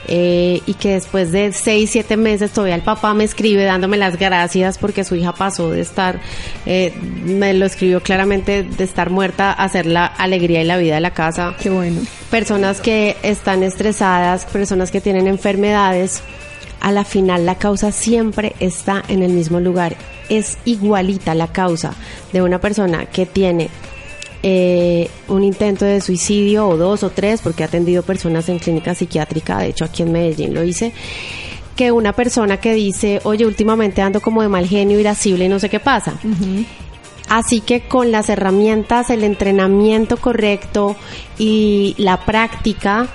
eh, 0.08 0.62
y 0.64 0.72
que 0.72 0.94
después 0.94 1.32
de 1.32 1.52
seis, 1.52 1.90
siete 1.90 2.16
meses 2.16 2.50
todavía 2.52 2.76
el 2.76 2.80
papá 2.80 3.12
me 3.12 3.24
escribe 3.24 3.64
dándome 3.64 3.98
las 3.98 4.18
gracias 4.18 4.78
porque 4.78 5.04
su 5.04 5.16
hija 5.16 5.34
pasó 5.34 5.70
de 5.70 5.82
estar, 5.82 6.18
eh, 6.64 6.94
me 7.26 7.52
lo 7.52 7.66
escribió 7.66 8.00
claramente, 8.02 8.62
de 8.62 8.84
estar 8.84 9.10
muerta 9.10 9.52
a 9.52 9.68
ser 9.68 9.84
la 9.84 10.06
alegría 10.06 10.62
y 10.62 10.64
la 10.64 10.78
vida 10.78 10.94
de 10.94 11.02
la 11.02 11.10
casa 11.10 11.54
Qué 11.60 11.68
bueno. 11.68 12.00
personas 12.30 12.80
que 12.80 13.18
están 13.22 13.62
estresadas, 13.62 14.46
personas 14.46 14.90
que 14.90 15.02
tienen 15.02 15.26
enfermedades, 15.26 16.22
a 16.80 16.90
la 16.90 17.04
final 17.04 17.44
la 17.44 17.56
causa 17.56 17.92
siempre 17.92 18.54
está 18.60 19.02
en 19.08 19.22
el 19.22 19.32
mismo 19.32 19.60
lugar. 19.60 19.94
Es 20.28 20.58
igualita 20.64 21.34
la 21.34 21.48
causa 21.48 21.94
de 22.32 22.42
una 22.42 22.60
persona 22.60 23.06
que 23.06 23.26
tiene 23.26 23.68
eh, 24.42 25.08
un 25.28 25.44
intento 25.44 25.84
de 25.84 26.00
suicidio 26.00 26.68
o 26.68 26.76
dos 26.76 27.02
o 27.02 27.10
tres, 27.10 27.40
porque 27.40 27.62
he 27.62 27.66
atendido 27.66 28.02
personas 28.02 28.48
en 28.48 28.58
clínica 28.58 28.94
psiquiátrica, 28.94 29.58
de 29.58 29.68
hecho 29.68 29.84
aquí 29.84 30.02
en 30.02 30.12
Medellín 30.12 30.52
lo 30.52 30.64
hice, 30.64 30.92
que 31.76 31.92
una 31.92 32.12
persona 32.12 32.56
que 32.56 32.74
dice, 32.74 33.20
oye, 33.24 33.46
últimamente 33.46 34.02
ando 34.02 34.20
como 34.20 34.42
de 34.42 34.48
mal 34.48 34.66
genio, 34.66 34.98
irascible 34.98 35.44
y 35.44 35.48
no 35.48 35.58
sé 35.58 35.68
qué 35.68 35.80
pasa. 35.80 36.14
Así 37.28 37.60
que 37.60 37.82
con 37.82 38.10
las 38.10 38.28
herramientas, 38.28 39.10
el 39.10 39.22
entrenamiento 39.22 40.16
correcto 40.16 40.96
y 41.38 41.94
la 41.98 42.24
práctica, 42.24 43.08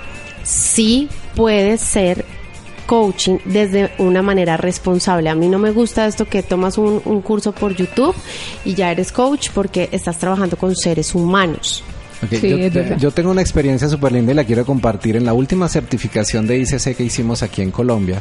sí 0.44 1.08
puede 1.36 1.76
ser 1.76 2.24
coaching 2.88 3.36
desde 3.44 3.92
una 3.98 4.22
manera 4.22 4.56
responsable. 4.56 5.28
A 5.28 5.34
mí 5.34 5.46
no 5.46 5.58
me 5.58 5.72
gusta 5.72 6.06
esto 6.06 6.24
que 6.24 6.42
tomas 6.42 6.78
un, 6.78 7.02
un 7.04 7.20
curso 7.20 7.52
por 7.52 7.76
YouTube 7.76 8.14
y 8.64 8.74
ya 8.74 8.90
eres 8.90 9.12
coach 9.12 9.50
porque 9.54 9.90
estás 9.92 10.18
trabajando 10.18 10.56
con 10.56 10.74
seres 10.74 11.14
humanos. 11.14 11.84
Ok, 12.22 12.38
Sí, 12.40 12.48
yo, 12.50 12.56
es 12.58 12.74
verdad. 12.74 12.98
yo 12.98 13.10
tengo 13.10 13.30
una 13.30 13.40
experiencia 13.40 13.88
súper 13.88 14.12
linda 14.12 14.32
y 14.32 14.34
la 14.34 14.44
quiero 14.44 14.64
compartir. 14.64 15.16
En 15.16 15.24
la 15.24 15.32
última 15.32 15.68
certificación 15.68 16.46
de 16.46 16.58
ICC 16.58 16.96
que 16.96 17.04
hicimos 17.04 17.42
aquí 17.42 17.62
en 17.62 17.70
Colombia, 17.70 18.20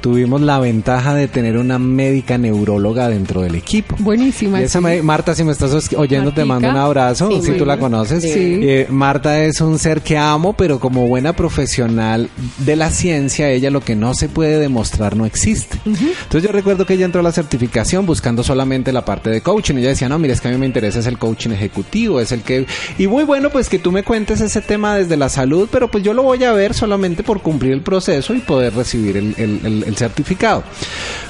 tuvimos 0.00 0.40
la 0.40 0.58
ventaja 0.58 1.14
de 1.14 1.28
tener 1.28 1.56
una 1.56 1.78
médica 1.78 2.38
neuróloga 2.38 3.08
dentro 3.08 3.42
del 3.42 3.54
equipo. 3.54 3.96
Buenísima. 3.98 4.60
Y 4.60 4.64
esa 4.64 4.80
sí. 4.80 5.02
Marta, 5.02 5.34
si 5.34 5.44
me 5.44 5.52
estás 5.52 5.92
oyendo, 5.94 6.32
te 6.32 6.44
mando 6.44 6.68
un 6.70 6.76
abrazo. 6.76 7.30
Sí, 7.30 7.40
si 7.42 7.52
tú 7.52 7.64
la 7.64 7.78
conoces. 7.78 8.24
Eh, 8.24 8.86
Marta 8.90 9.42
es 9.44 9.60
un 9.60 9.78
ser 9.78 10.00
que 10.02 10.16
amo, 10.18 10.54
pero 10.54 10.80
como 10.80 11.06
buena 11.06 11.34
profesional 11.34 12.28
de 12.58 12.76
la 12.76 12.90
ciencia, 12.90 13.50
ella 13.50 13.70
lo 13.70 13.80
que 13.80 13.94
no 13.94 14.14
se 14.14 14.28
puede 14.28 14.58
demostrar 14.58 15.16
no 15.16 15.26
existe. 15.26 15.78
Entonces 15.84 16.42
yo 16.42 16.52
recuerdo 16.52 16.86
que 16.86 16.94
ella 16.94 17.04
entró 17.04 17.20
a 17.20 17.24
la 17.24 17.32
certificación 17.32 18.06
buscando 18.06 18.42
solamente 18.42 18.92
la 18.92 19.04
parte 19.04 19.30
de 19.30 19.40
coaching. 19.40 19.76
Ella 19.76 19.90
decía, 19.90 20.08
no, 20.08 20.18
mira, 20.18 20.32
es 20.34 20.40
que 20.40 20.48
a 20.48 20.50
mí 20.50 20.58
me 20.58 20.66
interesa 20.66 20.98
es 20.98 21.06
el 21.06 21.18
coaching 21.18 21.50
ejecutivo, 21.50 22.20
es 22.20 22.32
el 22.32 22.42
que... 22.42 22.66
Y 22.98 23.06
muy 23.06 23.24
bueno, 23.24 23.35
pues 23.50 23.68
que 23.68 23.78
tú 23.78 23.92
me 23.92 24.02
cuentes 24.02 24.40
ese 24.40 24.60
tema 24.60 24.96
desde 24.96 25.16
la 25.16 25.28
salud, 25.28 25.68
pero 25.70 25.88
pues 25.90 26.02
yo 26.04 26.12
lo 26.14 26.22
voy 26.22 26.42
a 26.44 26.52
ver 26.52 26.74
solamente 26.74 27.22
por 27.22 27.40
cumplir 27.40 27.72
el 27.72 27.80
proceso 27.82 28.34
y 28.34 28.38
poder 28.40 28.74
recibir 28.74 29.16
el, 29.16 29.34
el- 29.38 29.60
el- 29.64 29.84
el 29.84 29.96
certificado. 29.96 30.62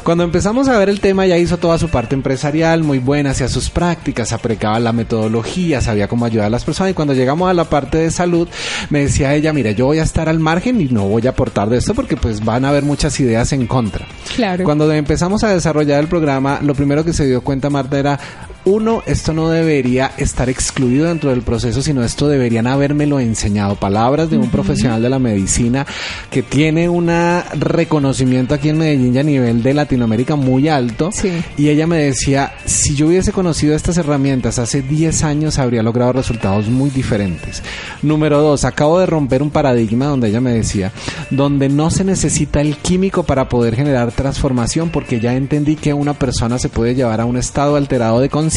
Cuando 0.02 0.24
empezamos 0.24 0.68
a 0.68 0.78
ver 0.78 0.88
el 0.88 1.00
tema, 1.00 1.26
ya 1.26 1.36
hizo 1.36 1.58
toda 1.58 1.78
su 1.78 1.88
parte 1.88 2.14
empresarial 2.14 2.82
muy 2.84 2.98
buena, 2.98 3.30
hacía 3.30 3.48
sus 3.48 3.70
prácticas, 3.70 4.32
aplicaba 4.32 4.78
la 4.80 4.92
metodología, 4.92 5.80
sabía 5.80 6.08
cómo 6.08 6.24
ayudar 6.24 6.46
a 6.46 6.50
las 6.50 6.64
personas. 6.64 6.92
Y 6.92 6.94
cuando 6.94 7.14
llegamos 7.14 7.50
a 7.50 7.54
la 7.54 7.64
parte 7.64 7.98
de 7.98 8.10
salud, 8.10 8.48
me 8.90 9.00
decía 9.00 9.34
ella, 9.34 9.52
mira, 9.52 9.72
yo 9.72 9.86
voy 9.86 9.98
a 9.98 10.02
estar 10.04 10.28
al 10.28 10.38
margen 10.38 10.80
y 10.80 10.84
no 10.86 11.08
voy 11.08 11.26
a 11.26 11.30
aportar 11.30 11.68
de 11.68 11.78
esto 11.78 11.94
porque 11.94 12.16
pues 12.16 12.44
van 12.44 12.64
a 12.64 12.68
haber 12.68 12.84
muchas 12.84 13.18
ideas 13.20 13.52
en 13.52 13.66
contra. 13.66 14.06
Claro. 14.36 14.64
Cuando 14.64 14.90
empezamos 14.92 15.42
a 15.44 15.50
desarrollar 15.52 16.00
el 16.00 16.06
programa, 16.08 16.60
lo 16.62 16.74
primero 16.74 17.04
que 17.04 17.12
se 17.12 17.26
dio 17.26 17.40
cuenta 17.42 17.70
Marta 17.70 17.98
era, 17.98 18.18
uno, 18.66 19.04
esto 19.06 19.32
no 19.32 19.48
debería 19.48 20.10
estar 20.16 20.50
excluido 20.50 21.06
dentro 21.06 21.30
del 21.30 21.42
proceso, 21.42 21.82
sino 21.82 22.02
esto 22.02 22.26
deberían 22.26 22.66
habérmelo 22.66 23.20
enseñado. 23.20 23.76
Palabras 23.76 24.28
de 24.28 24.38
un 24.38 24.50
profesional 24.50 25.00
de 25.00 25.08
la 25.08 25.20
medicina 25.20 25.86
que 26.30 26.42
tiene 26.42 26.88
un 26.88 27.08
reconocimiento 27.54 28.54
aquí 28.54 28.70
en 28.70 28.78
Medellín 28.78 29.14
y 29.14 29.18
a 29.18 29.22
nivel 29.22 29.62
de 29.62 29.72
Latinoamérica 29.72 30.34
muy 30.34 30.68
alto. 30.68 31.10
Sí. 31.12 31.30
Y 31.56 31.68
ella 31.68 31.86
me 31.86 31.98
decía, 31.98 32.54
si 32.64 32.96
yo 32.96 33.06
hubiese 33.06 33.30
conocido 33.30 33.76
estas 33.76 33.98
herramientas 33.98 34.58
hace 34.58 34.82
10 34.82 35.22
años, 35.22 35.60
habría 35.60 35.84
logrado 35.84 36.14
resultados 36.14 36.66
muy 36.68 36.90
diferentes. 36.90 37.62
Número 38.02 38.42
dos, 38.42 38.64
acabo 38.64 38.98
de 38.98 39.06
romper 39.06 39.42
un 39.42 39.50
paradigma 39.50 40.06
donde 40.06 40.28
ella 40.28 40.40
me 40.40 40.50
decía, 40.50 40.90
donde 41.30 41.68
no 41.68 41.90
se 41.90 42.02
necesita 42.02 42.60
el 42.62 42.76
químico 42.78 43.22
para 43.22 43.48
poder 43.48 43.76
generar 43.76 44.10
transformación, 44.10 44.90
porque 44.90 45.20
ya 45.20 45.36
entendí 45.36 45.76
que 45.76 45.94
una 45.94 46.14
persona 46.14 46.58
se 46.58 46.68
puede 46.68 46.96
llevar 46.96 47.20
a 47.20 47.26
un 47.26 47.36
estado 47.36 47.76
alterado 47.76 48.18
de 48.18 48.28
conciencia 48.28 48.55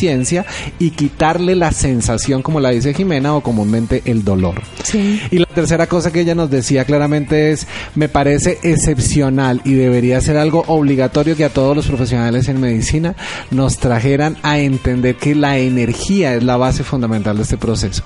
y 0.79 0.91
quitarle 0.91 1.55
la 1.55 1.71
sensación, 1.71 2.41
como 2.41 2.59
la 2.59 2.69
dice 2.69 2.93
Jimena, 2.93 3.35
o 3.35 3.41
comúnmente 3.41 4.01
el 4.05 4.23
dolor. 4.23 4.61
Sí. 4.83 5.21
Y 5.31 5.39
la 5.39 5.45
tercera 5.45 5.87
cosa 5.87 6.11
que 6.11 6.21
ella 6.21 6.35
nos 6.35 6.49
decía 6.49 6.85
claramente 6.85 7.51
es, 7.51 7.67
me 7.95 8.09
parece 8.09 8.59
excepcional 8.63 9.61
y 9.65 9.73
debería 9.73 10.21
ser 10.21 10.37
algo 10.37 10.63
obligatorio 10.67 11.35
que 11.35 11.45
a 11.45 11.49
todos 11.49 11.75
los 11.75 11.87
profesionales 11.87 12.47
en 12.47 12.61
medicina 12.61 13.15
nos 13.51 13.77
trajeran 13.77 14.37
a 14.43 14.59
entender 14.59 15.15
que 15.15 15.35
la 15.35 15.57
energía 15.57 16.35
es 16.35 16.43
la 16.43 16.57
base 16.57 16.83
fundamental 16.83 17.37
de 17.37 17.43
este 17.43 17.57
proceso. 17.57 18.03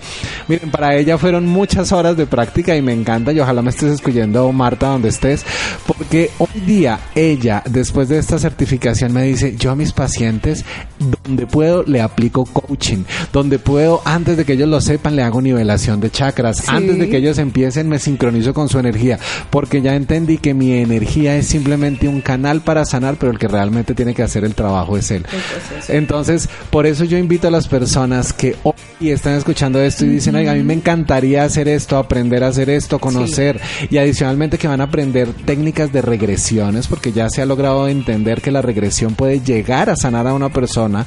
Miren, 0.47 0.71
para 0.71 0.95
ella 0.95 1.17
fueron 1.17 1.47
muchas 1.47 1.91
horas 1.91 2.17
de 2.17 2.25
práctica 2.25 2.75
y 2.75 2.81
me 2.81 2.93
encanta 2.93 3.31
y 3.31 3.39
ojalá 3.39 3.61
me 3.61 3.69
estés 3.69 3.93
escuchando 3.93 4.51
Marta 4.51 4.87
donde 4.87 5.09
estés, 5.09 5.45
porque 5.85 6.31
hoy 6.37 6.61
día 6.65 6.99
ella, 7.15 7.63
después 7.69 8.09
de 8.09 8.19
esta 8.19 8.39
certificación, 8.39 9.13
me 9.13 9.23
dice, 9.23 9.55
yo 9.57 9.71
a 9.71 9.75
mis 9.75 9.91
pacientes, 9.91 10.65
donde 10.99 11.45
puedo, 11.47 11.82
le 11.88 12.01
aplico 12.01 12.45
coaching, 12.45 13.03
donde 13.31 13.59
puedo, 13.59 14.01
antes 14.05 14.38
de 14.38 14.45
que 14.45 14.53
ellos 14.53 14.69
lo 14.69 14.81
sepan, 14.81 15.15
le 15.15 15.23
hago 15.23 15.41
nivelación 15.41 15.99
de 15.99 16.09
chakras, 16.09 16.67
antes 16.67 16.97
de 16.97 17.09
que 17.09 17.17
ellos 17.17 17.38
empiecen, 17.38 17.89
me 17.89 17.99
sincronizo 17.99 18.53
con 18.53 18.69
su 18.69 18.79
energía, 18.79 19.19
porque 19.49 19.81
ya 19.81 19.95
entendí 19.95 20.38
que 20.38 20.53
mi 20.53 20.73
energía 20.73 21.36
es 21.36 21.47
simplemente 21.47 22.07
un 22.07 22.21
canal 22.21 22.61
para 22.61 22.86
sanar, 22.86 23.15
pero 23.19 23.31
el 23.31 23.39
que 23.39 23.47
realmente 23.47 23.93
tiene 23.93 24.13
que 24.13 24.23
hacer 24.23 24.43
el 24.43 24.55
trabajo 24.55 24.97
es 24.97 25.11
él. 25.11 25.25
Entonces, 25.88 26.49
por 26.69 26.86
eso 26.86 27.03
yo 27.03 27.17
invito 27.17 27.47
a 27.47 27.51
las 27.51 27.67
personas 27.67 28.34
que 28.34 28.55
hoy 28.63 28.73
están 29.01 29.34
escuchando 29.34 29.81
esto 29.81 30.05
y 30.05 30.09
dicen, 30.09 30.36
oiga, 30.36 30.51
a 30.51 30.55
mí 30.55 30.63
me 30.63 30.73
encantaría 30.73 31.43
hacer 31.43 31.67
esto, 31.67 31.97
aprender 31.97 32.43
a 32.43 32.47
hacer 32.47 32.69
esto, 32.69 32.99
conocer, 32.99 33.59
y 33.89 33.97
adicionalmente 33.97 34.57
que 34.57 34.67
van 34.67 34.81
a 34.81 34.86
aprender 34.86 35.29
técnicas 35.45 35.91
de 35.91 36.01
regresiones, 36.01 36.88
porque 36.88 37.11
ya 37.11 37.29
se 37.29 37.41
ha 37.41 37.45
logrado 37.45 37.88
entender 37.88 38.41
que 38.41 38.51
la 38.51 38.61
regresión 38.61 39.15
puede 39.15 39.41
llegar 39.41 39.89
a 39.89 39.95
sanar 39.95 40.27
a 40.27 40.34
una 40.34 40.49
persona. 40.49 41.05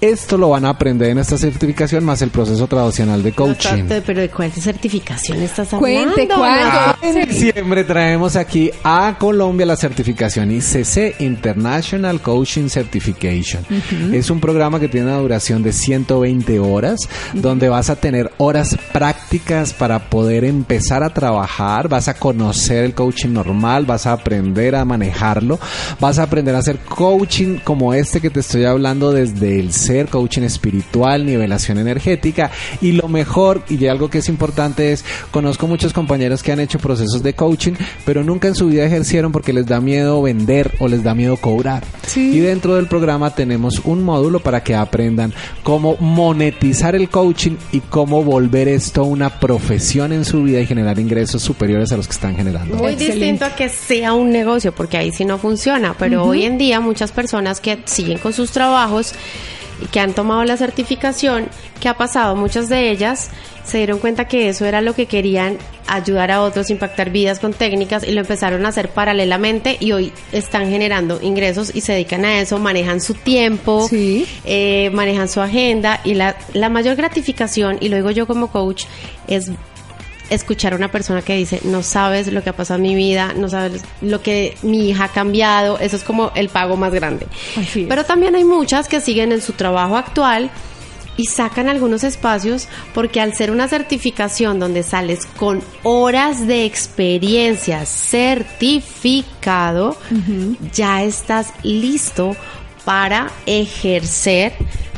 Esto 0.00 0.38
lo 0.38 0.50
van 0.50 0.64
a 0.64 0.70
aprender 0.70 1.10
en 1.10 1.18
esta 1.18 1.36
certificación 1.36 2.04
más 2.04 2.22
el 2.22 2.30
proceso 2.30 2.68
tradicional 2.68 3.20
de 3.22 3.32
coaching. 3.32 3.84
No, 3.88 3.96
pero 4.06 4.20
¿de 4.20 4.28
cuál 4.30 4.52
certificación 4.52 5.42
estás 5.42 5.74
hablando? 5.74 6.14
Cuente, 6.14 6.32
¿cuándo? 6.32 6.68
Ah, 6.72 6.98
En 7.02 7.28
diciembre 7.28 7.82
traemos 7.82 8.36
aquí 8.36 8.70
a 8.84 9.16
Colombia 9.18 9.66
la 9.66 9.76
certificación 9.76 10.52
ICC 10.52 11.20
International 11.20 12.20
Coaching 12.20 12.68
Certification. 12.68 13.64
Es 14.12 14.30
un 14.30 14.38
programa 14.38 14.78
que 14.78 14.88
tiene 14.88 15.08
una 15.08 15.18
duración 15.18 15.64
de 15.64 15.72
120 15.72 16.60
horas, 16.60 17.00
donde 17.34 17.68
vas 17.68 17.90
a 17.90 17.96
tener 17.96 18.30
horas 18.38 18.76
prácticas 18.92 19.72
para 19.72 19.98
poder 20.10 20.44
empezar 20.44 21.02
a 21.02 21.10
trabajar, 21.10 21.88
vas 21.88 22.06
a 22.06 22.14
conocer 22.14 22.84
el 22.84 22.94
coaching 22.94 23.30
normal, 23.30 23.84
vas 23.84 24.06
a 24.06 24.12
aprender 24.12 24.76
a 24.76 24.84
manejarlo, 24.84 25.58
vas 25.98 26.20
a 26.20 26.22
aprender 26.22 26.54
a 26.54 26.58
hacer 26.58 26.78
coaching 26.78 27.58
como 27.64 27.94
este 27.94 28.20
que 28.20 28.30
te 28.30 28.40
estoy 28.40 28.64
hablando 28.64 29.12
desde 29.12 29.58
el 29.58 29.72
coaching 30.08 30.42
espiritual, 30.42 31.24
nivelación 31.26 31.78
energética 31.78 32.50
y 32.80 32.92
lo 32.92 33.08
mejor 33.08 33.62
y 33.68 33.86
algo 33.86 34.08
que 34.10 34.18
es 34.18 34.28
importante 34.28 34.92
es 34.92 35.04
conozco 35.30 35.66
muchos 35.66 35.92
compañeros 35.92 36.42
que 36.42 36.52
han 36.52 36.60
hecho 36.60 36.78
procesos 36.78 37.22
de 37.22 37.34
coaching 37.34 37.72
pero 38.04 38.22
nunca 38.24 38.48
en 38.48 38.54
su 38.54 38.66
vida 38.68 38.84
ejercieron 38.84 39.32
porque 39.32 39.52
les 39.52 39.66
da 39.66 39.80
miedo 39.80 40.20
vender 40.22 40.72
o 40.78 40.88
les 40.88 41.02
da 41.02 41.14
miedo 41.14 41.36
cobrar 41.36 41.84
Sí. 42.06 42.32
y 42.36 42.40
dentro 42.40 42.74
del 42.76 42.86
programa 42.86 43.34
tenemos 43.34 43.82
un 43.84 44.02
módulo 44.02 44.40
para 44.40 44.62
que 44.62 44.74
aprendan 44.74 45.32
cómo 45.62 45.96
monetizar 46.00 46.94
el 46.94 47.08
coaching 47.10 47.56
y 47.72 47.80
cómo 47.80 48.22
volver 48.22 48.68
esto 48.68 49.04
una 49.04 49.40
profesión 49.40 50.12
en 50.12 50.24
su 50.24 50.42
vida 50.42 50.60
y 50.60 50.66
generar 50.66 50.98
ingresos 50.98 51.42
superiores 51.42 51.92
a 51.92 51.96
los 51.96 52.06
que 52.06 52.12
están 52.14 52.36
generando 52.36 52.76
Muy 52.76 52.92
Excelente. 52.92 53.14
distinto 53.16 53.44
a 53.44 53.54
que 53.56 53.68
sea 53.68 54.14
un 54.14 54.30
negocio, 54.30 54.72
porque 54.72 54.96
ahí 54.96 55.10
sí 55.12 55.24
no 55.24 55.38
funciona. 55.38 55.94
Pero 55.98 56.24
hoy 56.24 56.44
en 56.44 56.58
día 56.58 56.80
muchas 56.80 57.12
personas 57.12 57.60
que 57.60 57.78
siguen 57.84 58.18
con 58.18 58.32
sus 58.32 58.50
trabajos 58.50 59.14
que 59.92 60.00
han 60.00 60.12
tomado 60.12 60.44
la 60.44 60.56
certificación, 60.56 61.48
¿qué 61.80 61.88
ha 61.88 61.94
pasado? 61.94 62.36
Muchas 62.36 62.68
de 62.68 62.90
ellas 62.90 63.30
se 63.64 63.78
dieron 63.78 63.98
cuenta 63.98 64.26
que 64.26 64.48
eso 64.48 64.64
era 64.64 64.80
lo 64.80 64.94
que 64.94 65.06
querían, 65.06 65.58
ayudar 65.86 66.30
a 66.30 66.42
otros, 66.42 66.70
impactar 66.70 67.10
vidas 67.10 67.38
con 67.38 67.52
técnicas 67.52 68.02
y 68.06 68.12
lo 68.12 68.20
empezaron 68.20 68.64
a 68.64 68.70
hacer 68.70 68.88
paralelamente 68.90 69.76
y 69.80 69.92
hoy 69.92 70.12
están 70.32 70.68
generando 70.70 71.18
ingresos 71.22 71.70
y 71.74 71.80
se 71.82 71.92
dedican 71.92 72.24
a 72.24 72.40
eso, 72.40 72.58
manejan 72.58 73.00
su 73.00 73.14
tiempo, 73.14 73.86
Sí. 73.88 74.26
eh, 74.44 74.90
manejan 74.92 75.28
su 75.28 75.40
agenda 75.40 76.00
y 76.04 76.14
la, 76.14 76.36
la 76.54 76.68
mayor 76.70 76.96
gratificación, 76.96 77.76
y 77.80 77.88
lo 77.88 77.96
digo 77.96 78.10
yo 78.10 78.26
como 78.26 78.48
coach, 78.50 78.84
es 79.26 79.50
escuchar 80.30 80.72
a 80.72 80.76
una 80.76 80.90
persona 80.90 81.22
que 81.22 81.34
dice, 81.36 81.60
no 81.64 81.82
sabes 81.82 82.32
lo 82.32 82.42
que 82.42 82.50
ha 82.50 82.56
pasado 82.56 82.76
en 82.76 82.82
mi 82.82 82.94
vida, 82.94 83.32
no 83.34 83.48
sabes 83.48 83.82
lo 84.00 84.22
que 84.22 84.56
mi 84.62 84.90
hija 84.90 85.04
ha 85.04 85.08
cambiado, 85.08 85.78
eso 85.78 85.96
es 85.96 86.04
como 86.04 86.32
el 86.34 86.48
pago 86.48 86.76
más 86.76 86.92
grande. 86.92 87.26
Pero 87.88 88.04
también 88.04 88.34
hay 88.34 88.44
muchas 88.44 88.88
que 88.88 89.00
siguen 89.00 89.32
en 89.32 89.40
su 89.40 89.52
trabajo 89.54 89.96
actual 89.96 90.50
y 91.16 91.26
sacan 91.26 91.68
algunos 91.68 92.04
espacios 92.04 92.68
porque 92.94 93.20
al 93.20 93.34
ser 93.34 93.50
una 93.50 93.68
certificación 93.68 94.58
donde 94.60 94.82
sales 94.84 95.26
con 95.26 95.62
horas 95.82 96.46
de 96.46 96.64
experiencia 96.64 97.84
certificado, 97.84 99.18
ya 100.72 101.02
estás 101.02 101.52
listo 101.62 102.36
para 102.84 103.30
ejercer 103.46 104.52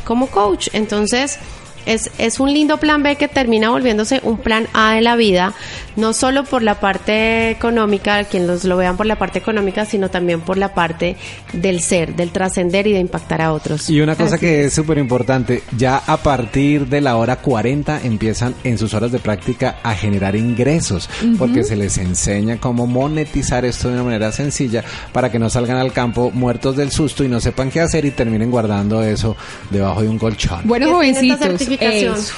como 0.04 0.26
coach. 0.28 0.68
Entonces, 0.74 1.38
es, 1.86 2.10
es 2.18 2.40
un 2.40 2.52
lindo 2.52 2.78
plan 2.78 3.02
B 3.02 3.16
que 3.16 3.28
termina 3.28 3.70
volviéndose 3.70 4.20
un 4.22 4.38
plan 4.38 4.66
A 4.72 4.94
de 4.94 5.00
la 5.00 5.16
vida, 5.16 5.54
no 5.96 6.12
solo 6.12 6.44
por 6.44 6.62
la 6.62 6.80
parte 6.80 7.50
económica, 7.50 8.24
quien 8.24 8.46
los 8.46 8.64
lo 8.64 8.76
vean 8.76 8.96
por 8.96 9.06
la 9.06 9.16
parte 9.16 9.38
económica, 9.38 9.84
sino 9.84 10.10
también 10.10 10.40
por 10.40 10.56
la 10.56 10.74
parte 10.74 11.16
del 11.52 11.80
ser, 11.80 12.14
del 12.14 12.30
trascender 12.30 12.86
y 12.86 12.92
de 12.92 13.00
impactar 13.00 13.42
a 13.42 13.52
otros. 13.52 13.88
Y 13.90 14.00
una 14.00 14.16
cosa 14.16 14.38
que 14.38 14.64
es 14.64 14.72
súper 14.72 14.98
importante, 14.98 15.62
ya 15.76 15.96
a 15.98 16.16
partir 16.18 16.86
de 16.86 17.00
la 17.00 17.16
hora 17.16 17.36
40 17.36 18.02
empiezan 18.04 18.54
en 18.64 18.78
sus 18.78 18.94
horas 18.94 19.12
de 19.12 19.18
práctica 19.18 19.78
a 19.82 19.94
generar 19.94 20.36
ingresos, 20.36 21.08
porque 21.38 21.64
se 21.64 21.76
les 21.76 21.98
enseña 21.98 22.58
cómo 22.58 22.86
monetizar 22.86 23.64
esto 23.64 23.88
de 23.88 23.94
una 23.94 24.04
manera 24.04 24.32
sencilla 24.32 24.84
para 25.12 25.30
que 25.30 25.38
no 25.38 25.50
salgan 25.50 25.76
al 25.78 25.92
campo 25.92 26.30
muertos 26.32 26.76
del 26.76 26.90
susto 26.90 27.24
y 27.24 27.28
no 27.28 27.40
sepan 27.40 27.70
qué 27.70 27.80
hacer 27.80 28.04
y 28.04 28.10
terminen 28.10 28.50
guardando 28.50 29.02
eso 29.02 29.36
debajo 29.70 30.02
de 30.02 30.08
un 30.08 30.18
colchón. 30.18 30.62
Bueno, 30.64 30.86
¿Qué 30.86 31.12
tiene 31.12 31.32
esta 31.32 31.46
jovencitos. 31.46 31.69
Certificación. 31.78 32.14
Eso. 32.16 32.34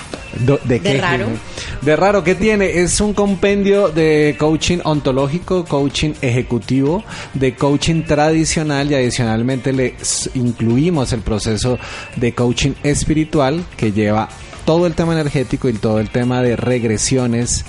Do- 0.46 0.58
¿De, 0.64 0.78
De 0.78 0.92
qué? 0.92 1.00
raro. 1.00 1.26
Jimmy? 1.26 1.38
De 1.82 1.96
raro, 1.96 2.24
¿qué 2.24 2.34
tiene? 2.34 2.80
Es 2.80 3.00
un 3.00 3.12
compendio 3.12 3.88
de 3.88 4.36
coaching 4.38 4.78
ontológico, 4.84 5.64
coaching 5.64 6.12
ejecutivo, 6.22 7.04
de 7.34 7.54
coaching 7.54 8.02
tradicional 8.04 8.90
y 8.90 8.94
adicionalmente 8.94 9.72
le 9.72 9.94
incluimos 10.34 11.12
el 11.12 11.20
proceso 11.20 11.78
de 12.16 12.34
coaching 12.34 12.72
espiritual 12.82 13.64
que 13.76 13.92
lleva 13.92 14.28
todo 14.64 14.86
el 14.86 14.94
tema 14.94 15.12
energético 15.12 15.68
y 15.68 15.72
todo 15.74 15.98
el 15.98 16.08
tema 16.08 16.40
de 16.40 16.54
regresiones 16.56 17.64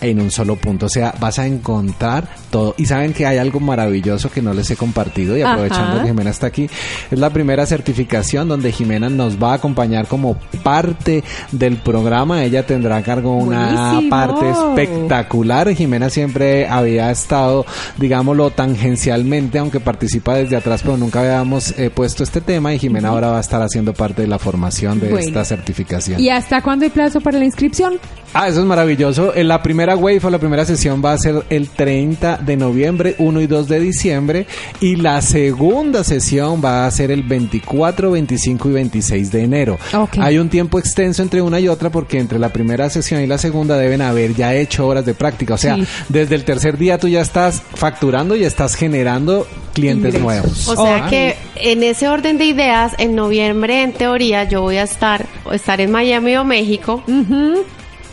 en 0.00 0.20
un 0.20 0.30
solo 0.30 0.56
punto. 0.56 0.86
O 0.86 0.88
sea, 0.88 1.14
vas 1.20 1.38
a 1.38 1.46
encontrar 1.46 2.28
todo. 2.50 2.74
Y 2.78 2.86
saben 2.86 3.12
que 3.12 3.26
hay 3.26 3.38
algo 3.38 3.60
maravilloso 3.60 4.30
que 4.30 4.42
no 4.42 4.52
les 4.54 4.70
he 4.70 4.76
compartido 4.76 5.36
y 5.36 5.42
Ajá. 5.42 5.52
aprovechando 5.54 6.00
que 6.02 6.08
Jimena 6.08 6.30
está 6.30 6.46
aquí. 6.48 6.68
Es 7.10 7.18
la 7.18 7.30
primera 7.30 7.66
certificación 7.66 8.48
donde 8.48 8.72
Jimena 8.72 9.08
nos 9.08 9.42
va 9.42 9.52
a 9.52 9.54
acompañar 9.54 10.06
como 10.06 10.36
parte 10.62 11.22
del 11.52 11.76
programa. 11.78 12.42
Ella 12.44 12.66
tendrá 12.66 12.96
a 12.96 13.02
cargo 13.02 13.36
una 13.36 13.72
Buenísimo. 13.92 14.10
parte 14.10 14.50
espectacular. 14.50 15.74
Jimena 15.74 16.10
siempre 16.10 16.68
había 16.68 17.10
estado, 17.10 17.64
digámoslo, 17.96 18.50
tangencialmente, 18.50 19.58
aunque 19.58 19.80
participa 19.80 20.34
desde 20.36 20.56
atrás, 20.56 20.82
pero 20.82 20.96
nunca 20.96 21.20
habíamos 21.20 21.78
eh, 21.78 21.90
puesto 21.90 22.22
este 22.22 22.40
tema 22.40 22.72
y 22.74 22.78
Jimena 22.78 23.08
ahora 23.08 23.28
va 23.30 23.38
a 23.38 23.40
estar 23.40 23.62
haciendo 23.62 23.92
parte 23.94 24.22
de 24.22 24.28
la 24.28 24.38
formación 24.38 25.00
de 25.00 25.08
Bueno. 25.08 25.26
esta 25.26 25.44
certificación. 25.44 26.20
¿Y 26.20 26.28
hasta 26.28 26.62
cuándo 26.62 26.84
hay 26.84 26.90
plazo 26.90 27.20
para 27.20 27.38
la 27.38 27.44
inscripción? 27.44 27.94
Ah, 28.36 28.48
eso 28.48 28.60
es 28.60 28.66
maravilloso. 28.66 29.32
En 29.34 29.46
la 29.48 29.62
primera 29.62 29.93
wave 29.96 30.20
o 30.24 30.30
la 30.30 30.38
primera 30.38 30.64
sesión 30.64 31.02
va 31.04 31.12
a 31.12 31.18
ser 31.18 31.44
el 31.50 31.68
30 31.68 32.38
de 32.38 32.56
noviembre, 32.56 33.14
1 33.18 33.40
y 33.40 33.46
2 33.46 33.68
de 33.68 33.80
diciembre. 33.80 34.46
Y 34.80 34.96
la 34.96 35.20
segunda 35.22 36.04
sesión 36.04 36.62
va 36.64 36.86
a 36.86 36.90
ser 36.90 37.10
el 37.10 37.22
24, 37.22 38.10
25 38.12 38.68
y 38.68 38.72
26 38.72 39.32
de 39.32 39.42
enero. 39.42 39.78
Ok. 39.96 40.18
Hay 40.20 40.38
un 40.38 40.48
tiempo 40.48 40.78
extenso 40.78 41.22
entre 41.22 41.42
una 41.42 41.60
y 41.60 41.68
otra 41.68 41.90
porque 41.90 42.18
entre 42.18 42.38
la 42.38 42.48
primera 42.50 42.88
sesión 42.90 43.20
y 43.22 43.26
la 43.26 43.38
segunda 43.38 43.76
deben 43.76 44.02
haber 44.02 44.34
ya 44.34 44.54
hecho 44.54 44.86
horas 44.86 45.04
de 45.06 45.14
práctica. 45.14 45.54
O 45.54 45.58
sea, 45.58 45.76
Sí. 45.76 45.84
desde 46.08 46.34
el 46.34 46.44
tercer 46.44 46.78
día 46.78 46.98
tú 46.98 47.08
ya 47.08 47.20
estás 47.20 47.62
facturando 47.74 48.36
y 48.36 48.44
estás 48.44 48.74
generando 48.74 49.46
clientes 49.72 50.14
Ingresos. 50.14 50.22
nuevos. 50.22 50.68
O 50.68 50.84
sea 50.84 51.06
Ah. 51.06 51.10
que 51.10 51.34
en 51.56 51.82
ese 51.82 52.08
orden 52.08 52.38
de 52.38 52.44
ideas, 52.44 52.92
en 52.98 53.14
noviembre, 53.14 53.82
en 53.82 53.92
teoría, 53.92 54.44
yo 54.44 54.60
voy 54.62 54.76
a 54.76 54.84
estar, 54.84 55.26
estar 55.52 55.80
en 55.80 55.90
Miami 55.90 56.36
o 56.36 56.44
México. 56.44 57.02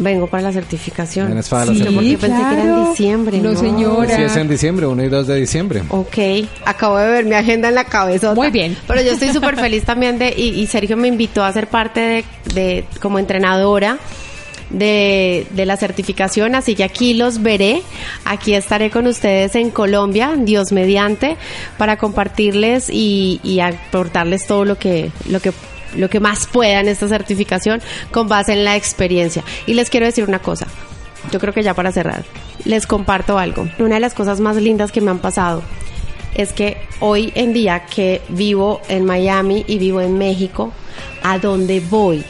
Vengo 0.04 0.26
para 0.28 0.44
la 0.44 0.52
certificación. 0.52 1.28
Vienes 1.28 1.48
para 1.48 1.66
la 1.66 1.74
Sí, 1.74 1.80
porque 1.80 1.94
certificación. 1.96 2.32
pensé 2.42 2.56
que 2.56 2.62
era 2.62 2.76
en 2.76 2.90
diciembre. 2.90 3.38
No, 3.38 3.56
señora. 3.56 4.16
Sí, 4.16 4.22
es 4.24 4.36
en 4.36 4.48
diciembre, 4.50 4.86
1 4.88 5.04
y 5.04 5.10
2 5.10 5.28
de 5.28 5.36
diciembre. 5.36 5.84
Ok, 5.90 6.18
acabo 6.66 6.98
de 6.98 7.08
ver 7.10 7.26
mi 7.26 7.36
agenda 7.36 7.70
en 7.70 7.76
la 7.76 7.84
cabeza. 7.86 8.34
Muy 8.34 8.50
bien. 8.50 8.76
Pero 8.88 9.02
yo 9.02 9.12
estoy 9.12 9.30
súper 9.30 9.56
feliz 9.58 9.84
también 9.84 10.18
de, 10.18 10.34
y, 10.36 10.60
y 10.60 10.66
Sergio 10.68 10.98
me 10.98 11.08
invitó 11.08 11.44
a 11.44 11.54
ser 11.54 11.68
parte 11.68 12.00
de, 12.00 12.26
de 12.54 12.86
como 13.00 13.20
entrenadora 13.20 14.00
de, 14.72 15.46
de 15.52 15.66
la 15.66 15.76
certificación, 15.78 16.56
así 16.56 16.76
que 16.76 16.84
aquí 16.86 17.14
los 17.14 17.42
veré, 17.44 17.82
aquí 18.26 18.54
estaré 18.54 18.90
con 18.90 19.06
ustedes 19.06 19.54
en 19.56 19.70
Colombia, 19.70 20.34
Dios 20.38 20.72
mediante, 20.72 21.36
para 21.78 21.98
compartirles 21.98 22.90
y, 22.90 23.42
y 23.44 23.60
aportarles 23.60 24.48
todo 24.48 24.64
lo 24.66 24.78
que, 24.78 25.12
lo 25.30 25.42
que 25.42 25.52
lo 25.96 26.10
que 26.10 26.20
más 26.20 26.48
pueda 26.48 26.80
en 26.80 26.88
esta 26.88 27.08
certificación 27.08 27.82
con 28.12 28.28
base 28.28 28.54
en 28.54 28.64
la 28.64 28.76
experiencia. 28.76 29.44
Y 29.66 29.74
les 29.74 29.90
quiero 29.90 30.06
decir 30.06 30.24
una 30.24 30.40
cosa, 30.40 30.68
yo 31.32 31.40
creo 31.40 31.54
que 31.54 31.64
ya 31.64 31.74
para 31.74 31.92
cerrar, 31.92 32.24
les 32.66 32.88
comparto 32.88 33.38
algo. 33.38 33.68
Una 33.80 33.96
de 33.96 34.02
las 34.02 34.14
cosas 34.14 34.40
más 34.40 34.56
lindas 34.58 34.92
que 34.92 35.02
me 35.02 35.12
han 35.12 35.20
pasado 35.20 35.62
es 36.36 36.54
que 36.54 36.78
hoy 37.00 37.32
en 37.36 37.54
día 37.54 37.86
que 37.86 38.22
vivo 38.30 38.82
en 38.88 39.06
Miami 39.06 39.66
y 39.68 39.78
vivo 39.78 40.02
en 40.02 40.18
México, 40.18 40.72
a 41.24 41.38
donde 41.38 41.80
voy, 41.80 42.24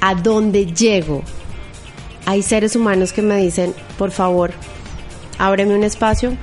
a 0.00 0.14
donde 0.14 0.66
llego, 0.66 1.22
hay 2.24 2.42
seres 2.42 2.74
humanos 2.74 3.12
que 3.12 3.22
me 3.22 3.36
dicen, 3.36 3.72
por 3.96 4.10
favor, 4.10 4.52
ábreme 5.38 5.74
un 5.74 5.84
espacio 5.84 6.36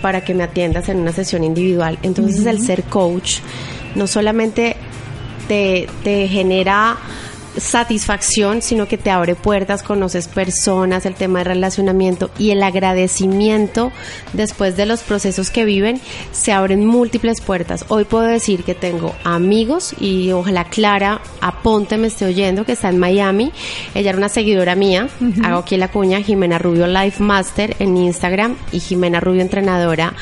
para 0.00 0.24
que 0.24 0.34
me 0.34 0.44
atiendas 0.44 0.88
en 0.88 0.98
una 0.98 1.12
sesión 1.12 1.44
individual. 1.44 1.98
Entonces 2.02 2.46
el 2.46 2.60
ser 2.60 2.84
coach 2.84 3.38
no 3.94 4.06
solamente 4.06 4.76
te, 5.48 5.88
te 6.02 6.28
genera 6.28 6.98
satisfacción, 7.58 8.62
sino 8.62 8.86
que 8.86 8.98
te 8.98 9.10
abre 9.10 9.34
puertas, 9.34 9.82
conoces 9.82 10.28
personas, 10.28 11.06
el 11.06 11.14
tema 11.14 11.40
de 11.40 11.44
relacionamiento 11.44 12.30
y 12.38 12.50
el 12.50 12.62
agradecimiento 12.62 13.92
después 14.32 14.76
de 14.76 14.86
los 14.86 15.00
procesos 15.02 15.50
que 15.50 15.64
viven, 15.64 16.00
se 16.32 16.52
abren 16.52 16.84
múltiples 16.84 17.40
puertas. 17.40 17.84
Hoy 17.88 18.04
puedo 18.04 18.24
decir 18.24 18.64
que 18.64 18.74
tengo 18.74 19.14
amigos 19.24 19.94
y 19.98 20.32
ojalá 20.32 20.64
Clara 20.64 21.20
Aponte 21.40 21.96
me 21.98 22.08
esté 22.08 22.26
oyendo, 22.26 22.64
que 22.64 22.72
está 22.72 22.88
en 22.88 22.98
Miami. 22.98 23.52
Ella 23.94 24.10
era 24.10 24.18
una 24.18 24.28
seguidora 24.28 24.74
mía, 24.74 25.08
hago 25.42 25.58
aquí 25.58 25.76
la 25.76 25.88
cuña, 25.88 26.20
Jimena 26.20 26.58
Rubio 26.58 26.86
Life 26.86 27.22
Master 27.22 27.76
en 27.78 27.96
Instagram 27.96 28.56
y 28.72 28.80
Jimena 28.80 29.20
Rubio 29.20 29.42
Entrenadora 29.42 30.14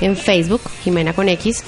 en 0.00 0.16
Facebook, 0.16 0.62
Jimena 0.82 1.12
con 1.12 1.28
X 1.28 1.64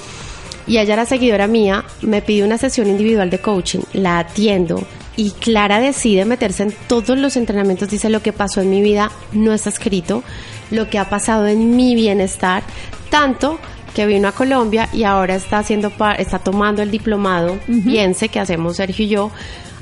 y 0.67 0.79
ella 0.79 0.95
era 0.95 1.07
seguidora 1.07 1.47
mía, 1.47 1.85
me 2.03 2.23
pidió 2.23 2.45
una 2.45 2.59
sesión 2.59 2.89
individual 2.89 3.31
de 3.31 3.41
coaching, 3.41 3.81
la 3.93 4.19
atiendo 4.19 4.83
y 5.17 5.31
Clara 5.31 5.81
decide 5.81 6.25
meterse 6.25 6.65
en 6.65 6.75
todos 6.89 7.19
los 7.19 7.37
entrenamientos, 7.37 7.91
dice 7.91 8.09
lo 8.11 8.23
que 8.23 8.33
pasó 8.33 8.61
en 8.63 8.71
mi 8.71 8.83
vida 8.83 9.11
no 9.33 9.53
está 9.53 9.71
escrito, 9.71 10.23
lo 10.71 10.89
que 10.89 10.99
ha 10.99 11.09
pasado 11.09 11.47
en 11.47 11.77
mi 11.77 11.95
bienestar, 11.95 12.63
tanto 13.11 13.59
que 13.95 14.07
vino 14.07 14.27
a 14.27 14.33
Colombia 14.33 14.89
y 14.93 15.05
ahora 15.05 15.37
está 15.37 15.59
haciendo 15.59 15.93
está 16.19 16.41
tomando 16.41 16.83
el 16.83 16.91
diplomado 16.91 17.57
Piense 17.85 18.29
que 18.29 18.41
hacemos 18.41 18.77
Sergio 18.77 19.05
y 19.05 19.09
yo 19.09 19.31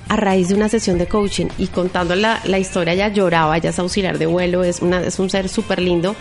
a 0.09 0.16
raíz 0.16 0.49
de 0.49 0.55
una 0.55 0.68
sesión 0.68 0.99
de 0.99 1.07
coaching 1.07 1.47
y 1.57 1.68
contando 1.68 2.14
la, 2.14 2.41
la 2.45 2.59
historia 2.59 2.93
ella 2.93 3.09
lloraba, 3.09 3.57
ella 3.57 3.70
es 3.70 3.78
auxiliar 3.78 4.18
de 4.18 4.26
vuelo, 4.26 4.64
es 4.64 4.83
una 4.83 5.01
es 5.01 5.18
un 5.18 5.30
ser 5.30 5.49
súper 5.49 5.80
lindo 5.80 6.14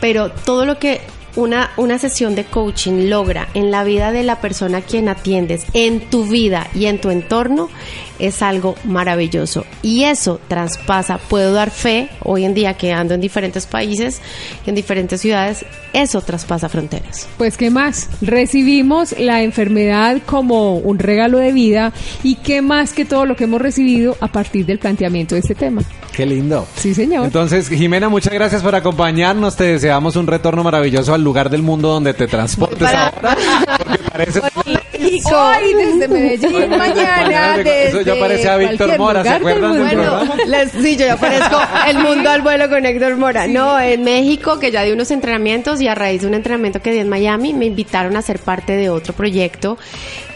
pero 0.00 0.30
todo 0.30 0.64
lo 0.64 0.80
que 0.80 1.00
una, 1.38 1.70
una 1.76 1.98
sesión 1.98 2.34
de 2.34 2.44
coaching 2.44 3.08
logra 3.08 3.48
en 3.54 3.70
la 3.70 3.84
vida 3.84 4.10
de 4.10 4.24
la 4.24 4.40
persona 4.40 4.78
a 4.78 4.82
quien 4.82 5.08
atiendes, 5.08 5.64
en 5.72 6.00
tu 6.00 6.26
vida 6.26 6.66
y 6.74 6.86
en 6.86 7.00
tu 7.00 7.10
entorno, 7.10 7.70
es 8.18 8.42
algo 8.42 8.74
maravilloso. 8.82 9.64
Y 9.80 10.02
eso 10.02 10.40
traspasa, 10.48 11.18
puedo 11.18 11.52
dar 11.52 11.70
fe, 11.70 12.08
hoy 12.24 12.44
en 12.44 12.54
día 12.54 12.74
que 12.74 12.92
ando 12.92 13.14
en 13.14 13.20
diferentes 13.20 13.66
países, 13.66 14.20
en 14.66 14.74
diferentes 14.74 15.20
ciudades, 15.20 15.64
eso 15.92 16.20
traspasa 16.22 16.68
fronteras. 16.68 17.28
Pues 17.38 17.56
qué 17.56 17.70
más, 17.70 18.08
recibimos 18.20 19.16
la 19.16 19.42
enfermedad 19.42 20.20
como 20.26 20.76
un 20.76 20.98
regalo 20.98 21.38
de 21.38 21.52
vida 21.52 21.92
y 22.24 22.34
qué 22.34 22.62
más 22.62 22.92
que 22.92 23.04
todo 23.04 23.26
lo 23.26 23.36
que 23.36 23.44
hemos 23.44 23.62
recibido 23.62 24.16
a 24.20 24.26
partir 24.26 24.66
del 24.66 24.80
planteamiento 24.80 25.36
de 25.36 25.42
este 25.42 25.54
tema. 25.54 25.82
Qué 26.18 26.26
lindo. 26.26 26.66
Sí, 26.74 26.94
señor. 26.94 27.26
Entonces, 27.26 27.68
Jimena, 27.68 28.08
muchas 28.08 28.32
gracias 28.32 28.60
por 28.60 28.74
acompañarnos. 28.74 29.54
Te 29.54 29.64
deseamos 29.64 30.16
un 30.16 30.26
retorno 30.26 30.64
maravilloso 30.64 31.14
al 31.14 31.22
lugar 31.28 31.50
del 31.50 31.62
mundo 31.62 31.88
donde 31.88 32.14
te 32.14 32.26
transportes 32.26 32.78
Para- 32.78 33.08
ahora. 33.08 33.36
Porque 33.78 33.98
parece... 34.10 34.40
Hoy 34.40 35.74
desde 35.74 36.08
Medellín, 36.08 36.70
mañana 36.70 37.56
Eso 37.56 38.00
ya 38.00 38.14
desde 38.14 38.20
parece 38.20 38.48
a 38.48 38.56
Víctor 38.56 38.98
Mora, 38.98 39.22
¿se 39.22 39.28
acuerdan 39.28 39.72
del 39.74 39.90
programa? 39.90 40.34
les- 40.46 40.72
sí, 40.72 40.96
yo 40.96 41.06
ya 41.06 41.14
aparezco 41.14 41.58
el 41.88 41.98
mundo 41.98 42.30
al 42.30 42.42
vuelo 42.42 42.68
con 42.68 42.84
Héctor 42.84 43.16
Mora. 43.16 43.46
No, 43.46 43.78
en 43.78 44.02
México, 44.04 44.58
que 44.58 44.70
ya 44.70 44.82
di 44.84 44.92
unos 44.92 45.10
entrenamientos 45.10 45.80
y 45.80 45.88
a 45.88 45.94
raíz 45.94 46.22
de 46.22 46.28
un 46.28 46.34
entrenamiento 46.34 46.80
que 46.80 46.92
di 46.92 46.98
en 46.98 47.08
Miami, 47.08 47.52
me 47.52 47.66
invitaron 47.66 48.16
a 48.16 48.22
ser 48.22 48.38
parte 48.38 48.72
de 48.76 48.88
otro 48.90 49.12
proyecto 49.12 49.76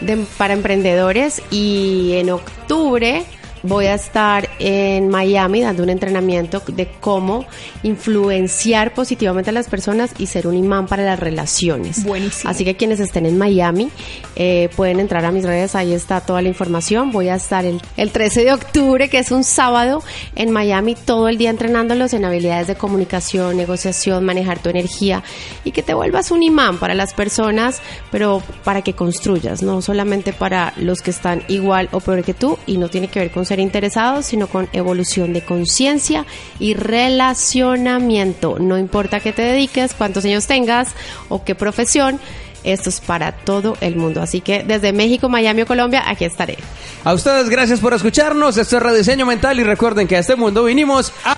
de- 0.01 0.17
para 0.37 0.53
emprendedores 0.53 1.41
y 1.51 2.13
en 2.15 2.29
octubre 2.31 3.23
voy 3.63 3.85
a 3.85 3.95
estar 3.95 4.49
en 4.59 5.09
Miami 5.09 5.61
dando 5.61 5.83
un 5.83 5.89
entrenamiento 5.89 6.61
de 6.67 6.87
cómo 6.99 7.45
influenciar 7.81 8.93
positivamente 8.93 9.49
a 9.49 9.53
las 9.53 9.67
personas 9.67 10.11
y 10.17 10.27
ser 10.27 10.47
un 10.47 10.55
imán 10.55 10.87
para 10.87 11.03
las 11.03 11.19
relaciones. 11.19 12.03
Buenísimo. 12.03 12.51
Así 12.51 12.65
que 12.65 12.75
quienes 12.75 12.99
estén 12.99 13.25
en 13.25 13.37
Miami 13.37 13.89
eh, 14.35 14.69
pueden 14.75 14.99
entrar 14.99 15.23
a 15.25 15.31
mis 15.31 15.45
redes, 15.45 15.75
ahí 15.75 15.93
está 15.93 16.21
toda 16.21 16.41
la 16.41 16.49
información. 16.49 17.11
Voy 17.11 17.29
a 17.29 17.35
estar 17.35 17.65
el, 17.65 17.81
el 17.97 18.11
13 18.11 18.43
de 18.43 18.53
octubre, 18.53 19.09
que 19.09 19.19
es 19.19 19.31
un 19.31 19.43
sábado, 19.43 20.03
en 20.35 20.51
Miami 20.51 20.95
todo 20.95 21.29
el 21.29 21.37
día 21.37 21.49
entrenándolos 21.49 22.13
en 22.13 22.25
habilidades 22.25 22.67
de 22.67 22.75
comunicación, 22.75 23.55
negociación, 23.55 24.25
manejar 24.25 24.59
tu 24.59 24.69
energía 24.69 25.23
y 25.63 25.71
que 25.71 25.83
te 25.83 25.93
vuelvas 25.93 26.31
un 26.31 26.43
imán 26.43 26.77
para 26.77 26.93
las 26.93 27.13
personas, 27.13 27.81
pero 28.11 28.43
para 28.63 28.81
que 28.81 28.93
construyas, 28.93 29.63
no 29.63 29.81
solamente 29.81 30.33
para 30.33 30.73
los 30.77 31.01
que 31.01 31.11
están 31.11 31.43
igual 31.47 31.89
o 31.91 31.99
peor 31.99 32.23
que 32.23 32.33
tú 32.33 32.57
y 32.65 32.77
no 32.77 32.89
tiene 32.89 33.07
que 33.07 33.19
ver 33.19 33.31
con 33.31 33.45
ser 33.53 33.59
interesados, 33.59 34.25
sino 34.25 34.47
con 34.47 34.67
evolución 34.73 35.31
de 35.31 35.45
conciencia 35.45 36.25
y 36.57 36.73
relacionamiento. 36.73 38.57
No 38.57 38.79
importa 38.79 39.19
qué 39.19 39.31
te 39.31 39.43
dediques, 39.43 39.93
cuántos 39.93 40.25
años 40.25 40.47
tengas 40.47 40.89
o 41.29 41.43
qué 41.43 41.53
profesión, 41.53 42.19
esto 42.63 42.89
es 42.89 42.99
para 42.99 43.31
todo 43.31 43.77
el 43.79 43.95
mundo. 43.95 44.23
Así 44.23 44.41
que 44.41 44.63
desde 44.63 44.91
México, 44.91 45.29
Miami 45.29 45.61
o 45.61 45.67
Colombia, 45.67 46.01
aquí 46.07 46.25
estaré. 46.25 46.57
A 47.03 47.13
ustedes, 47.13 47.47
gracias 47.47 47.79
por 47.79 47.93
escucharnos. 47.93 48.57
Esto 48.57 48.77
es 48.77 48.83
Rediseño 48.83 49.27
Mental 49.27 49.59
y 49.59 49.63
recuerden 49.63 50.07
que 50.07 50.15
a 50.15 50.19
este 50.19 50.35
mundo 50.35 50.63
vinimos 50.63 51.13
a... 51.23 51.37